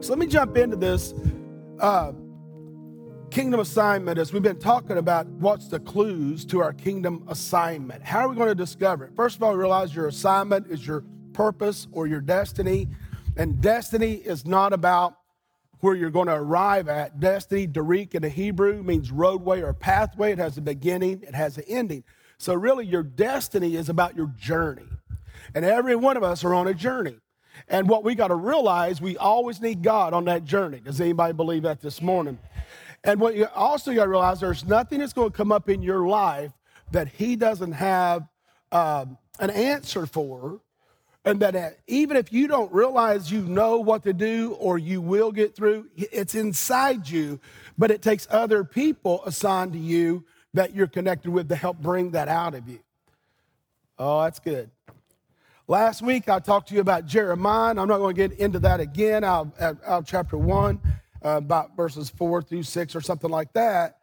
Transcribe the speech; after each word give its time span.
So 0.00 0.10
let 0.10 0.18
me 0.18 0.26
jump 0.26 0.56
into 0.56 0.76
this 0.76 1.14
uh, 1.80 2.12
kingdom 3.30 3.60
assignment 3.60 4.18
as 4.18 4.32
we've 4.32 4.42
been 4.42 4.58
talking 4.58 4.98
about 4.98 5.26
what's 5.26 5.68
the 5.68 5.80
clues 5.80 6.44
to 6.46 6.60
our 6.60 6.72
kingdom 6.72 7.24
assignment. 7.28 8.02
How 8.02 8.20
are 8.20 8.28
we 8.28 8.36
going 8.36 8.48
to 8.48 8.54
discover 8.54 9.04
it? 9.06 9.16
First 9.16 9.36
of 9.36 9.42
all, 9.42 9.56
realize 9.56 9.94
your 9.94 10.08
assignment 10.08 10.66
is 10.68 10.86
your 10.86 11.04
purpose 11.32 11.88
or 11.92 12.06
your 12.06 12.20
destiny. 12.20 12.88
And 13.36 13.60
destiny 13.60 14.14
is 14.14 14.46
not 14.46 14.72
about 14.72 15.16
where 15.80 15.94
you're 15.94 16.10
going 16.10 16.28
to 16.28 16.34
arrive 16.34 16.88
at. 16.88 17.18
Destiny, 17.20 17.66
Darik 17.66 18.14
in 18.14 18.22
the 18.22 18.28
Hebrew, 18.28 18.82
means 18.82 19.10
roadway 19.10 19.62
or 19.62 19.74
pathway. 19.74 20.32
It 20.32 20.38
has 20.38 20.56
a 20.56 20.62
beginning, 20.62 21.22
it 21.22 21.34
has 21.34 21.58
an 21.58 21.64
ending. 21.66 22.04
So, 22.38 22.54
really, 22.54 22.86
your 22.86 23.02
destiny 23.02 23.76
is 23.76 23.88
about 23.88 24.16
your 24.16 24.28
journey. 24.36 24.88
And 25.54 25.64
every 25.64 25.96
one 25.96 26.16
of 26.16 26.22
us 26.22 26.44
are 26.44 26.54
on 26.54 26.66
a 26.68 26.74
journey. 26.74 27.16
And 27.68 27.88
what 27.88 28.04
we 28.04 28.14
got 28.14 28.28
to 28.28 28.34
realize, 28.34 29.00
we 29.00 29.16
always 29.16 29.60
need 29.60 29.82
God 29.82 30.12
on 30.12 30.26
that 30.26 30.44
journey. 30.44 30.80
Does 30.80 31.00
anybody 31.00 31.32
believe 31.32 31.62
that 31.62 31.80
this 31.80 32.02
morning? 32.02 32.38
And 33.04 33.20
what 33.20 33.34
you 33.34 33.46
also 33.54 33.94
got 33.94 34.04
to 34.04 34.10
realize, 34.10 34.40
there's 34.40 34.64
nothing 34.64 35.00
that's 35.00 35.12
going 35.12 35.30
to 35.30 35.36
come 35.36 35.52
up 35.52 35.68
in 35.68 35.82
your 35.82 36.06
life 36.06 36.52
that 36.92 37.08
He 37.08 37.36
doesn't 37.36 37.72
have 37.72 38.26
um, 38.72 39.18
an 39.40 39.50
answer 39.50 40.06
for. 40.06 40.60
And 41.26 41.40
that 41.40 41.56
uh, 41.56 41.70
even 41.86 42.18
if 42.18 42.32
you 42.34 42.48
don't 42.48 42.70
realize 42.70 43.32
you 43.32 43.40
know 43.42 43.78
what 43.78 44.02
to 44.02 44.12
do 44.12 44.52
or 44.58 44.76
you 44.76 45.00
will 45.00 45.32
get 45.32 45.56
through, 45.56 45.88
it's 45.96 46.34
inside 46.34 47.08
you, 47.08 47.40
but 47.78 47.90
it 47.90 48.02
takes 48.02 48.26
other 48.30 48.62
people 48.62 49.22
assigned 49.24 49.72
to 49.72 49.78
you 49.78 50.24
that 50.52 50.74
you're 50.74 50.86
connected 50.86 51.30
with 51.30 51.48
to 51.48 51.56
help 51.56 51.78
bring 51.78 52.10
that 52.10 52.28
out 52.28 52.54
of 52.54 52.68
you. 52.68 52.78
Oh, 53.98 54.22
that's 54.22 54.38
good. 54.38 54.70
Last 55.66 56.02
week, 56.02 56.28
I 56.28 56.40
talked 56.40 56.68
to 56.68 56.74
you 56.74 56.82
about 56.82 57.06
Jeremiah. 57.06 57.70
I'm 57.70 57.88
not 57.88 57.96
going 57.96 58.14
to 58.14 58.28
get 58.28 58.38
into 58.38 58.58
that 58.58 58.80
again 58.80 59.24
out 59.24 60.04
chapter 60.04 60.36
1, 60.36 60.78
uh, 61.24 61.28
about 61.38 61.74
verses 61.74 62.10
4 62.10 62.42
through 62.42 62.64
6 62.64 62.94
or 62.94 63.00
something 63.00 63.30
like 63.30 63.50
that. 63.54 63.96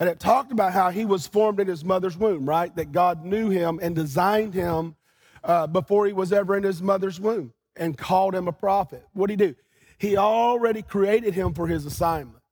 And 0.00 0.08
it 0.08 0.18
talked 0.18 0.52
about 0.52 0.72
how 0.72 0.88
he 0.88 1.04
was 1.04 1.26
formed 1.26 1.60
in 1.60 1.68
his 1.68 1.84
mother's 1.84 2.16
womb, 2.16 2.48
right? 2.48 2.74
That 2.76 2.92
God 2.92 3.26
knew 3.26 3.50
him 3.50 3.78
and 3.82 3.94
designed 3.94 4.54
him 4.54 4.96
uh, 5.44 5.66
before 5.66 6.06
he 6.06 6.14
was 6.14 6.32
ever 6.32 6.56
in 6.56 6.62
his 6.62 6.80
mother's 6.80 7.20
womb 7.20 7.52
and 7.76 7.96
called 7.96 8.34
him 8.34 8.48
a 8.48 8.52
prophet. 8.52 9.06
What 9.12 9.26
did 9.26 9.38
he 9.38 9.46
do? 9.48 9.54
He 9.98 10.16
already 10.16 10.80
created 10.80 11.34
him 11.34 11.52
for 11.52 11.66
his 11.66 11.84
assignment. 11.84 12.42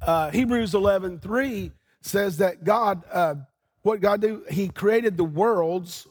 Uh, 0.00 0.30
Hebrews 0.30 0.76
11 0.76 1.18
3 1.18 1.72
says 2.02 2.36
that 2.36 2.62
God, 2.62 3.02
uh, 3.12 3.34
what 3.82 4.00
God 4.00 4.20
do? 4.20 4.44
He 4.48 4.68
created 4.68 5.16
the 5.16 5.24
worlds 5.24 6.06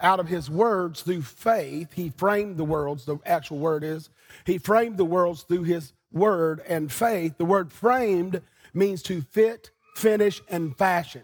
out 0.00 0.20
of 0.20 0.28
his 0.28 0.48
words 0.48 1.02
through 1.02 1.22
faith. 1.22 1.92
He 1.92 2.10
framed 2.10 2.56
the 2.56 2.64
worlds, 2.64 3.04
the 3.04 3.18
actual 3.26 3.58
word 3.58 3.84
is. 3.84 4.10
He 4.44 4.58
framed 4.58 4.96
the 4.96 5.04
worlds 5.04 5.42
through 5.42 5.64
his 5.64 5.92
word 6.12 6.62
and 6.68 6.90
faith. 6.90 7.36
The 7.38 7.44
word 7.44 7.72
framed 7.72 8.40
means 8.74 9.02
to 9.04 9.22
fit, 9.22 9.70
finish, 9.96 10.40
and 10.48 10.76
fashion. 10.76 11.22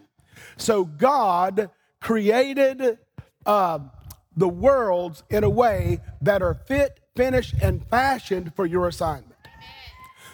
So 0.57 0.83
God 0.83 1.69
created 2.01 2.97
uh, 3.45 3.79
the 4.35 4.49
worlds 4.49 5.23
in 5.29 5.43
a 5.43 5.49
way 5.49 6.01
that 6.21 6.41
are 6.41 6.53
fit, 6.53 6.99
finished, 7.15 7.55
and 7.61 7.85
fashioned 7.87 8.53
for 8.55 8.65
your 8.65 8.87
assignment. 8.87 9.31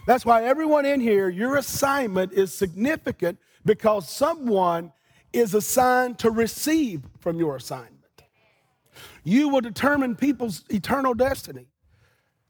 That's 0.07 0.25
why 0.25 0.43
everyone 0.43 0.85
in 0.85 0.99
here, 0.99 1.29
your 1.29 1.57
assignment 1.57 2.33
is 2.33 2.53
significant 2.53 3.37
because 3.63 4.09
someone 4.09 4.91
is 5.31 5.53
assigned 5.53 6.17
to 6.19 6.31
receive 6.31 7.03
from 7.19 7.37
your 7.37 7.55
assignment. 7.55 8.00
You 9.23 9.49
will 9.49 9.61
determine 9.61 10.15
people's 10.15 10.63
eternal 10.69 11.13
destiny. 11.13 11.67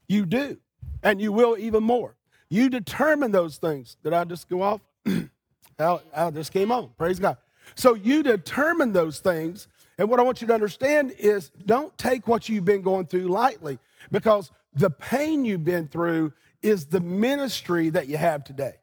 You 0.08 0.26
do. 0.26 0.58
And 1.02 1.20
you 1.20 1.32
will 1.32 1.56
even 1.58 1.82
more. 1.82 2.16
You 2.48 2.68
determine 2.68 3.32
those 3.32 3.56
things. 3.56 3.96
Did 4.04 4.12
I 4.12 4.24
just 4.24 4.48
go 4.48 4.62
off? 4.62 4.80
I, 5.78 6.30
just 6.30 6.52
came 6.52 6.70
on. 6.70 6.90
Praise 6.96 7.18
God. 7.18 7.36
So 7.74 7.94
you 7.94 8.22
determine 8.22 8.92
those 8.92 9.20
things. 9.20 9.68
And 9.98 10.08
what 10.08 10.20
I 10.20 10.22
want 10.22 10.40
you 10.40 10.46
to 10.48 10.54
understand 10.54 11.14
is 11.18 11.50
don't 11.66 11.96
take 11.98 12.28
what 12.28 12.48
you've 12.48 12.64
been 12.64 12.82
going 12.82 13.06
through 13.06 13.28
lightly 13.28 13.78
because 14.10 14.50
the 14.74 14.90
pain 14.90 15.44
you've 15.44 15.64
been 15.64 15.88
through 15.88 16.32
is 16.62 16.86
the 16.86 17.00
ministry 17.00 17.90
that 17.90 18.08
you 18.08 18.16
have 18.16 18.44
today. 18.44 18.74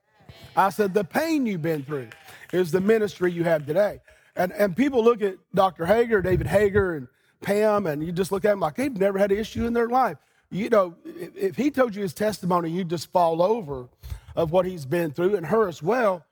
I 0.56 0.70
said, 0.70 0.94
the 0.94 1.04
pain 1.04 1.46
you've 1.46 1.62
been 1.62 1.84
through 1.84 2.10
is 2.52 2.72
the 2.72 2.82
ministry 2.82 3.32
you 3.32 3.44
have 3.44 3.66
today. 3.66 4.02
And, 4.36 4.52
and 4.54 4.76
people 4.76 5.04
look 5.04 5.22
at 5.22 5.36
Dr. 5.54 5.86
Hager, 5.86 6.22
David 6.22 6.48
Hager, 6.48 6.96
and 6.96 7.08
Pam, 7.42 7.86
and 7.88 8.04
you 8.04 8.12
just 8.12 8.32
look 8.32 8.46
at 8.46 8.50
them 8.50 8.60
like 8.60 8.76
they've 8.76 8.96
never 8.96 9.18
had 9.18 9.32
an 9.32 9.38
issue 9.38 9.66
in 9.66 9.74
their 9.74 9.88
life. 9.88 10.18
You 10.52 10.70
know, 10.70 10.96
if, 11.06 11.56
he 11.56 11.72
told 11.72 11.96
you 11.96 12.02
his 12.02 12.14
testimony, 12.14 12.70
you'd 12.70 12.90
just 12.90 13.12
fall 13.12 13.42
over 13.42 13.88
of 14.36 14.52
what 14.52 14.66
he's 14.66 14.86
been 14.86 15.12
through, 15.12 15.36
and 15.36 15.46
her 15.46 15.68
as 15.68 15.84
well. 15.84 16.26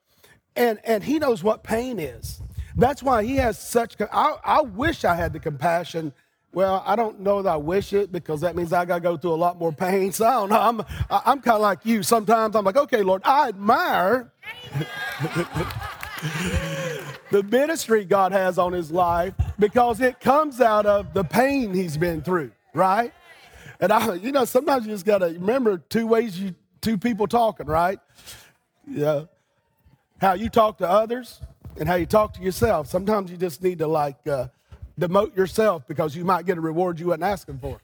And, 0.56 0.80
and 0.84 1.04
he 1.04 1.20
knows 1.20 1.44
what 1.44 1.64
pain 1.64 2.00
is. 2.00 2.42
That's 2.76 3.04
why 3.04 3.24
he 3.24 3.36
has 3.38 3.60
such, 3.60 3.96
I, 4.00 4.36
I 4.44 4.62
wish 4.62 5.06
I 5.06 5.16
had 5.16 5.34
the 5.34 5.40
compassion 5.40 6.14
well, 6.54 6.82
I 6.88 6.96
don't 6.96 7.20
know 7.20 7.44
that 7.44 7.54
I 7.54 7.58
wish 7.58 7.94
it 7.94 8.12
because 8.12 8.42
that 8.42 8.56
means 8.56 8.74
I 8.74 8.84
got 8.86 8.96
to 8.96 9.02
go 9.02 9.16
through 9.16 9.34
a 9.34 9.36
lot 9.36 9.60
more 9.60 9.72
pain. 9.72 10.12
So 10.12 10.26
I 10.26 10.32
don't 10.32 10.50
know. 10.50 10.60
I'm, 10.60 10.82
I'm 11.10 11.42
kind 11.42 11.56
of 11.56 11.62
like 11.62 11.86
you. 11.86 12.02
Sometimes 12.02 12.56
I'm 12.56 12.66
like, 12.66 12.78
okay, 12.78 13.04
Lord, 13.04 13.22
I 13.26 13.50
admire 13.50 14.32
the 17.32 17.44
ministry 17.44 18.06
God 18.06 18.32
has 18.32 18.58
on 18.58 18.74
his 18.74 18.92
life 18.92 19.34
because 19.60 20.02
it 20.02 20.20
comes 20.20 20.62
out 20.62 20.86
of 20.86 21.14
the 21.14 21.24
pain 21.24 21.74
he's 21.74 21.98
been 21.98 22.22
through, 22.22 22.52
right? 22.74 23.14
And 23.80 23.92
I, 23.92 24.16
you 24.16 24.32
know, 24.32 24.46
sometimes 24.46 24.86
you 24.86 24.92
just 24.92 25.06
got 25.06 25.20
to 25.20 25.28
remember 25.28 25.78
two 25.78 26.08
ways 26.08 26.40
you, 26.40 26.56
two 26.82 26.98
people 26.98 27.28
talking, 27.28 27.68
right? 27.68 28.00
Yeah. 28.90 29.26
How 30.20 30.34
you 30.34 30.50
talk 30.50 30.80
to 30.80 30.90
others 30.90 31.42
and 31.80 31.88
how 31.88 31.96
you 31.96 32.08
talk 32.08 32.34
to 32.34 32.42
yourself. 32.42 32.88
Sometimes 32.88 33.30
you 33.30 33.38
just 33.38 33.62
need 33.62 33.80
to 33.80 33.88
like 33.88 34.26
uh, 34.28 34.48
demote 35.00 35.36
yourself 35.36 35.88
because 35.88 36.16
you 36.16 36.26
might 36.26 36.46
get 36.46 36.58
a 36.58 36.62
reward 36.62 37.00
you 37.00 37.08
wasn't 37.08 37.24
asking 37.24 37.60
for. 37.60 37.80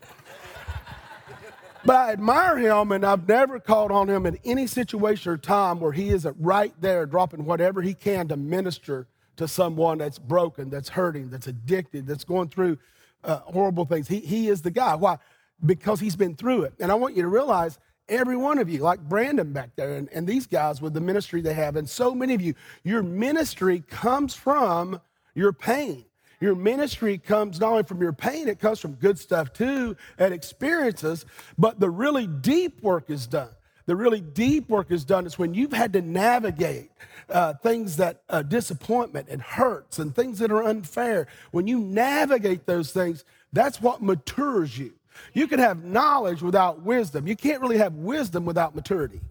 But 1.85 1.95
I 1.97 2.11
admire 2.13 2.57
him, 2.57 2.93
and 2.93 3.05
I've 3.05 3.27
never 3.27 3.59
called 3.59 3.91
on 3.91 4.09
him 4.09 4.25
in 4.25 4.39
any 4.45 4.67
situation 4.67 5.33
or 5.33 5.37
time 5.37 5.81
where 5.81 5.91
he 5.91 6.09
isn't 6.09 6.37
right 6.39 6.73
there 6.79 7.05
dropping 7.05 7.43
whatever 7.43 7.81
he 7.81 7.93
can 7.93 8.29
to 8.29 8.37
minister 8.37 9.07
to 9.35 9.47
someone 9.47 9.97
that's 9.97 10.17
broken, 10.17 10.69
that's 10.69 10.89
hurting, 10.89 11.29
that's 11.29 11.47
addicted, 11.47 12.07
that's 12.07 12.23
going 12.23 12.47
through 12.47 12.77
uh, 13.25 13.39
horrible 13.39 13.83
things. 13.83 14.07
He, 14.07 14.19
he 14.19 14.47
is 14.47 14.61
the 14.61 14.71
guy. 14.71 14.95
Why? 14.95 15.17
Because 15.65 15.99
he's 15.99 16.15
been 16.15 16.35
through 16.35 16.63
it. 16.63 16.73
And 16.79 16.89
I 16.91 16.95
want 16.95 17.17
you 17.17 17.21
to 17.23 17.27
realize 17.27 17.79
every 18.07 18.37
one 18.37 18.59
of 18.59 18.69
you, 18.69 18.79
like 18.79 19.01
Brandon 19.01 19.51
back 19.51 19.71
there, 19.75 19.95
and, 19.95 20.07
and 20.13 20.25
these 20.25 20.47
guys 20.47 20.81
with 20.81 20.93
the 20.93 21.01
ministry 21.01 21.41
they 21.41 21.53
have, 21.53 21.75
and 21.75 21.89
so 21.89 22.15
many 22.15 22.33
of 22.33 22.41
you, 22.41 22.53
your 22.83 23.03
ministry 23.03 23.83
comes 23.89 24.33
from 24.33 25.01
your 25.35 25.51
pain. 25.51 26.05
Your 26.43 26.55
ministry 26.55 27.17
comes 27.17 27.61
not 27.61 27.71
only 27.71 27.83
from 27.83 28.01
your 28.01 28.11
pain, 28.11 28.49
it 28.49 28.59
comes 28.59 28.77
from 28.77 28.95
good 28.95 29.17
stuff 29.17 29.53
too 29.53 29.95
and 30.17 30.33
experiences, 30.33 31.25
but 31.57 31.79
the 31.79 31.89
really 31.89 32.27
deep 32.27 32.83
work 32.83 33.09
is 33.09 33.27
done. 33.27 33.51
The 33.85 33.95
really 33.95 34.19
deep 34.19 34.67
work 34.67 34.91
is 34.91 35.05
done 35.05 35.25
is 35.25 35.39
when 35.39 35.53
you've 35.53 35.71
had 35.71 35.93
to 35.93 36.01
navigate 36.01 36.91
uh, 37.29 37.53
things 37.53 37.95
that 37.95 38.23
uh, 38.27 38.41
disappointment 38.41 39.29
and 39.29 39.41
hurts 39.41 39.99
and 39.99 40.13
things 40.13 40.37
that 40.39 40.51
are 40.51 40.65
unfair. 40.65 41.27
When 41.51 41.65
you 41.65 41.79
navigate 41.79 42.65
those 42.65 42.91
things, 42.91 43.23
that's 43.53 43.81
what 43.81 44.01
matures 44.01 44.77
you. 44.77 44.95
You 45.31 45.47
can 45.47 45.59
have 45.59 45.85
knowledge 45.85 46.41
without 46.41 46.81
wisdom. 46.81 47.25
You 47.25 47.37
can't 47.37 47.61
really 47.61 47.77
have 47.77 47.93
wisdom 47.93 48.43
without 48.43 48.75
maturity. 48.75 49.21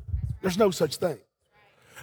There's 0.41 0.57
no 0.57 0.71
such 0.71 0.97
thing. 0.97 1.19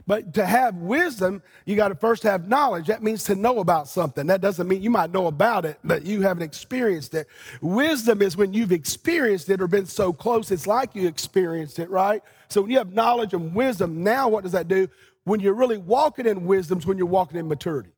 But 0.09 0.33
to 0.33 0.45
have 0.47 0.73
wisdom, 0.77 1.43
you 1.65 1.75
got 1.75 1.89
to 1.89 1.95
first 1.95 2.23
have 2.23 2.47
knowledge. 2.47 2.87
That 2.87 3.03
means 3.03 3.25
to 3.25 3.35
know 3.35 3.59
about 3.59 3.87
something. 3.87 4.25
That 4.25 4.41
doesn't 4.41 4.67
mean 4.67 4.81
you 4.81 4.89
might 4.89 5.11
know 5.13 5.27
about 5.27 5.65
it, 5.65 5.77
but 5.83 6.03
you 6.03 6.21
haven't 6.21 6.41
experienced 6.41 7.13
it. 7.13 7.27
Wisdom 7.61 8.23
is 8.23 8.35
when 8.35 8.51
you've 8.51 8.71
experienced 8.71 9.51
it 9.51 9.61
or 9.61 9.67
been 9.67 9.85
so 9.85 10.11
close, 10.11 10.49
it's 10.49 10.65
like 10.65 10.95
you 10.95 11.07
experienced 11.07 11.77
it, 11.77 11.91
right? 11.91 12.23
So 12.47 12.61
when 12.61 12.71
you 12.71 12.79
have 12.79 12.91
knowledge 12.91 13.35
and 13.35 13.53
wisdom, 13.53 14.03
now 14.03 14.27
what 14.27 14.41
does 14.41 14.53
that 14.53 14.67
do? 14.67 14.87
When 15.25 15.41
you're 15.41 15.53
really 15.53 15.77
walking 15.77 16.25
in 16.25 16.47
wisdom, 16.47 16.81
when 16.81 16.97
you're 16.97 17.05
walking 17.05 17.37
in 17.37 17.47
maturity. 17.47 17.91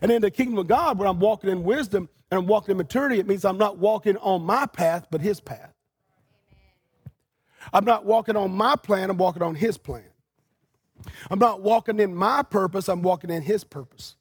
And 0.00 0.10
in 0.10 0.22
the 0.22 0.30
kingdom 0.32 0.58
of 0.58 0.66
God, 0.66 0.98
when 0.98 1.06
I'm 1.06 1.20
walking 1.20 1.50
in 1.50 1.62
wisdom 1.62 2.08
and 2.32 2.40
I'm 2.40 2.46
walking 2.48 2.72
in 2.72 2.78
maturity, 2.78 3.20
it 3.20 3.28
means 3.28 3.44
I'm 3.44 3.58
not 3.58 3.78
walking 3.78 4.16
on 4.16 4.42
my 4.42 4.66
path, 4.66 5.06
but 5.08 5.20
his 5.20 5.38
path. 5.38 5.72
I'm 7.72 7.84
not 7.84 8.04
walking 8.04 8.34
on 8.34 8.50
my 8.50 8.74
plan, 8.74 9.08
I'm 9.08 9.18
walking 9.18 9.42
on 9.42 9.54
his 9.54 9.78
plan. 9.78 10.11
I'm 11.30 11.38
not 11.38 11.60
walking 11.60 11.98
in 12.00 12.14
my 12.14 12.42
purpose, 12.42 12.88
I'm 12.88 13.02
walking 13.02 13.30
in 13.30 13.42
His 13.42 13.64
purpose. 13.64 14.16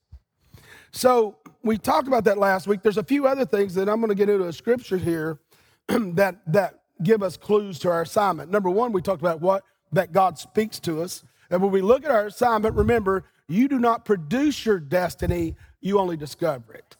So 0.91 1.37
we 1.63 1.77
talked 1.77 2.07
about 2.07 2.25
that 2.25 2.37
last 2.37 2.67
week. 2.67 2.81
There's 2.81 2.97
a 2.97 3.03
few 3.03 3.27
other 3.27 3.45
things 3.45 3.73
that 3.75 3.87
I'm 3.87 3.97
going 3.97 4.09
to 4.09 4.15
get 4.15 4.29
into 4.29 4.47
a 4.47 4.53
scripture 4.53 4.97
here 4.97 5.39
that, 5.87 6.41
that 6.47 6.81
give 7.03 7.23
us 7.23 7.37
clues 7.37 7.79
to 7.79 7.89
our 7.89 8.01
assignment. 8.01 8.51
Number 8.51 8.69
one, 8.69 8.91
we 8.91 9.01
talked 9.01 9.21
about 9.21 9.41
what? 9.41 9.63
That 9.91 10.11
God 10.11 10.37
speaks 10.37 10.79
to 10.81 11.01
us. 11.01 11.23
And 11.49 11.61
when 11.61 11.71
we 11.71 11.81
look 11.81 12.05
at 12.05 12.11
our 12.11 12.27
assignment, 12.27 12.75
remember, 12.75 13.25
you 13.47 13.67
do 13.67 13.79
not 13.79 14.05
produce 14.05 14.65
your 14.65 14.79
destiny, 14.79 15.55
you 15.81 15.99
only 15.99 16.15
discover 16.15 16.73
it. 16.73 16.95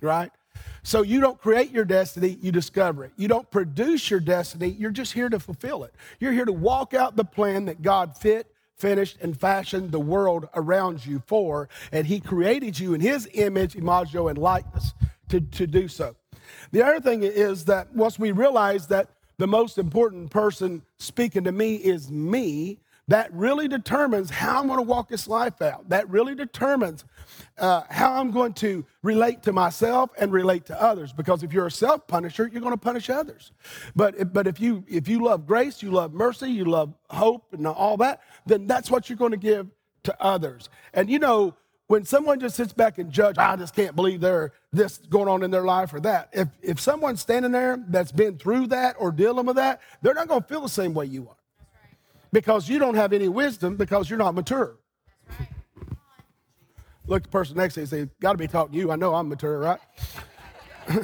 Right? 0.00 0.02
right? 0.02 0.32
So 0.82 1.02
you 1.02 1.20
don't 1.20 1.40
create 1.40 1.70
your 1.70 1.84
destiny, 1.84 2.38
you 2.40 2.52
discover 2.52 3.04
it. 3.04 3.12
You 3.16 3.28
don't 3.28 3.50
produce 3.50 4.10
your 4.10 4.20
destiny, 4.20 4.68
you're 4.68 4.90
just 4.90 5.12
here 5.12 5.28
to 5.28 5.38
fulfill 5.38 5.84
it. 5.84 5.94
You're 6.18 6.32
here 6.32 6.44
to 6.44 6.52
walk 6.52 6.94
out 6.94 7.16
the 7.16 7.24
plan 7.24 7.66
that 7.66 7.82
God 7.82 8.16
fit, 8.16 8.52
finished, 8.76 9.18
and 9.20 9.38
fashioned 9.38 9.92
the 9.92 10.00
world 10.00 10.48
around 10.54 11.04
you 11.04 11.22
for. 11.26 11.68
And 11.92 12.06
He 12.06 12.20
created 12.20 12.78
you 12.78 12.94
in 12.94 13.00
His 13.00 13.28
image, 13.34 13.76
imago, 13.76 14.28
and 14.28 14.38
likeness 14.38 14.94
to, 15.28 15.40
to 15.40 15.66
do 15.66 15.88
so. 15.88 16.16
The 16.72 16.82
other 16.82 17.00
thing 17.00 17.22
is 17.22 17.66
that 17.66 17.94
once 17.94 18.18
we 18.18 18.32
realize 18.32 18.86
that 18.88 19.08
the 19.38 19.46
most 19.46 19.78
important 19.78 20.30
person 20.30 20.82
speaking 20.98 21.44
to 21.44 21.52
me 21.52 21.76
is 21.76 22.10
me, 22.10 22.78
that 23.10 23.32
really 23.32 23.66
determines 23.66 24.30
how 24.30 24.60
I'm 24.60 24.68
going 24.68 24.78
to 24.78 24.84
walk 24.84 25.08
this 25.08 25.26
life 25.26 25.60
out. 25.60 25.88
That 25.88 26.08
really 26.08 26.36
determines 26.36 27.04
uh, 27.58 27.82
how 27.90 28.12
I'm 28.12 28.30
going 28.30 28.52
to 28.54 28.86
relate 29.02 29.42
to 29.42 29.52
myself 29.52 30.10
and 30.16 30.32
relate 30.32 30.66
to 30.66 30.80
others. 30.80 31.12
Because 31.12 31.42
if 31.42 31.52
you're 31.52 31.66
a 31.66 31.72
self 31.72 32.06
punisher, 32.06 32.48
you're 32.52 32.60
going 32.60 32.72
to 32.72 32.78
punish 32.78 33.10
others. 33.10 33.50
But 33.96 34.32
but 34.32 34.46
if 34.46 34.60
you 34.60 34.84
if 34.86 35.08
you 35.08 35.24
love 35.24 35.44
grace, 35.44 35.82
you 35.82 35.90
love 35.90 36.14
mercy, 36.14 36.52
you 36.52 36.66
love 36.66 36.94
hope, 37.10 37.52
and 37.52 37.66
all 37.66 37.96
that, 37.96 38.20
then 38.46 38.68
that's 38.68 38.92
what 38.92 39.10
you're 39.10 39.18
going 39.18 39.32
to 39.32 39.36
give 39.36 39.66
to 40.04 40.22
others. 40.22 40.68
And 40.94 41.10
you 41.10 41.18
know, 41.18 41.56
when 41.88 42.04
someone 42.04 42.38
just 42.38 42.54
sits 42.54 42.72
back 42.72 42.98
and 42.98 43.10
judge, 43.10 43.38
I 43.38 43.56
just 43.56 43.74
can't 43.74 43.96
believe 43.96 44.20
they're 44.20 44.52
this 44.72 44.98
going 44.98 45.26
on 45.26 45.42
in 45.42 45.50
their 45.50 45.64
life 45.64 45.92
or 45.92 45.98
that. 45.98 46.28
If 46.32 46.46
if 46.62 46.78
someone's 46.78 47.20
standing 47.20 47.50
there 47.50 47.76
that's 47.88 48.12
been 48.12 48.38
through 48.38 48.68
that 48.68 48.94
or 49.00 49.10
dealing 49.10 49.46
with 49.46 49.56
that, 49.56 49.80
they're 50.00 50.14
not 50.14 50.28
going 50.28 50.42
to 50.42 50.46
feel 50.46 50.60
the 50.60 50.68
same 50.68 50.94
way 50.94 51.06
you 51.06 51.28
are 51.28 51.39
because 52.32 52.68
you 52.68 52.78
don't 52.78 52.94
have 52.94 53.12
any 53.12 53.28
wisdom 53.28 53.76
because 53.76 54.08
you're 54.08 54.18
not 54.18 54.34
mature. 54.34 54.76
Look 57.06 57.24
the 57.24 57.28
person 57.28 57.56
next 57.56 57.74
to 57.74 57.80
you 57.80 57.82
and 57.82 57.90
say, 57.90 58.08
Got 58.20 58.32
to 58.32 58.38
be 58.38 58.46
talking 58.46 58.72
to 58.72 58.78
you. 58.78 58.90
I 58.92 58.96
know 58.96 59.14
I'm 59.14 59.28
mature, 59.28 59.58
right? 59.58 59.80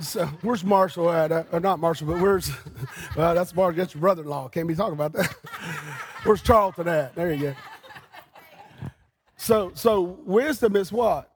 so 0.00 0.26
where's 0.42 0.64
Marshall 0.64 1.10
at? 1.10 1.30
Uh, 1.30 1.44
or 1.52 1.60
not 1.60 1.78
Marshall, 1.78 2.08
but 2.08 2.20
where's, 2.20 2.50
well, 3.16 3.34
that's 3.34 3.54
Marshall, 3.54 3.78
that's 3.78 3.94
your 3.94 4.00
brother 4.00 4.22
in 4.22 4.28
law. 4.28 4.48
Can't 4.48 4.66
be 4.66 4.74
talking 4.74 4.94
about 4.94 5.12
that. 5.12 5.26
where's 6.24 6.42
Charlton 6.42 6.88
at? 6.88 7.14
There 7.14 7.32
you 7.32 7.40
go. 7.40 7.54
So, 9.36 9.70
so 9.74 10.00
wisdom 10.24 10.74
is 10.74 10.90
what? 10.90 11.30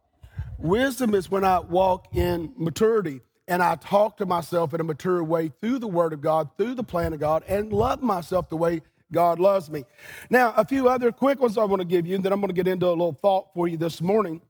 Wisdom 0.58 1.14
is 1.14 1.30
when 1.30 1.44
I 1.44 1.60
walk 1.60 2.08
in 2.14 2.52
maturity 2.56 3.20
and 3.48 3.62
I 3.62 3.74
talk 3.76 4.16
to 4.18 4.26
myself 4.26 4.72
in 4.74 4.80
a 4.80 4.84
mature 4.84 5.22
way 5.22 5.50
through 5.60 5.78
the 5.80 5.88
Word 5.88 6.12
of 6.12 6.20
God, 6.20 6.50
through 6.56 6.74
the 6.74 6.84
plan 6.84 7.12
of 7.12 7.20
God, 7.20 7.42
and 7.48 7.72
love 7.72 8.02
myself 8.02 8.48
the 8.48 8.56
way 8.56 8.82
God 9.12 9.38
loves 9.38 9.70
me. 9.70 9.84
Now, 10.30 10.54
a 10.56 10.64
few 10.64 10.88
other 10.88 11.12
quick 11.12 11.40
ones 11.40 11.58
I 11.58 11.64
want 11.64 11.80
to 11.80 11.86
give 11.86 12.06
you, 12.06 12.14
and 12.14 12.24
then 12.24 12.32
I'm 12.32 12.40
going 12.40 12.48
to 12.48 12.54
get 12.54 12.68
into 12.68 12.86
a 12.86 12.90
little 12.90 13.18
thought 13.20 13.52
for 13.54 13.68
you 13.68 13.76
this 13.76 14.00
morning. 14.00 14.40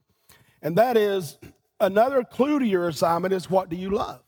And 0.63 0.77
that 0.77 0.97
is 0.97 1.39
another 1.81 2.23
clue 2.23 2.61
to 2.61 2.67
your 2.67 2.89
assignment 2.89 3.35
is 3.35 3.51
what 3.51 3.69
do 3.69 3.77
you 3.77 3.91
love? 3.91 4.21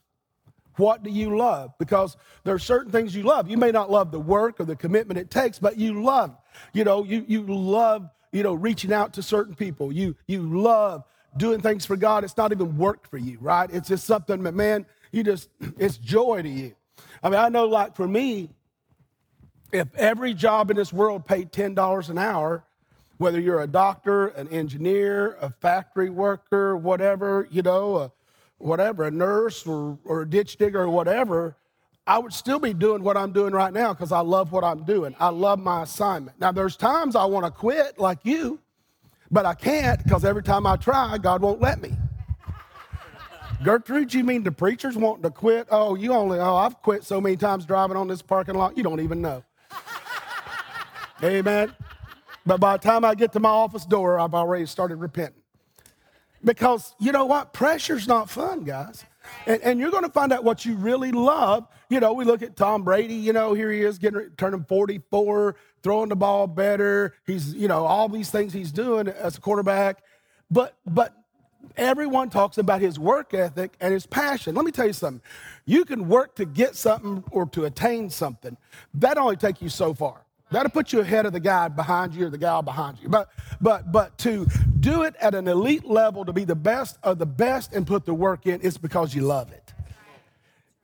What 0.77 1.05
do 1.05 1.11
you 1.11 1.39
love? 1.39 1.73
Because 1.79 2.17
there 2.43 2.55
are 2.55 2.59
certain 2.59 2.91
things 2.91 3.15
you 3.15 3.23
love. 3.23 3.49
You 3.49 3.57
may 3.57 3.71
not 3.71 3.91
love 3.91 4.11
the 4.11 4.19
work 4.19 4.59
or 4.59 4.65
the 4.65 4.75
commitment 4.75 5.19
it 5.19 5.31
takes, 5.31 5.59
but 5.61 5.79
you 5.79 6.03
love, 6.03 6.37
you 6.73 6.83
know, 6.83 7.05
you, 7.05 7.25
you 7.29 7.43
love, 7.43 8.11
you 8.33 8.43
know, 8.43 8.55
reaching 8.55 8.93
out 8.93 9.13
to 9.15 9.23
certain 9.23 9.55
people. 9.55 9.93
You, 9.93 10.17
you 10.27 10.43
love 10.43 11.05
doing 11.37 11.61
things 11.61 11.85
for 11.85 11.97
God, 11.97 12.25
it's 12.25 12.37
not 12.37 12.53
even 12.53 12.77
work 12.77 13.09
for 13.09 13.19
you, 13.19 13.39
right? 13.41 13.69
It's 13.73 13.89
just 13.89 14.07
something 14.07 14.43
that, 14.43 14.55
man, 14.55 14.87
you 15.13 15.23
just, 15.23 15.49
it's 15.79 15.97
joy 15.97 16.43
to 16.43 16.49
you. 16.49 16.75
I 17.23 17.31
mean, 17.31 17.39
I 17.39 17.49
know, 17.49 17.67
like 17.67 17.97
for 17.97 18.07
me, 18.07 18.51
if 19.73 19.89
every 19.97 20.35
job 20.35 20.71
in 20.71 20.77
this 20.77 20.93
world 20.93 21.27
paid 21.27 21.51
$10 21.53 22.09
an 22.09 22.19
hour, 22.19 22.65
whether 23.19 23.41
you're 23.41 23.63
a 23.63 23.67
doctor, 23.67 24.29
an 24.29 24.49
engineer, 24.49 25.37
a 25.41 25.51
factory 25.51 26.11
worker, 26.11 26.77
whatever, 26.77 27.49
you 27.51 27.63
know, 27.63 27.97
a, 27.97 28.13
whatever, 28.59 29.05
a 29.05 29.11
nurse 29.11 29.67
or, 29.67 29.99
or 30.05 30.23
a 30.23 30.29
ditch 30.29 30.57
digger 30.57 30.83
or 30.83 30.91
whatever, 30.91 31.57
I 32.07 32.19
would 32.19 32.33
still 32.33 32.59
be 32.59 32.75
doing 32.75 33.03
what 33.03 33.17
I'm 33.17 33.33
doing 33.33 33.53
right 33.53 33.73
now 33.73 33.93
because 33.95 34.13
I 34.13 34.21
love 34.21 34.53
what 34.53 34.63
I'm 34.63 34.85
doing. 34.85 35.15
I 35.19 35.29
love 35.31 35.59
my 35.59 35.85
assignment. 35.85 36.39
Now, 36.39 36.53
there's 36.53 36.77
times 36.77 37.17
I 37.17 37.25
want 37.25 37.47
to 37.47 37.51
quit 37.51 37.99
like 37.99 38.19
you, 38.25 38.61
but 39.35 39.45
I 39.45 39.55
can't 39.55 40.01
because 40.05 40.25
every 40.25 40.45
time 40.45 40.65
I 40.65 40.77
try, 40.77 41.19
God 41.19 41.43
won't 41.43 41.61
let 41.61 41.83
me. 41.83 41.91
Gertrude, 43.65 44.15
you 44.15 44.23
mean 44.23 44.45
the 44.45 44.53
preachers 44.53 44.97
wanting 44.97 45.25
to 45.25 45.31
quit? 45.31 45.67
Oh, 45.73 45.97
you 45.97 46.13
only, 46.13 46.39
oh, 46.39 46.55
I've 46.55 46.81
quit 46.83 47.03
so 47.03 47.21
many 47.21 47.37
times 47.37 47.67
driving 47.67 47.97
on 47.97 48.07
this 48.07 48.23
parking 48.23 48.55
lot, 48.55 48.77
you 48.77 48.85
don't 48.85 49.01
even 49.01 49.21
know. 49.21 49.43
Amen. 51.23 51.75
But 52.47 52.61
by 52.61 52.77
the 52.77 52.83
time 52.83 53.05
I 53.05 53.17
get 53.17 53.33
to 53.33 53.41
my 53.41 53.49
office 53.49 53.85
door, 53.85 54.21
I've 54.21 54.35
already 54.35 54.67
started 54.67 54.97
repenting. 54.97 55.43
Because 56.45 56.95
you 57.01 57.11
know 57.11 57.25
what? 57.25 57.53
Pressure's 57.53 58.07
not 58.07 58.31
fun, 58.31 58.63
guys. 58.63 59.05
And, 59.47 59.61
and 59.63 59.81
you're 59.81 59.91
going 59.91 60.05
to 60.05 60.13
find 60.13 60.33
out 60.33 60.45
what 60.45 60.65
you 60.65 60.77
really 60.77 61.11
love. 61.11 61.67
You 61.95 62.01
know, 62.01 62.13
we 62.13 62.25
look 62.25 62.43
at 62.43 62.57
Tom 62.57 62.83
Brady, 62.83 63.15
you 63.15 63.33
know, 63.33 63.55
here 63.55 63.71
he 63.71 63.83
is 63.83 63.99
getting 63.99 64.29
turning 64.37 64.65
44, 64.65 65.55
throwing 65.85 66.09
the 66.09 66.17
ball 66.17 66.49
better. 66.49 67.15
He's, 67.25 67.55
you 67.55 67.69
know, 67.69 67.85
all 67.85 68.09
these 68.09 68.33
things 68.33 68.53
he's 68.53 68.73
doing 68.73 69.07
as 69.07 69.39
a 69.39 69.41
quarterback. 69.41 70.03
But 70.51 70.75
but 70.85 71.15
everyone 71.77 72.31
talks 72.31 72.59
about 72.59 72.81
his 72.81 72.99
work 72.99 73.33
ethic 73.33 73.77
and 73.81 73.95
his 73.95 74.07
passion. 74.07 74.57
Let 74.57 74.65
me 74.65 74.73
tell 74.73 74.89
you 74.89 74.93
something. 74.93 75.23
You 75.67 75.85
can 75.85 76.09
work 76.09 76.35
to 76.35 76.45
get 76.45 76.75
something 76.75 77.23
or 77.31 77.47
to 77.51 77.65
attain 77.65 78.11
something. 78.11 78.57
That 78.95 79.17
only 79.17 79.37
take 79.37 79.63
you 79.63 79.69
so 79.69 79.95
far. 79.95 80.23
That'll 80.51 80.73
put 80.73 80.93
you 80.93 80.99
ahead 80.99 81.27
of 81.27 81.33
the 81.33 81.39
guy 81.39 81.69
behind 81.69 82.13
you 82.13 82.27
or 82.27 82.31
the 82.31 82.39
gal 82.39 82.63
behind 82.63 82.99
you. 83.01 83.09
But 83.09 83.29
but 83.61 83.93
but 83.93 84.19
to 84.19 84.49
do 84.81 85.05
it 85.05 85.15
at 85.21 85.37
an 85.37 85.47
elite 85.47 85.85
level, 85.85 86.25
to 86.25 86.33
be 86.33 86.43
the 86.43 86.57
best 86.57 86.99
of 87.05 87.21
the 87.21 87.27
best 87.27 87.73
and 87.73 87.87
put 87.87 88.05
the 88.05 88.15
work 88.15 88.47
in, 88.47 88.59
it's 88.65 88.79
because 88.79 89.15
you 89.15 89.23
love 89.23 89.53
it. 89.53 89.64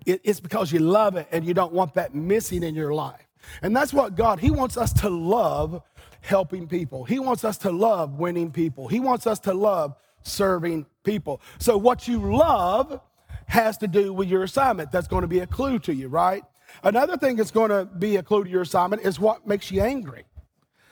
It 0.06 0.20
it's 0.24 0.40
because 0.40 0.72
you 0.72 0.80
love 0.80 1.16
it 1.16 1.28
and 1.32 1.44
you 1.44 1.54
don't 1.54 1.72
want 1.72 1.94
that 1.94 2.14
missing 2.14 2.62
in 2.62 2.74
your 2.74 2.94
life. 2.94 3.26
And 3.62 3.74
that's 3.74 3.92
what 3.92 4.16
God, 4.16 4.40
He 4.40 4.50
wants 4.50 4.76
us 4.76 4.92
to 4.94 5.08
love 5.08 5.82
helping 6.20 6.68
people. 6.68 7.04
He 7.04 7.18
wants 7.18 7.44
us 7.44 7.58
to 7.58 7.70
love 7.70 8.14
winning 8.14 8.50
people. 8.50 8.88
He 8.88 9.00
wants 9.00 9.26
us 9.26 9.38
to 9.40 9.54
love 9.54 9.94
serving 10.22 10.86
people. 11.02 11.40
So 11.58 11.76
what 11.76 12.06
you 12.06 12.18
love 12.18 13.00
has 13.46 13.78
to 13.78 13.88
do 13.88 14.12
with 14.12 14.28
your 14.28 14.44
assignment. 14.44 14.92
That's 14.92 15.08
going 15.08 15.22
to 15.22 15.28
be 15.28 15.40
a 15.40 15.46
clue 15.46 15.78
to 15.80 15.94
you, 15.94 16.08
right? 16.08 16.44
Another 16.84 17.16
thing 17.16 17.36
that's 17.36 17.50
going 17.50 17.70
to 17.70 17.84
be 17.84 18.16
a 18.16 18.22
clue 18.22 18.44
to 18.44 18.50
your 18.50 18.62
assignment 18.62 19.02
is 19.02 19.18
what 19.18 19.46
makes 19.46 19.70
you 19.70 19.82
angry. 19.82 20.24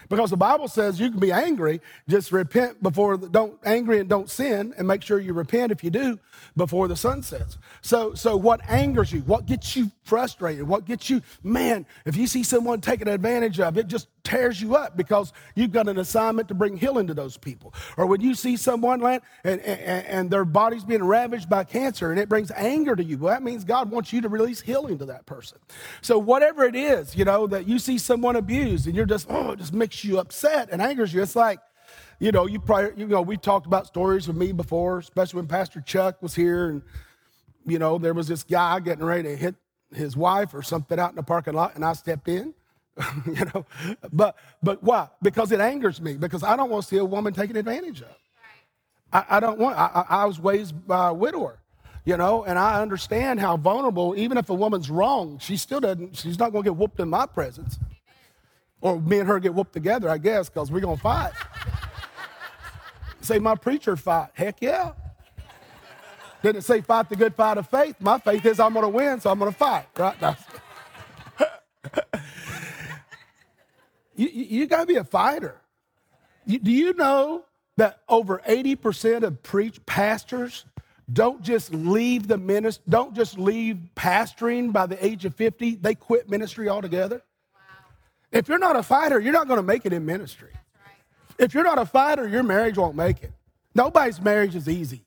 Because 0.08 0.30
the 0.30 0.36
Bible 0.36 0.68
says 0.68 0.98
you 0.98 1.10
can 1.10 1.20
be 1.20 1.32
angry, 1.32 1.80
just 2.08 2.32
repent 2.32 2.82
before, 2.82 3.16
the, 3.16 3.28
don't, 3.28 3.58
angry 3.64 4.00
and 4.00 4.08
don't 4.08 4.30
sin, 4.30 4.74
and 4.78 4.88
make 4.88 5.02
sure 5.02 5.20
you 5.20 5.34
repent 5.34 5.70
if 5.70 5.84
you 5.84 5.90
do 5.90 6.18
before 6.56 6.88
the 6.88 6.96
sun 6.96 7.22
sets. 7.22 7.58
So, 7.82 8.14
so 8.14 8.36
what 8.36 8.60
angers 8.68 9.12
you? 9.12 9.20
What 9.20 9.46
gets 9.46 9.76
you 9.76 9.90
frustrated? 10.04 10.66
What 10.66 10.86
gets 10.86 11.10
you, 11.10 11.20
man, 11.42 11.84
if 12.06 12.16
you 12.16 12.26
see 12.26 12.42
someone 12.42 12.80
taking 12.80 13.08
advantage 13.08 13.60
of 13.60 13.76
it, 13.76 13.86
just 13.86 14.08
tears 14.24 14.60
you 14.60 14.76
up 14.76 14.96
because 14.96 15.32
you've 15.54 15.72
got 15.72 15.88
an 15.88 15.98
assignment 15.98 16.48
to 16.48 16.54
bring 16.54 16.76
healing 16.76 17.06
to 17.06 17.14
those 17.14 17.36
people. 17.36 17.74
Or 17.96 18.06
when 18.06 18.20
you 18.20 18.34
see 18.34 18.56
someone 18.56 19.00
land 19.00 19.22
and, 19.44 19.60
and, 19.60 20.06
and 20.06 20.30
their 20.30 20.44
body's 20.44 20.84
being 20.84 21.02
ravaged 21.02 21.48
by 21.48 21.64
cancer 21.64 22.10
and 22.10 22.20
it 22.20 22.28
brings 22.28 22.50
anger 22.52 22.94
to 22.94 23.02
you, 23.02 23.18
well, 23.18 23.32
that 23.32 23.42
means 23.42 23.64
God 23.64 23.90
wants 23.90 24.12
you 24.12 24.20
to 24.20 24.28
release 24.28 24.60
healing 24.60 24.98
to 24.98 25.06
that 25.06 25.26
person. 25.26 25.58
So 26.02 26.18
whatever 26.18 26.64
it 26.64 26.76
is, 26.76 27.16
you 27.16 27.24
know, 27.24 27.46
that 27.46 27.66
you 27.66 27.78
see 27.78 27.98
someone 27.98 28.36
abused 28.36 28.86
and 28.86 28.94
you're 28.94 29.06
just, 29.06 29.26
oh, 29.30 29.52
it 29.52 29.58
just 29.58 29.72
makes 29.72 30.04
you 30.04 30.18
upset 30.18 30.68
and 30.70 30.82
angers 30.82 31.12
you. 31.12 31.22
It's 31.22 31.36
like, 31.36 31.60
you 32.20 32.32
know, 32.32 32.46
you 32.46 32.60
probably, 32.60 33.00
you 33.02 33.06
know, 33.06 33.22
we 33.22 33.36
talked 33.36 33.66
about 33.66 33.86
stories 33.86 34.26
with 34.26 34.36
me 34.36 34.52
before, 34.52 34.98
especially 34.98 35.38
when 35.38 35.46
Pastor 35.46 35.80
Chuck 35.80 36.20
was 36.20 36.34
here 36.34 36.68
and, 36.68 36.82
you 37.66 37.78
know, 37.78 37.98
there 37.98 38.14
was 38.14 38.28
this 38.28 38.42
guy 38.42 38.80
getting 38.80 39.04
ready 39.04 39.22
to 39.24 39.36
hit 39.36 39.54
his 39.94 40.16
wife 40.16 40.52
or 40.52 40.62
something 40.62 40.98
out 40.98 41.10
in 41.10 41.16
the 41.16 41.22
parking 41.22 41.54
lot 41.54 41.74
and 41.74 41.84
I 41.84 41.92
stepped 41.94 42.28
in 42.28 42.54
you 43.26 43.44
know, 43.54 43.66
but 44.12 44.36
but 44.62 44.82
why? 44.82 45.08
Because 45.22 45.52
it 45.52 45.60
angers 45.60 46.00
me. 46.00 46.14
Because 46.14 46.42
I 46.42 46.56
don't 46.56 46.70
want 46.70 46.84
to 46.84 46.88
see 46.88 46.98
a 46.98 47.04
woman 47.04 47.32
taken 47.32 47.56
advantage 47.56 48.02
of. 48.02 48.08
I, 49.12 49.24
I 49.30 49.40
don't 49.40 49.58
want. 49.58 49.78
I, 49.78 50.04
I, 50.08 50.24
was 50.26 50.38
raised 50.38 50.86
by 50.86 51.08
a 51.08 51.14
widower, 51.14 51.60
you 52.04 52.16
know, 52.16 52.44
and 52.44 52.58
I 52.58 52.82
understand 52.82 53.40
how 53.40 53.56
vulnerable. 53.56 54.14
Even 54.16 54.36
if 54.38 54.50
a 54.50 54.54
woman's 54.54 54.90
wrong, 54.90 55.38
she 55.38 55.56
still 55.56 55.80
doesn't. 55.80 56.16
She's 56.16 56.38
not 56.38 56.52
going 56.52 56.64
to 56.64 56.70
get 56.70 56.76
whooped 56.76 57.00
in 57.00 57.08
my 57.08 57.26
presence, 57.26 57.78
or 58.80 59.00
me 59.00 59.20
and 59.20 59.28
her 59.28 59.40
get 59.40 59.54
whooped 59.54 59.72
together. 59.72 60.10
I 60.10 60.18
guess 60.18 60.48
because 60.48 60.70
we're 60.70 60.80
going 60.80 60.96
to 60.96 61.02
fight. 61.02 61.32
say 63.20 63.38
my 63.38 63.54
preacher 63.54 63.96
fight. 63.96 64.30
Heck 64.34 64.60
yeah. 64.60 64.92
Didn't 66.42 66.62
say 66.62 66.80
fight 66.82 67.08
the 67.08 67.16
good 67.16 67.34
fight 67.34 67.58
of 67.58 67.68
faith? 67.68 67.96
My 68.00 68.18
faith 68.18 68.44
is 68.46 68.60
I'm 68.60 68.72
going 68.72 68.84
to 68.84 68.88
win, 68.90 69.20
so 69.20 69.30
I'm 69.30 69.38
going 69.38 69.50
to 69.50 69.58
fight. 69.58 69.86
Right? 69.96 70.20
You, 74.18 74.28
you 74.28 74.66
got 74.66 74.80
to 74.80 74.86
be 74.86 74.96
a 74.96 75.04
fighter. 75.04 75.60
You, 76.44 76.58
do 76.58 76.72
you 76.72 76.92
know 76.94 77.44
that 77.76 78.00
over 78.08 78.42
80% 78.46 79.22
of 79.22 79.42
preach 79.44 79.84
pastors 79.86 80.64
don't 81.10 81.40
just 81.40 81.72
leave 81.72 82.26
the 82.26 82.36
ministry, 82.36 82.82
don't 82.88 83.14
just 83.14 83.38
leave 83.38 83.78
pastoring 83.94 84.72
by 84.72 84.86
the 84.86 85.02
age 85.04 85.24
of 85.24 85.36
50, 85.36 85.76
they 85.76 85.94
quit 85.94 86.28
ministry 86.28 86.68
altogether? 86.68 87.22
Wow. 87.54 87.60
If 88.32 88.48
you're 88.48 88.58
not 88.58 88.74
a 88.74 88.82
fighter, 88.82 89.20
you're 89.20 89.32
not 89.32 89.46
going 89.46 89.58
to 89.58 89.62
make 89.62 89.86
it 89.86 89.92
in 89.92 90.04
ministry. 90.04 90.50
Right. 90.52 91.44
If 91.44 91.54
you're 91.54 91.64
not 91.64 91.78
a 91.78 91.86
fighter, 91.86 92.26
your 92.28 92.42
marriage 92.42 92.76
won't 92.76 92.96
make 92.96 93.22
it. 93.22 93.32
Nobody's 93.72 94.20
marriage 94.20 94.56
is 94.56 94.68
easy. 94.68 95.04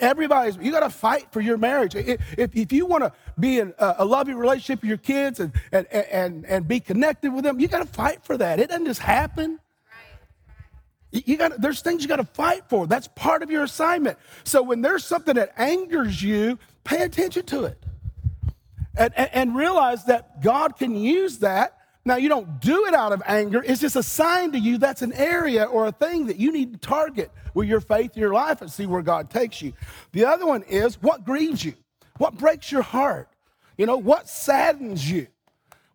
Everybody's, 0.00 0.56
you 0.56 0.70
got 0.70 0.80
to 0.80 0.90
fight 0.90 1.26
for 1.32 1.40
your 1.40 1.58
marriage. 1.58 1.96
If, 1.96 2.20
if 2.54 2.72
you 2.72 2.86
want 2.86 3.04
to 3.04 3.12
be 3.38 3.58
in 3.58 3.74
a, 3.78 4.04
loving 4.04 4.36
relationship 4.36 4.82
with 4.82 4.88
your 4.88 4.98
kids 4.98 5.40
and, 5.40 5.52
and, 5.72 5.86
and, 5.90 6.46
and 6.46 6.68
be 6.68 6.78
connected 6.78 7.32
with 7.32 7.42
them, 7.42 7.58
you 7.58 7.66
got 7.66 7.80
to 7.80 7.92
fight 7.92 8.22
for 8.22 8.36
that. 8.36 8.60
It 8.60 8.68
doesn't 8.68 8.86
just 8.86 9.00
happen. 9.00 9.58
You 11.10 11.36
got 11.36 11.60
there's 11.60 11.80
things 11.80 12.02
you 12.02 12.08
got 12.08 12.16
to 12.16 12.24
fight 12.24 12.64
for. 12.68 12.86
That's 12.86 13.08
part 13.08 13.42
of 13.42 13.50
your 13.50 13.64
assignment. 13.64 14.18
So 14.44 14.62
when 14.62 14.82
there's 14.82 15.04
something 15.04 15.34
that 15.34 15.52
angers 15.56 16.22
you, 16.22 16.58
pay 16.84 17.02
attention 17.02 17.46
to 17.46 17.64
it. 17.64 17.82
And, 18.96 19.12
and, 19.16 19.30
and 19.32 19.56
realize 19.56 20.04
that 20.04 20.42
God 20.42 20.76
can 20.76 20.94
use 20.94 21.38
that 21.38 21.77
now, 22.08 22.16
you 22.16 22.30
don't 22.30 22.58
do 22.60 22.86
it 22.86 22.94
out 22.94 23.12
of 23.12 23.22
anger. 23.26 23.62
It's 23.64 23.80
just 23.80 23.94
a 23.94 24.02
sign 24.02 24.52
to 24.52 24.58
you 24.58 24.78
that's 24.78 25.02
an 25.02 25.12
area 25.12 25.64
or 25.64 25.86
a 25.86 25.92
thing 25.92 26.26
that 26.26 26.38
you 26.38 26.50
need 26.50 26.72
to 26.72 26.78
target 26.78 27.30
with 27.52 27.68
your 27.68 27.80
faith 27.80 28.16
in 28.16 28.20
your 28.20 28.32
life 28.32 28.62
and 28.62 28.70
see 28.70 28.86
where 28.86 29.02
God 29.02 29.28
takes 29.28 29.60
you. 29.60 29.74
The 30.12 30.24
other 30.24 30.46
one 30.46 30.62
is 30.62 31.00
what 31.02 31.24
grieves 31.24 31.64
you? 31.64 31.74
What 32.16 32.38
breaks 32.38 32.72
your 32.72 32.82
heart? 32.82 33.28
You 33.76 33.84
know, 33.84 33.98
what 33.98 34.26
saddens 34.26 35.08
you? 35.08 35.26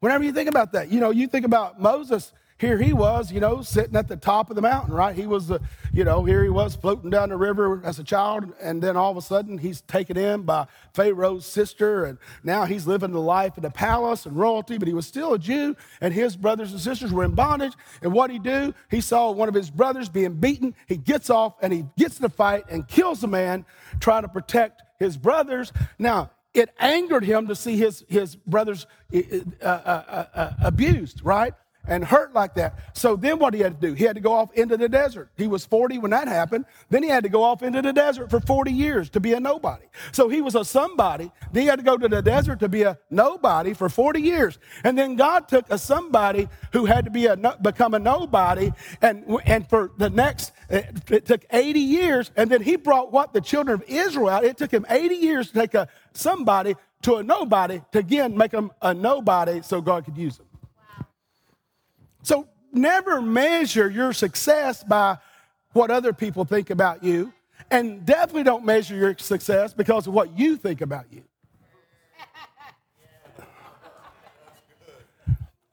Whenever 0.01 0.23
you 0.23 0.31
think 0.31 0.49
about 0.49 0.73
that, 0.73 0.91
you 0.91 0.99
know, 0.99 1.09
you 1.09 1.27
think 1.27 1.45
about 1.45 1.81
Moses 1.81 2.31
here 2.63 2.77
he 2.77 2.93
was, 2.93 3.29
you 3.29 3.41
know, 3.41 3.61
sitting 3.61 3.97
at 3.97 4.07
the 4.07 4.15
top 4.15 4.49
of 4.49 4.55
the 4.55 4.61
mountain, 4.61 4.93
right? 4.93 5.13
He 5.13 5.27
was, 5.27 5.47
the, 5.47 5.59
you 5.91 6.05
know, 6.05 6.23
here 6.23 6.43
he 6.43 6.49
was 6.49 6.75
floating 6.75 7.09
down 7.09 7.27
the 7.27 7.35
river 7.35 7.81
as 7.83 7.99
a 7.99 8.05
child, 8.05 8.53
and 8.61 8.81
then 8.81 8.95
all 8.95 9.11
of 9.11 9.17
a 9.17 9.21
sudden 9.21 9.57
he's 9.57 9.81
taken 9.81 10.15
in 10.15 10.43
by 10.43 10.67
Pharaoh's 10.93 11.45
sister, 11.45 12.05
and 12.05 12.17
now 12.41 12.63
he's 12.63 12.87
living 12.87 13.11
the 13.11 13.19
life 13.19 13.57
in 13.57 13.63
the 13.63 13.69
palace 13.69 14.25
and 14.25 14.37
royalty, 14.37 14.77
but 14.77 14.87
he 14.87 14.93
was 14.93 15.05
still 15.05 15.33
a 15.33 15.39
Jew, 15.39 15.75
and 15.99 16.13
his 16.13 16.37
brothers 16.37 16.71
and 16.71 16.79
sisters 16.79 17.11
were 17.11 17.25
in 17.25 17.31
bondage. 17.31 17.73
And 18.01 18.13
what 18.13 18.31
he 18.31 18.39
do? 18.39 18.73
He 18.89 19.01
saw 19.01 19.31
one 19.31 19.49
of 19.49 19.55
his 19.55 19.69
brothers 19.69 20.07
being 20.07 20.35
beaten. 20.35 20.73
He 20.87 20.95
gets 20.95 21.29
off 21.29 21.55
and 21.61 21.73
he 21.73 21.85
gets 21.97 22.17
in 22.17 22.21
the 22.21 22.29
fight 22.29 22.63
and 22.69 22.87
kills 22.87 23.19
the 23.19 23.27
man, 23.27 23.65
trying 23.99 24.21
to 24.21 24.29
protect 24.29 24.83
his 24.99 25.17
brothers. 25.17 25.73
Now, 25.99 26.31
it 26.53 26.69
angered 26.79 27.25
him 27.25 27.47
to 27.47 27.55
see 27.55 27.75
his, 27.75 28.05
his 28.07 28.37
brothers 28.37 28.85
uh, 29.13 29.19
uh, 29.61 29.65
uh, 29.65 30.25
uh 30.33 30.53
abused, 30.61 31.25
right? 31.25 31.53
And 31.87 32.03
hurt 32.03 32.33
like 32.33 32.53
that. 32.55 32.79
So 32.93 33.15
then 33.15 33.39
what 33.39 33.53
he 33.53 33.59
had 33.59 33.79
to 33.81 33.87
do? 33.87 33.93
He 33.93 34.05
had 34.05 34.15
to 34.15 34.21
go 34.21 34.33
off 34.33 34.53
into 34.53 34.77
the 34.77 34.87
desert. 34.87 35.29
He 35.35 35.47
was 35.47 35.65
40 35.65 35.99
when 35.99 36.11
that 36.11 36.27
happened. 36.27 36.65
Then 36.89 37.03
he 37.03 37.09
had 37.09 37.23
to 37.23 37.29
go 37.29 37.43
off 37.43 37.61
into 37.61 37.81
the 37.81 37.91
desert 37.91 38.29
for 38.29 38.39
40 38.39 38.71
years 38.71 39.09
to 39.11 39.19
be 39.19 39.33
a 39.33 39.39
nobody. 39.39 39.85
So 40.11 40.29
he 40.29 40.41
was 40.41 40.55
a 40.55 40.63
somebody. 40.63 41.31
Then 41.51 41.63
he 41.63 41.67
had 41.67 41.79
to 41.79 41.85
go 41.85 41.97
to 41.97 42.07
the 42.07 42.21
desert 42.21 42.59
to 42.61 42.69
be 42.69 42.83
a 42.83 42.97
nobody 43.09 43.73
for 43.73 43.89
40 43.89 44.21
years. 44.21 44.59
And 44.83 44.97
then 44.97 45.15
God 45.15 45.47
took 45.47 45.65
a 45.69 45.77
somebody 45.77 46.47
who 46.71 46.85
had 46.85 47.05
to 47.05 47.11
be 47.11 47.25
a 47.25 47.35
become 47.61 47.93
a 47.93 47.99
nobody 47.99 48.71
and 49.01 49.39
and 49.45 49.67
for 49.69 49.91
the 49.97 50.09
next 50.09 50.53
it 50.69 51.25
took 51.25 51.45
80 51.51 51.79
years 51.79 52.31
and 52.35 52.49
then 52.49 52.61
he 52.61 52.75
brought 52.75 53.11
what 53.11 53.33
the 53.33 53.41
children 53.41 53.81
of 53.81 53.83
Israel 53.87 54.29
out. 54.29 54.43
It 54.43 54.57
took 54.57 54.71
him 54.71 54.85
80 54.89 55.15
years 55.15 55.47
to 55.51 55.53
take 55.53 55.73
a 55.73 55.87
somebody 56.13 56.75
to 57.01 57.15
a 57.15 57.23
nobody 57.23 57.81
to 57.91 57.99
again 57.99 58.37
make 58.37 58.51
them 58.51 58.71
a 58.81 58.93
nobody 58.93 59.61
so 59.61 59.81
God 59.81 60.05
could 60.05 60.17
use 60.17 60.37
them. 60.37 60.47
So 62.23 62.47
never 62.71 63.21
measure 63.21 63.89
your 63.89 64.13
success 64.13 64.83
by 64.83 65.17
what 65.73 65.91
other 65.91 66.13
people 66.13 66.45
think 66.45 66.71
about 66.71 67.03
you. 67.03 67.31
And 67.69 68.05
definitely 68.05 68.43
don't 68.43 68.65
measure 68.65 68.95
your 68.95 69.15
success 69.17 69.73
because 69.73 70.07
of 70.07 70.13
what 70.13 70.37
you 70.37 70.57
think 70.57 70.81
about 70.81 71.05
you. 71.11 71.23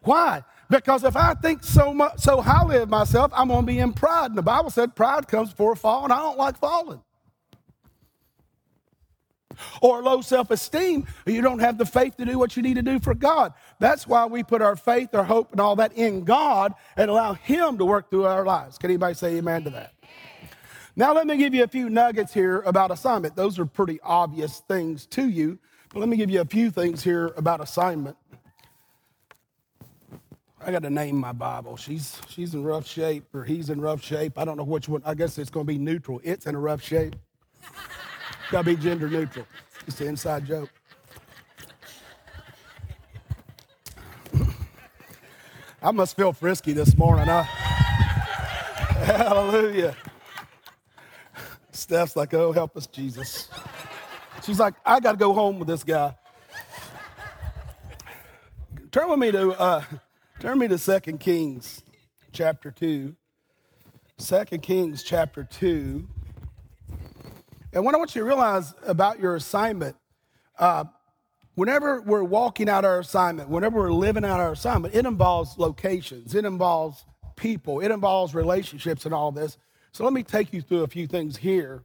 Why? 0.02 0.42
Because 0.68 1.04
if 1.04 1.16
I 1.16 1.34
think 1.34 1.62
so 1.62 1.92
much 1.92 2.20
so 2.20 2.40
highly 2.40 2.78
of 2.78 2.88
myself, 2.88 3.32
I'm 3.34 3.48
going 3.48 3.62
to 3.62 3.66
be 3.66 3.78
in 3.78 3.92
pride. 3.92 4.26
And 4.26 4.38
the 4.38 4.42
Bible 4.42 4.70
said 4.70 4.94
pride 4.94 5.28
comes 5.28 5.50
before 5.50 5.72
a 5.72 5.76
fall, 5.76 6.04
and 6.04 6.12
I 6.12 6.18
don't 6.20 6.38
like 6.38 6.56
falling 6.58 7.02
or 9.80 10.02
low 10.02 10.20
self 10.20 10.50
esteem, 10.50 11.06
you 11.26 11.42
don't 11.42 11.58
have 11.58 11.78
the 11.78 11.86
faith 11.86 12.16
to 12.16 12.24
do 12.24 12.38
what 12.38 12.56
you 12.56 12.62
need 12.62 12.74
to 12.74 12.82
do 12.82 13.00
for 13.00 13.14
God. 13.14 13.52
That's 13.78 14.06
why 14.06 14.26
we 14.26 14.42
put 14.42 14.62
our 14.62 14.76
faith, 14.76 15.14
our 15.14 15.24
hope, 15.24 15.52
and 15.52 15.60
all 15.60 15.76
that 15.76 15.92
in 15.94 16.24
God 16.24 16.74
and 16.96 17.10
allow 17.10 17.34
Him 17.34 17.78
to 17.78 17.84
work 17.84 18.10
through 18.10 18.26
our 18.26 18.44
lives. 18.44 18.78
Can 18.78 18.90
anybody 18.90 19.14
say 19.14 19.36
amen 19.36 19.64
to 19.64 19.70
that? 19.70 19.94
Now, 20.96 21.14
let 21.14 21.26
me 21.26 21.36
give 21.36 21.54
you 21.54 21.62
a 21.62 21.68
few 21.68 21.88
nuggets 21.88 22.34
here 22.34 22.60
about 22.60 22.90
assignment. 22.90 23.36
Those 23.36 23.58
are 23.58 23.66
pretty 23.66 24.00
obvious 24.02 24.60
things 24.68 25.06
to 25.06 25.28
you, 25.28 25.58
but 25.92 26.00
let 26.00 26.08
me 26.08 26.16
give 26.16 26.30
you 26.30 26.40
a 26.40 26.44
few 26.44 26.70
things 26.70 27.02
here 27.02 27.28
about 27.36 27.60
assignment. 27.60 28.16
I 30.64 30.70
got 30.70 30.82
to 30.82 30.90
name 30.90 31.16
my 31.16 31.32
Bible. 31.32 31.76
She's 31.76 32.20
she's 32.28 32.52
in 32.52 32.64
rough 32.64 32.86
shape, 32.86 33.34
or 33.34 33.44
he's 33.44 33.70
in 33.70 33.80
rough 33.80 34.02
shape. 34.02 34.38
I 34.38 34.44
don't 34.44 34.58
know 34.58 34.64
which 34.64 34.88
one. 34.88 35.00
I 35.06 35.14
guess 35.14 35.38
it's 35.38 35.48
going 35.48 35.64
to 35.66 35.72
be 35.72 35.78
neutral. 35.78 36.20
It's 36.22 36.44
in 36.44 36.54
a 36.54 36.60
rough 36.60 36.82
shape. 36.82 37.16
Got 38.50 38.64
to 38.64 38.64
be 38.64 38.76
gender 38.76 39.08
neutral. 39.08 39.46
It's 39.86 40.00
an 40.00 40.08
inside 40.08 40.44
joke. 40.44 40.70
I 45.82 45.92
must 45.92 46.16
feel 46.16 46.32
frisky 46.32 46.72
this 46.72 46.96
morning? 46.98 47.26
Hallelujah. 49.04 49.96
Steph's 51.70 52.16
like, 52.16 52.34
oh, 52.34 52.50
help 52.52 52.76
us, 52.76 52.86
Jesus. 52.88 53.48
She's 54.42 54.58
like, 54.58 54.74
I 54.84 55.00
got 55.00 55.12
to 55.12 55.18
go 55.18 55.32
home 55.32 55.58
with 55.60 55.68
this 55.68 55.84
guy. 55.84 56.16
Turn 58.90 59.08
with 59.08 59.20
me 59.20 59.30
to 59.30 59.52
uh, 59.52 59.84
turn 60.40 60.58
me 60.58 60.66
to 60.66 60.76
Second 60.76 61.20
Kings 61.20 61.84
chapter 62.32 62.72
2. 62.72 63.14
2 64.18 64.44
Kings 64.58 65.04
chapter 65.04 65.44
2. 65.44 66.06
And 67.72 67.84
what 67.84 67.94
I 67.94 67.98
want 67.98 68.14
you 68.16 68.22
to 68.22 68.26
realize 68.26 68.74
about 68.84 69.20
your 69.20 69.36
assignment, 69.36 69.96
uh, 70.58 70.84
whenever 71.54 72.00
we're 72.00 72.24
walking 72.24 72.68
out 72.68 72.84
our 72.84 72.98
assignment, 72.98 73.48
whenever 73.48 73.78
we're 73.78 73.92
living 73.92 74.24
out 74.24 74.40
our 74.40 74.52
assignment, 74.52 74.94
it 74.94 75.06
involves 75.06 75.56
locations, 75.56 76.34
it 76.34 76.44
involves 76.44 77.04
people, 77.36 77.80
it 77.80 77.92
involves 77.92 78.34
relationships 78.34 79.04
and 79.04 79.14
all 79.14 79.30
this. 79.30 79.56
So 79.92 80.02
let 80.04 80.12
me 80.12 80.24
take 80.24 80.52
you 80.52 80.62
through 80.62 80.82
a 80.82 80.88
few 80.88 81.06
things 81.06 81.36
here 81.36 81.82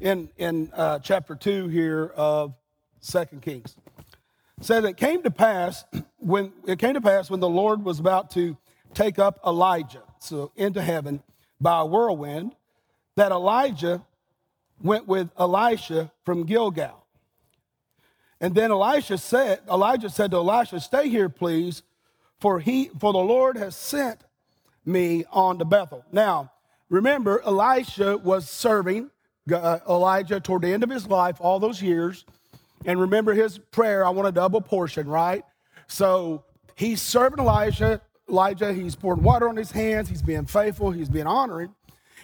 in, 0.00 0.28
in 0.38 0.70
uh, 0.74 0.98
chapter 0.98 1.36
2 1.36 1.68
here 1.68 2.12
of 2.16 2.54
Second 3.00 3.42
Kings. 3.42 3.76
It 4.58 4.64
says 4.64 4.84
it 4.84 4.96
came 4.96 5.22
to 5.22 5.30
pass 5.30 5.84
when 6.18 6.52
it 6.66 6.80
came 6.80 6.94
to 6.94 7.00
pass 7.00 7.30
when 7.30 7.40
the 7.40 7.48
Lord 7.48 7.84
was 7.84 8.00
about 8.00 8.32
to 8.32 8.56
take 8.92 9.20
up 9.20 9.38
Elijah 9.46 10.02
so 10.18 10.50
into 10.56 10.82
heaven 10.82 11.22
by 11.60 11.80
a 11.80 11.86
whirlwind 11.86 12.54
that 13.16 13.30
Elijah 13.30 14.04
went 14.82 15.06
with 15.06 15.30
Elisha 15.38 16.12
from 16.24 16.44
Gilgal. 16.44 17.06
And 18.40 18.54
then 18.54 18.72
Elisha 18.72 19.18
said, 19.18 19.60
Elijah 19.70 20.10
said 20.10 20.32
to 20.32 20.38
Elisha, 20.38 20.80
Stay 20.80 21.08
here, 21.08 21.28
please, 21.28 21.82
for 22.40 22.58
he 22.58 22.90
for 22.98 23.12
the 23.12 23.18
Lord 23.18 23.56
has 23.56 23.76
sent 23.76 24.24
me 24.84 25.24
on 25.30 25.58
to 25.58 25.64
Bethel. 25.64 26.04
Now, 26.10 26.50
remember, 26.88 27.40
Elisha 27.46 28.18
was 28.18 28.48
serving 28.48 29.10
uh, 29.52 29.78
Elijah 29.88 30.40
toward 30.40 30.62
the 30.62 30.72
end 30.72 30.82
of 30.82 30.90
his 30.90 31.06
life, 31.06 31.36
all 31.40 31.60
those 31.60 31.80
years. 31.80 32.24
And 32.84 33.00
remember 33.00 33.32
his 33.32 33.58
prayer, 33.58 34.04
I 34.04 34.10
want 34.10 34.28
a 34.28 34.32
double 34.32 34.60
portion, 34.60 35.08
right? 35.08 35.44
So 35.86 36.44
he's 36.74 37.00
serving 37.00 37.38
Elijah. 37.38 38.00
Elijah, 38.28 38.72
he's 38.72 38.96
pouring 38.96 39.22
water 39.22 39.48
on 39.48 39.56
his 39.56 39.70
hands, 39.70 40.08
he's 40.08 40.22
being 40.22 40.46
faithful, 40.46 40.90
he's 40.90 41.08
being 41.08 41.26
honoring. 41.26 41.74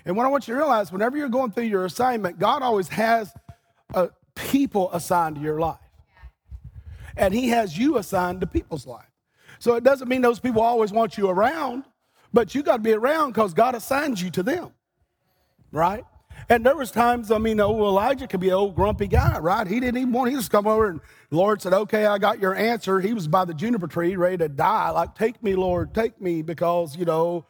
And 0.09 0.17
what 0.17 0.25
I 0.25 0.31
want 0.31 0.49
you 0.49 0.55
to 0.55 0.59
realize, 0.59 0.91
whenever 0.91 1.19
you're 1.19 1.29
going 1.29 1.53
through 1.53 1.65
your 1.65 1.85
assignment, 1.85 2.38
God 2.38 2.62
always 2.62 2.88
has 2.88 3.31
a 3.93 4.09
people 4.35 4.91
assigned 4.95 5.37
to 5.37 5.43
your 5.43 5.61
life. 5.61 5.77
And 7.15 7.35
He 7.35 7.50
has 7.50 7.77
you 7.77 7.99
assigned 7.99 8.41
to 8.41 8.47
people's 8.47 8.87
life. 8.87 9.05
So 9.59 9.75
it 9.75 9.85
doesn't 9.85 10.09
mean 10.09 10.23
those 10.23 10.41
people 10.41 10.62
always 10.62 10.93
want 10.93 11.19
you 11.19 11.29
around, 11.29 11.85
but 12.33 12.55
you 12.55 12.62
got 12.62 12.79
to 12.79 12.83
be 12.83 12.95
around 12.95 13.33
because 13.33 13.53
God 13.53 13.75
assigns 13.75 14.23
you 14.23 14.31
to 14.31 14.43
them, 14.43 14.71
right? 15.73 16.05
And 16.49 16.65
there 16.65 16.77
was 16.77 16.91
times, 16.91 17.31
I 17.31 17.37
mean, 17.37 17.61
old 17.61 17.79
Elijah 17.79 18.27
could 18.27 18.41
be 18.41 18.49
an 18.49 18.55
old 18.55 18.77
grumpy 18.77 19.09
guy, 19.09 19.38
right? 19.41 19.67
He 19.67 19.79
didn't 19.79 19.99
even 19.99 20.12
want, 20.12 20.31
he 20.31 20.37
just 20.37 20.50
come 20.50 20.67
over 20.67 20.88
and 20.88 21.00
the 21.29 21.37
Lord 21.37 21.61
said, 21.61 21.75
okay, 21.75 22.07
I 22.07 22.17
got 22.17 22.41
your 22.41 22.55
answer. 22.55 22.99
He 23.00 23.12
was 23.12 23.29
by 23.29 23.45
the 23.45 23.53
juniper 23.53 23.88
tree, 23.88 24.17
ready 24.17 24.38
to 24.38 24.49
die. 24.49 24.88
Like, 24.88 25.15
take 25.17 25.43
me, 25.43 25.55
Lord, 25.55 25.93
take 25.93 26.19
me, 26.19 26.41
because, 26.41 26.97
you 26.97 27.05
know, 27.05 27.45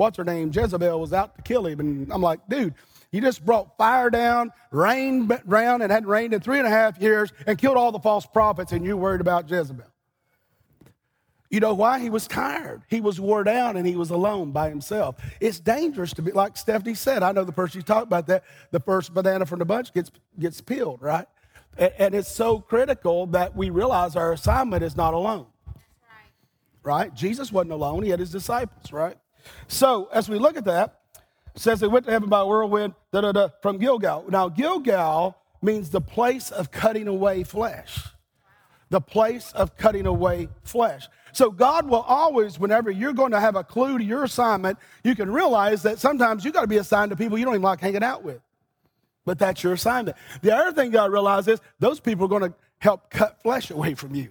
what's 0.00 0.16
her 0.16 0.24
name, 0.24 0.50
Jezebel, 0.50 0.98
was 0.98 1.12
out 1.12 1.36
to 1.36 1.42
kill 1.42 1.66
him. 1.66 1.78
And 1.78 2.10
I'm 2.10 2.22
like, 2.22 2.40
dude, 2.48 2.74
you 3.12 3.20
just 3.20 3.44
brought 3.44 3.76
fire 3.76 4.08
down, 4.08 4.50
rain 4.70 5.26
down, 5.26 5.82
and 5.82 5.92
hadn't 5.92 6.08
rained 6.08 6.32
in 6.32 6.40
three 6.40 6.58
and 6.58 6.66
a 6.66 6.70
half 6.70 6.98
years, 6.98 7.32
and 7.46 7.58
killed 7.58 7.76
all 7.76 7.92
the 7.92 7.98
false 7.98 8.24
prophets, 8.24 8.72
and 8.72 8.84
you're 8.84 8.96
worried 8.96 9.20
about 9.20 9.50
Jezebel. 9.50 9.84
You 11.50 11.60
know 11.60 11.74
why? 11.74 11.98
He 11.98 12.08
was 12.08 12.26
tired. 12.26 12.82
He 12.88 13.00
was 13.00 13.20
wore 13.20 13.42
down 13.42 13.76
and 13.76 13.84
he 13.84 13.96
was 13.96 14.10
alone 14.10 14.52
by 14.52 14.68
himself. 14.68 15.16
It's 15.40 15.58
dangerous 15.58 16.14
to 16.14 16.22
be, 16.22 16.30
like 16.30 16.56
Stephanie 16.56 16.94
said, 16.94 17.24
I 17.24 17.32
know 17.32 17.42
the 17.42 17.50
person 17.50 17.80
you 17.80 17.82
talked 17.82 18.06
about 18.06 18.28
that, 18.28 18.44
the 18.70 18.78
first 18.78 19.12
banana 19.12 19.44
from 19.46 19.58
the 19.58 19.64
bunch 19.64 19.92
gets, 19.92 20.12
gets 20.38 20.60
peeled, 20.60 21.02
right? 21.02 21.26
And, 21.76 21.92
and 21.98 22.14
it's 22.14 22.30
so 22.30 22.60
critical 22.60 23.26
that 23.28 23.56
we 23.56 23.70
realize 23.70 24.14
our 24.14 24.32
assignment 24.32 24.84
is 24.84 24.96
not 24.96 25.12
alone. 25.12 25.46
Right. 25.66 25.76
right? 26.84 27.14
Jesus 27.14 27.50
wasn't 27.50 27.72
alone, 27.72 28.04
he 28.04 28.10
had 28.10 28.20
his 28.20 28.30
disciples, 28.30 28.92
right? 28.92 29.16
So 29.68 30.08
as 30.12 30.28
we 30.28 30.38
look 30.38 30.56
at 30.56 30.64
that, 30.64 31.00
says 31.54 31.80
they 31.80 31.88
went 31.88 32.06
to 32.06 32.12
heaven 32.12 32.28
by 32.28 32.42
whirlwind 32.42 32.94
da, 33.12 33.20
da, 33.20 33.32
da, 33.32 33.48
from 33.60 33.78
Gilgal. 33.78 34.24
Now, 34.28 34.48
Gilgal 34.48 35.36
means 35.62 35.90
the 35.90 36.00
place 36.00 36.50
of 36.50 36.70
cutting 36.70 37.08
away 37.08 37.44
flesh. 37.44 38.06
The 38.88 39.00
place 39.00 39.52
of 39.52 39.76
cutting 39.76 40.06
away 40.06 40.48
flesh. 40.62 41.08
So 41.32 41.50
God 41.50 41.88
will 41.88 42.00
always, 42.00 42.58
whenever 42.58 42.90
you're 42.90 43.12
going 43.12 43.30
to 43.32 43.40
have 43.40 43.56
a 43.56 43.62
clue 43.62 43.98
to 43.98 44.04
your 44.04 44.24
assignment, 44.24 44.78
you 45.04 45.14
can 45.14 45.30
realize 45.30 45.82
that 45.82 45.98
sometimes 45.98 46.44
you 46.44 46.52
got 46.52 46.62
to 46.62 46.66
be 46.66 46.78
assigned 46.78 47.10
to 47.10 47.16
people 47.16 47.38
you 47.38 47.44
don't 47.44 47.54
even 47.54 47.62
like 47.62 47.80
hanging 47.80 48.02
out 48.02 48.24
with. 48.24 48.40
But 49.24 49.38
that's 49.38 49.62
your 49.62 49.74
assignment. 49.74 50.16
The 50.42 50.56
other 50.56 50.72
thing 50.72 50.86
you 50.86 50.92
got 50.92 51.06
to 51.06 51.12
realize 51.12 51.46
is 51.46 51.60
those 51.78 52.00
people 52.00 52.24
are 52.24 52.28
going 52.28 52.50
to 52.50 52.54
help 52.78 53.10
cut 53.10 53.40
flesh 53.42 53.70
away 53.70 53.94
from 53.94 54.14
you. 54.14 54.30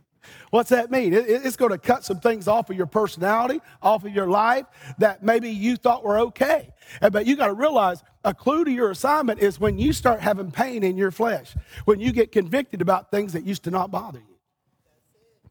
What's 0.49 0.69
that 0.69 0.89
mean? 0.89 1.13
it's 1.13 1.55
going 1.55 1.71
to 1.71 1.77
cut 1.77 2.03
some 2.03 2.19
things 2.19 2.47
off 2.47 2.69
of 2.69 2.75
your 2.75 2.87
personality, 2.87 3.61
off 3.81 4.03
of 4.03 4.13
your 4.13 4.27
life 4.27 4.65
that 4.97 5.23
maybe 5.23 5.49
you 5.49 5.75
thought 5.75 6.03
were 6.03 6.19
okay. 6.19 6.69
But 7.01 7.25
you 7.25 7.35
got 7.35 7.47
to 7.47 7.53
realize 7.53 8.03
a 8.23 8.33
clue 8.33 8.65
to 8.65 8.71
your 8.71 8.91
assignment 8.91 9.39
is 9.39 9.59
when 9.59 9.77
you 9.77 9.93
start 9.93 10.19
having 10.19 10.51
pain 10.51 10.83
in 10.83 10.97
your 10.97 11.11
flesh, 11.11 11.55
when 11.85 11.99
you 11.99 12.11
get 12.11 12.31
convicted 12.31 12.81
about 12.81 13.11
things 13.11 13.33
that 13.33 13.45
used 13.45 13.63
to 13.63 13.71
not 13.71 13.91
bother 13.91 14.19
you. 14.19 14.35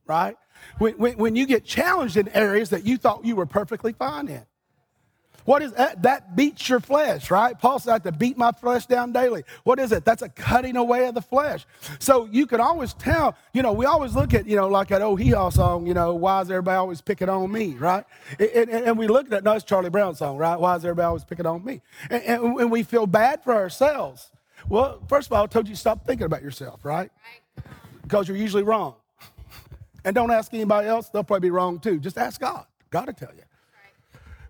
Right? 0.06 0.36
When, 0.78 0.94
when, 0.94 1.16
when 1.18 1.36
you 1.36 1.46
get 1.46 1.64
challenged 1.64 2.16
in 2.16 2.28
areas 2.28 2.70
that 2.70 2.84
you 2.84 2.96
thought 2.96 3.24
you 3.24 3.36
were 3.36 3.46
perfectly 3.46 3.92
fine 3.92 4.28
in. 4.28 4.44
What 5.48 5.62
is 5.62 5.72
that? 5.72 6.02
That 6.02 6.36
beats 6.36 6.68
your 6.68 6.78
flesh, 6.78 7.30
right? 7.30 7.58
Paul 7.58 7.78
said, 7.78 7.90
I 7.90 7.94
have 7.94 8.02
to 8.02 8.12
beat 8.12 8.36
my 8.36 8.52
flesh 8.52 8.84
down 8.84 9.12
daily. 9.12 9.44
What 9.64 9.78
is 9.78 9.92
it? 9.92 10.04
That's 10.04 10.20
a 10.20 10.28
cutting 10.28 10.76
away 10.76 11.06
of 11.06 11.14
the 11.14 11.22
flesh. 11.22 11.64
So 12.00 12.28
you 12.30 12.46
can 12.46 12.60
always 12.60 12.92
tell, 12.92 13.34
you 13.54 13.62
know, 13.62 13.72
we 13.72 13.86
always 13.86 14.14
look 14.14 14.34
at, 14.34 14.46
you 14.46 14.56
know, 14.56 14.68
like 14.68 14.88
that 14.88 15.00
old 15.00 15.22
hee 15.22 15.30
haw 15.30 15.48
song, 15.48 15.86
you 15.86 15.94
know, 15.94 16.14
why 16.14 16.42
is 16.42 16.50
everybody 16.50 16.76
always 16.76 17.00
picking 17.00 17.30
on 17.30 17.50
me, 17.50 17.76
right? 17.76 18.04
And, 18.38 18.50
and, 18.50 18.70
and 18.88 18.98
we 18.98 19.06
look 19.06 19.24
at 19.24 19.30
that, 19.30 19.44
no, 19.44 19.52
it's 19.52 19.64
Charlie 19.64 19.88
Brown 19.88 20.14
song, 20.16 20.36
right? 20.36 20.60
Why 20.60 20.76
is 20.76 20.84
everybody 20.84 21.06
always 21.06 21.24
picking 21.24 21.46
on 21.46 21.64
me? 21.64 21.80
And, 22.10 22.22
and, 22.24 22.60
and 22.60 22.70
we 22.70 22.82
feel 22.82 23.06
bad 23.06 23.42
for 23.42 23.54
ourselves. 23.54 24.30
Well, 24.68 25.02
first 25.08 25.28
of 25.28 25.32
all, 25.32 25.44
I 25.44 25.46
told 25.46 25.66
you 25.66 25.74
to 25.76 25.80
stop 25.80 26.06
thinking 26.06 26.26
about 26.26 26.42
yourself, 26.42 26.84
right? 26.84 27.10
Because 28.02 28.28
you're 28.28 28.36
usually 28.36 28.64
wrong. 28.64 28.96
And 30.04 30.14
don't 30.14 30.30
ask 30.30 30.52
anybody 30.52 30.88
else, 30.88 31.08
they'll 31.08 31.24
probably 31.24 31.48
be 31.48 31.50
wrong 31.52 31.78
too. 31.78 32.00
Just 32.00 32.18
ask 32.18 32.38
God. 32.38 32.66
God 32.90 33.06
will 33.06 33.14
tell 33.14 33.32
you. 33.34 33.44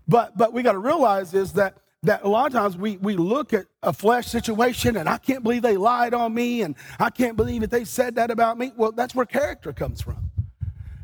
But 0.09 0.37
but 0.37 0.53
we 0.53 0.63
got 0.63 0.73
to 0.73 0.79
realize 0.79 1.35
is 1.35 1.53
that 1.53 1.79
that 2.05 2.23
a 2.23 2.29
lot 2.29 2.47
of 2.47 2.53
times 2.53 2.77
we, 2.77 2.97
we 2.99 3.17
look 3.17 3.53
at 3.53 3.67
a 3.83 3.93
flesh 3.93 4.27
situation 4.29 4.97
and 4.97 5.09
I 5.09 5.19
can't 5.19 5.43
believe 5.43 5.63
they 5.63 5.77
lied 5.77 6.15
on 6.15 6.33
me 6.33 6.63
and 6.63 6.77
I 6.99 7.11
can't 7.11 7.37
believe 7.37 7.63
that 7.63 7.71
they 7.71 7.85
said 7.85 8.15
that 8.17 8.31
about 8.31 8.57
me. 8.57 8.73
Well, 8.77 8.93
that's 8.93 9.15
where 9.15 9.27
character 9.27 9.73
comes 9.73 10.01
from. 10.01 10.31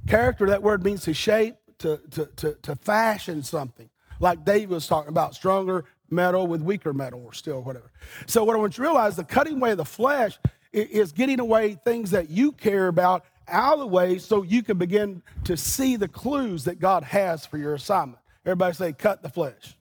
Character, 0.07 0.47
that 0.47 0.63
word 0.63 0.85
means 0.85 1.03
to 1.05 1.15
shape, 1.15 1.57
to, 1.79 2.01
to, 2.13 2.27
to, 2.37 2.55
to 2.63 2.77
fashion 2.77 3.43
something. 3.43 3.91
Like 4.21 4.45
David 4.45 4.71
was 4.71 4.87
talking 4.87 5.09
about, 5.09 5.35
stronger 5.35 5.85
metal 6.11 6.47
with 6.47 6.63
weaker 6.63 6.93
metal 6.93 7.23
or 7.25 7.33
steel, 7.33 7.63
whatever. 7.63 7.91
So 8.27 8.45
what 8.45 8.55
I 8.55 8.59
want 8.59 8.75
you 8.79 8.85
to 8.85 8.91
realize, 8.91 9.17
the 9.17 9.25
cutting 9.25 9.57
away 9.57 9.73
of 9.73 9.79
the 9.79 9.85
flesh 9.85 10.39
is 10.73 11.11
getting 11.11 11.41
away 11.41 11.77
things 11.85 12.11
that 12.13 12.31
you 12.31 12.53
care 12.53 12.87
about 12.87 13.25
out 13.49 13.75
of 13.75 13.81
the 13.81 13.87
way 13.87 14.19
so 14.19 14.43
you 14.43 14.63
can 14.63 14.79
begin 14.79 15.23
to 15.45 15.57
see 15.57 15.97
the 15.97 16.09
clues 16.09 16.65
that 16.65 16.79
God 16.79 17.03
has 17.03 17.45
for 17.45 17.59
your 17.59 17.75
assignment. 17.75 18.19
Everybody 18.45 18.75
say, 18.75 18.93
cut 18.93 19.23
the 19.23 19.29
flesh. 19.29 19.77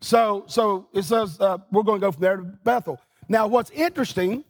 So, 0.00 0.44
so 0.48 0.88
it 0.92 1.04
says 1.04 1.40
uh, 1.40 1.58
we're 1.70 1.84
going 1.84 2.00
to 2.00 2.06
go 2.06 2.12
from 2.12 2.20
there 2.20 2.36
to 2.36 2.42
Bethel. 2.42 3.00
Now, 3.28 3.46
what's 3.46 3.70
interesting, 3.70 4.44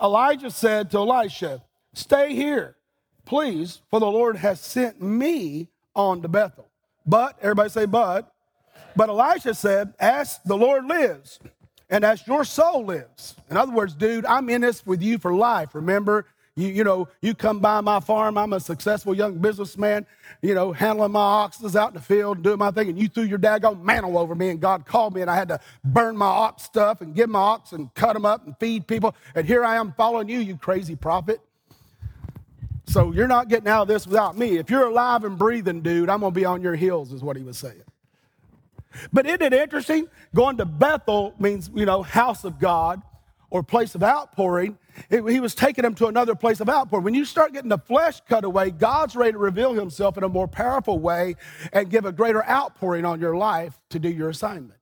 Elijah 0.00 0.50
said 0.50 0.90
to 0.90 0.98
Elisha, 0.98 1.62
Stay 1.94 2.34
here, 2.34 2.76
please, 3.24 3.80
for 3.90 3.98
the 3.98 4.06
Lord 4.06 4.36
has 4.36 4.60
sent 4.60 5.02
me 5.02 5.68
on 5.94 6.22
to 6.22 6.28
Bethel. 6.28 6.68
But, 7.06 7.36
everybody 7.40 7.70
say, 7.70 7.86
but. 7.86 8.32
But 8.94 9.08
Elisha 9.08 9.54
said, 9.54 9.94
As 9.98 10.38
the 10.44 10.56
Lord 10.56 10.84
lives, 10.84 11.40
and 11.90 12.04
as 12.04 12.24
your 12.26 12.44
soul 12.44 12.86
lives. 12.86 13.34
In 13.50 13.56
other 13.56 13.72
words, 13.72 13.94
dude, 13.94 14.24
I'm 14.24 14.48
in 14.48 14.60
this 14.60 14.86
with 14.86 15.02
you 15.02 15.18
for 15.18 15.34
life. 15.34 15.74
Remember, 15.74 16.26
you, 16.60 16.68
you 16.68 16.84
know, 16.84 17.08
you 17.20 17.34
come 17.34 17.60
by 17.60 17.80
my 17.80 18.00
farm, 18.00 18.38
I'm 18.38 18.52
a 18.52 18.60
successful 18.60 19.14
young 19.14 19.38
businessman, 19.38 20.06
you 20.42 20.54
know, 20.54 20.72
handling 20.72 21.12
my 21.12 21.20
oxes 21.20 21.76
out 21.76 21.88
in 21.88 21.94
the 21.94 22.00
field, 22.00 22.42
doing 22.42 22.58
my 22.58 22.70
thing, 22.70 22.88
and 22.88 22.98
you 22.98 23.08
threw 23.08 23.24
your 23.24 23.38
daggone 23.38 23.82
mantle 23.82 24.18
over 24.18 24.34
me, 24.34 24.50
and 24.50 24.60
God 24.60 24.86
called 24.86 25.14
me, 25.14 25.20
and 25.20 25.30
I 25.30 25.36
had 25.36 25.48
to 25.48 25.60
burn 25.84 26.16
my 26.16 26.26
ox 26.26 26.62
stuff 26.64 27.00
and 27.00 27.14
give 27.14 27.28
my 27.28 27.38
ox 27.38 27.72
and 27.72 27.92
cut 27.94 28.14
them 28.14 28.24
up 28.24 28.46
and 28.46 28.56
feed 28.58 28.86
people. 28.86 29.14
And 29.34 29.46
here 29.46 29.64
I 29.64 29.76
am 29.76 29.92
following 29.92 30.28
you, 30.28 30.40
you 30.40 30.56
crazy 30.56 30.96
prophet. 30.96 31.40
So 32.86 33.12
you're 33.12 33.28
not 33.28 33.48
getting 33.48 33.68
out 33.68 33.82
of 33.82 33.88
this 33.88 34.06
without 34.06 34.36
me. 34.36 34.58
If 34.58 34.68
you're 34.68 34.86
alive 34.86 35.22
and 35.24 35.38
breathing, 35.38 35.80
dude, 35.80 36.10
I'm 36.10 36.20
going 36.20 36.34
to 36.34 36.40
be 36.40 36.44
on 36.44 36.60
your 36.60 36.74
heels, 36.74 37.12
is 37.12 37.22
what 37.22 37.36
he 37.36 37.42
was 37.42 37.56
saying. 37.56 37.82
But 39.12 39.26
isn't 39.26 39.42
it 39.42 39.52
interesting? 39.52 40.08
Going 40.34 40.56
to 40.56 40.64
Bethel 40.64 41.34
means, 41.38 41.70
you 41.72 41.86
know, 41.86 42.02
house 42.02 42.42
of 42.42 42.58
God 42.58 43.00
or 43.50 43.62
place 43.62 43.94
of 43.94 44.02
outpouring. 44.02 44.76
It, 45.08 45.22
he 45.28 45.40
was 45.40 45.54
taking 45.54 45.82
them 45.82 45.94
to 45.96 46.06
another 46.06 46.34
place 46.34 46.60
of 46.60 46.68
outpour. 46.68 47.00
When 47.00 47.14
you 47.14 47.24
start 47.24 47.52
getting 47.52 47.68
the 47.68 47.78
flesh 47.78 48.20
cut 48.28 48.44
away, 48.44 48.70
God's 48.70 49.16
ready 49.16 49.32
to 49.32 49.38
reveal 49.38 49.72
himself 49.72 50.16
in 50.16 50.24
a 50.24 50.28
more 50.28 50.48
powerful 50.48 50.98
way 50.98 51.36
and 51.72 51.90
give 51.90 52.04
a 52.04 52.12
greater 52.12 52.46
outpouring 52.48 53.04
on 53.04 53.20
your 53.20 53.36
life 53.36 53.80
to 53.90 53.98
do 53.98 54.08
your 54.08 54.28
assignment. 54.28 54.80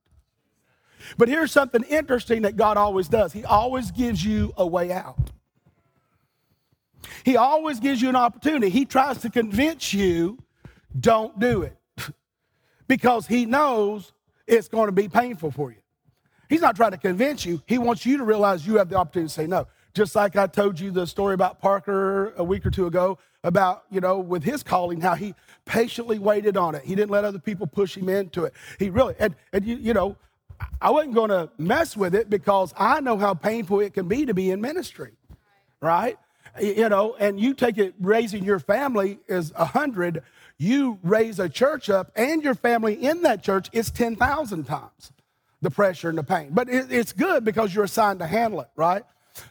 But 1.17 1.29
here's 1.29 1.51
something 1.51 1.83
interesting 1.83 2.43
that 2.43 2.55
God 2.55 2.77
always 2.77 3.07
does 3.07 3.33
He 3.33 3.45
always 3.45 3.91
gives 3.91 4.23
you 4.23 4.53
a 4.57 4.67
way 4.67 4.91
out. 4.91 5.31
He 7.23 7.37
always 7.37 7.79
gives 7.79 8.01
you 8.01 8.09
an 8.09 8.15
opportunity. 8.15 8.69
He 8.69 8.85
tries 8.85 9.19
to 9.19 9.29
convince 9.29 9.93
you, 9.93 10.37
don't 10.99 11.39
do 11.39 11.63
it, 11.63 11.77
because 12.87 13.27
He 13.27 13.45
knows 13.45 14.11
it's 14.47 14.67
going 14.67 14.87
to 14.87 14.91
be 14.91 15.07
painful 15.07 15.51
for 15.51 15.71
you. 15.71 15.77
He's 16.49 16.61
not 16.61 16.75
trying 16.75 16.91
to 16.91 16.97
convince 16.97 17.45
you. 17.45 17.61
He 17.67 17.77
wants 17.77 18.05
you 18.05 18.17
to 18.17 18.23
realize 18.23 18.65
you 18.65 18.77
have 18.77 18.89
the 18.89 18.95
opportunity 18.95 19.29
to 19.29 19.33
say 19.33 19.47
no. 19.47 19.67
Just 19.93 20.15
like 20.15 20.35
I 20.35 20.47
told 20.47 20.79
you 20.79 20.91
the 20.91 21.07
story 21.07 21.33
about 21.33 21.59
Parker 21.59 22.33
a 22.37 22.43
week 22.43 22.65
or 22.65 22.71
two 22.71 22.85
ago 22.85 23.17
about, 23.43 23.83
you 23.89 24.01
know, 24.01 24.19
with 24.19 24.43
his 24.43 24.63
calling, 24.63 25.01
how 25.01 25.15
he 25.15 25.33
patiently 25.65 26.19
waited 26.19 26.57
on 26.57 26.75
it. 26.75 26.83
He 26.83 26.95
didn't 26.95 27.11
let 27.11 27.23
other 27.23 27.39
people 27.39 27.67
push 27.67 27.95
him 27.95 28.09
into 28.09 28.43
it. 28.43 28.53
He 28.77 28.89
really, 28.89 29.15
and, 29.19 29.35
and 29.53 29.65
you, 29.65 29.77
you 29.77 29.93
know, 29.93 30.15
I 30.81 30.91
wasn't 30.91 31.15
going 31.15 31.29
to 31.29 31.49
mess 31.57 31.95
with 31.95 32.13
it 32.13 32.29
because 32.29 32.73
I 32.77 32.99
know 32.99 33.17
how 33.17 33.33
painful 33.33 33.79
it 33.79 33.93
can 33.93 34.07
be 34.07 34.25
to 34.25 34.33
be 34.33 34.51
in 34.51 34.61
ministry, 34.61 35.13
right? 35.81 36.17
You 36.61 36.89
know, 36.89 37.15
and 37.19 37.39
you 37.39 37.53
take 37.53 37.77
it, 37.77 37.93
raising 37.99 38.43
your 38.43 38.59
family 38.59 39.19
is 39.27 39.53
a 39.55 39.65
hundred. 39.65 40.23
You 40.57 40.99
raise 41.03 41.39
a 41.39 41.47
church 41.47 41.89
up 41.89 42.11
and 42.15 42.43
your 42.43 42.55
family 42.55 42.93
in 42.95 43.21
that 43.21 43.41
church 43.43 43.69
is 43.71 43.89
10,000 43.91 44.65
times 44.65 45.11
the 45.61 45.69
pressure 45.69 46.09
and 46.09 46.17
the 46.17 46.23
pain. 46.23 46.49
But 46.51 46.69
it, 46.69 46.91
it's 46.91 47.13
good 47.13 47.45
because 47.45 47.73
you're 47.73 47.83
assigned 47.85 48.19
to 48.19 48.27
handle 48.27 48.61
it, 48.61 48.69
right? 48.75 49.03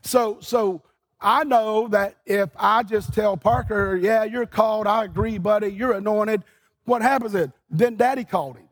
So, 0.02 0.38
so 0.40 0.82
I 1.20 1.44
know 1.44 1.88
that 1.88 2.16
if 2.26 2.50
I 2.56 2.82
just 2.82 3.12
tell 3.12 3.36
Parker, 3.36 3.96
yeah, 3.96 4.24
you're 4.24 4.46
called, 4.46 4.86
I 4.86 5.04
agree, 5.04 5.38
buddy, 5.38 5.68
you're 5.68 5.92
anointed, 5.92 6.44
what 6.84 7.02
happens 7.02 7.34
is 7.34 7.48
then 7.70 7.96
daddy 7.96 8.24
called 8.24 8.56
him 8.56 8.68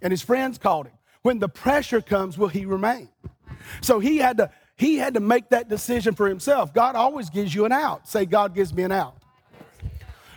and 0.00 0.10
his 0.10 0.22
friends 0.22 0.58
called 0.58 0.86
him. 0.86 0.94
When 1.22 1.38
the 1.38 1.48
pressure 1.48 2.00
comes, 2.00 2.36
will 2.36 2.48
he 2.48 2.66
remain? 2.66 3.08
So 3.80 4.00
he 4.00 4.18
had 4.18 4.38
to 4.38 4.50
he 4.74 4.96
had 4.96 5.14
to 5.14 5.20
make 5.20 5.50
that 5.50 5.68
decision 5.68 6.14
for 6.16 6.28
himself. 6.28 6.74
God 6.74 6.96
always 6.96 7.30
gives 7.30 7.54
you 7.54 7.64
an 7.64 7.70
out. 7.70 8.08
Say, 8.08 8.26
God 8.26 8.52
gives 8.52 8.74
me 8.74 8.82
an 8.82 8.90
out. 8.90 9.16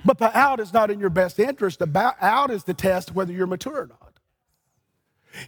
But 0.03 0.19
the 0.19 0.37
out 0.37 0.59
is 0.59 0.71
not 0.71 0.91
in 0.91 0.99
your 0.99 1.09
best 1.09 1.39
interest. 1.39 1.79
The 1.79 2.15
out 2.21 2.51
is 2.51 2.63
the 2.63 2.75
test 2.75 3.15
whether 3.15 3.33
you're 3.33 3.47
mature 3.47 3.83
or 3.83 3.87
not. 3.87 4.19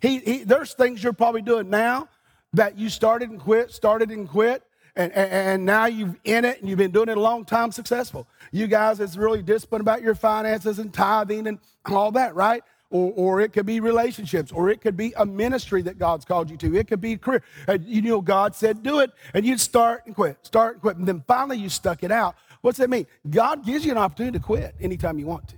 He, 0.01 0.19
he, 0.19 0.43
there's 0.43 0.73
things 0.73 1.03
you're 1.03 1.13
probably 1.13 1.43
doing 1.43 1.69
now 1.69 2.09
that 2.53 2.77
you 2.77 2.89
started 2.89 3.29
and 3.29 3.39
quit, 3.39 3.71
started 3.71 4.09
and 4.09 4.27
quit, 4.27 4.63
and, 4.95 5.11
and, 5.13 5.31
and 5.31 5.65
now 5.65 5.85
you've 5.85 6.15
in 6.23 6.43
it 6.43 6.59
and 6.59 6.67
you've 6.67 6.79
been 6.79 6.91
doing 6.91 7.09
it 7.09 7.17
a 7.17 7.21
long 7.21 7.45
time 7.45 7.71
successful. 7.71 8.27
You 8.51 8.67
guys 8.67 8.99
is 8.99 9.17
really 9.17 9.43
disciplined 9.43 9.81
about 9.81 10.01
your 10.01 10.15
finances 10.15 10.79
and 10.79 10.93
tithing 10.93 11.47
and 11.47 11.59
all 11.85 12.11
that, 12.13 12.33
right? 12.35 12.63
Or, 12.89 13.11
or 13.15 13.41
it 13.41 13.51
could 13.51 13.65
be 13.65 13.79
relationships, 13.79 14.51
or 14.51 14.69
it 14.69 14.79
could 14.79 14.95
be 14.95 15.13
a 15.17 15.25
ministry 15.25 15.81
that 15.83 15.99
God's 15.99 16.25
called 16.25 16.49
you 16.49 16.57
to. 16.57 16.75
It 16.75 16.87
could 16.87 17.01
be 17.01 17.13
a 17.13 17.17
career. 17.17 17.43
And 17.67 17.85
you 17.85 18.01
know, 18.01 18.21
God 18.21 18.55
said, 18.55 18.81
do 18.81 18.99
it, 18.99 19.11
and 19.33 19.45
you'd 19.45 19.59
start 19.59 20.05
and 20.05 20.15
quit, 20.15 20.37
start 20.43 20.75
and 20.75 20.81
quit. 20.81 20.97
And 20.97 21.07
then 21.07 21.23
finally 21.27 21.57
you 21.57 21.69
stuck 21.69 22.03
it 22.03 22.11
out. 22.11 22.35
What's 22.61 22.77
that 22.77 22.89
mean? 22.89 23.05
God 23.29 23.65
gives 23.65 23.85
you 23.85 23.91
an 23.91 23.97
opportunity 23.97 24.39
to 24.39 24.43
quit 24.43 24.73
anytime 24.79 25.19
you 25.19 25.27
want 25.27 25.49
to. 25.49 25.55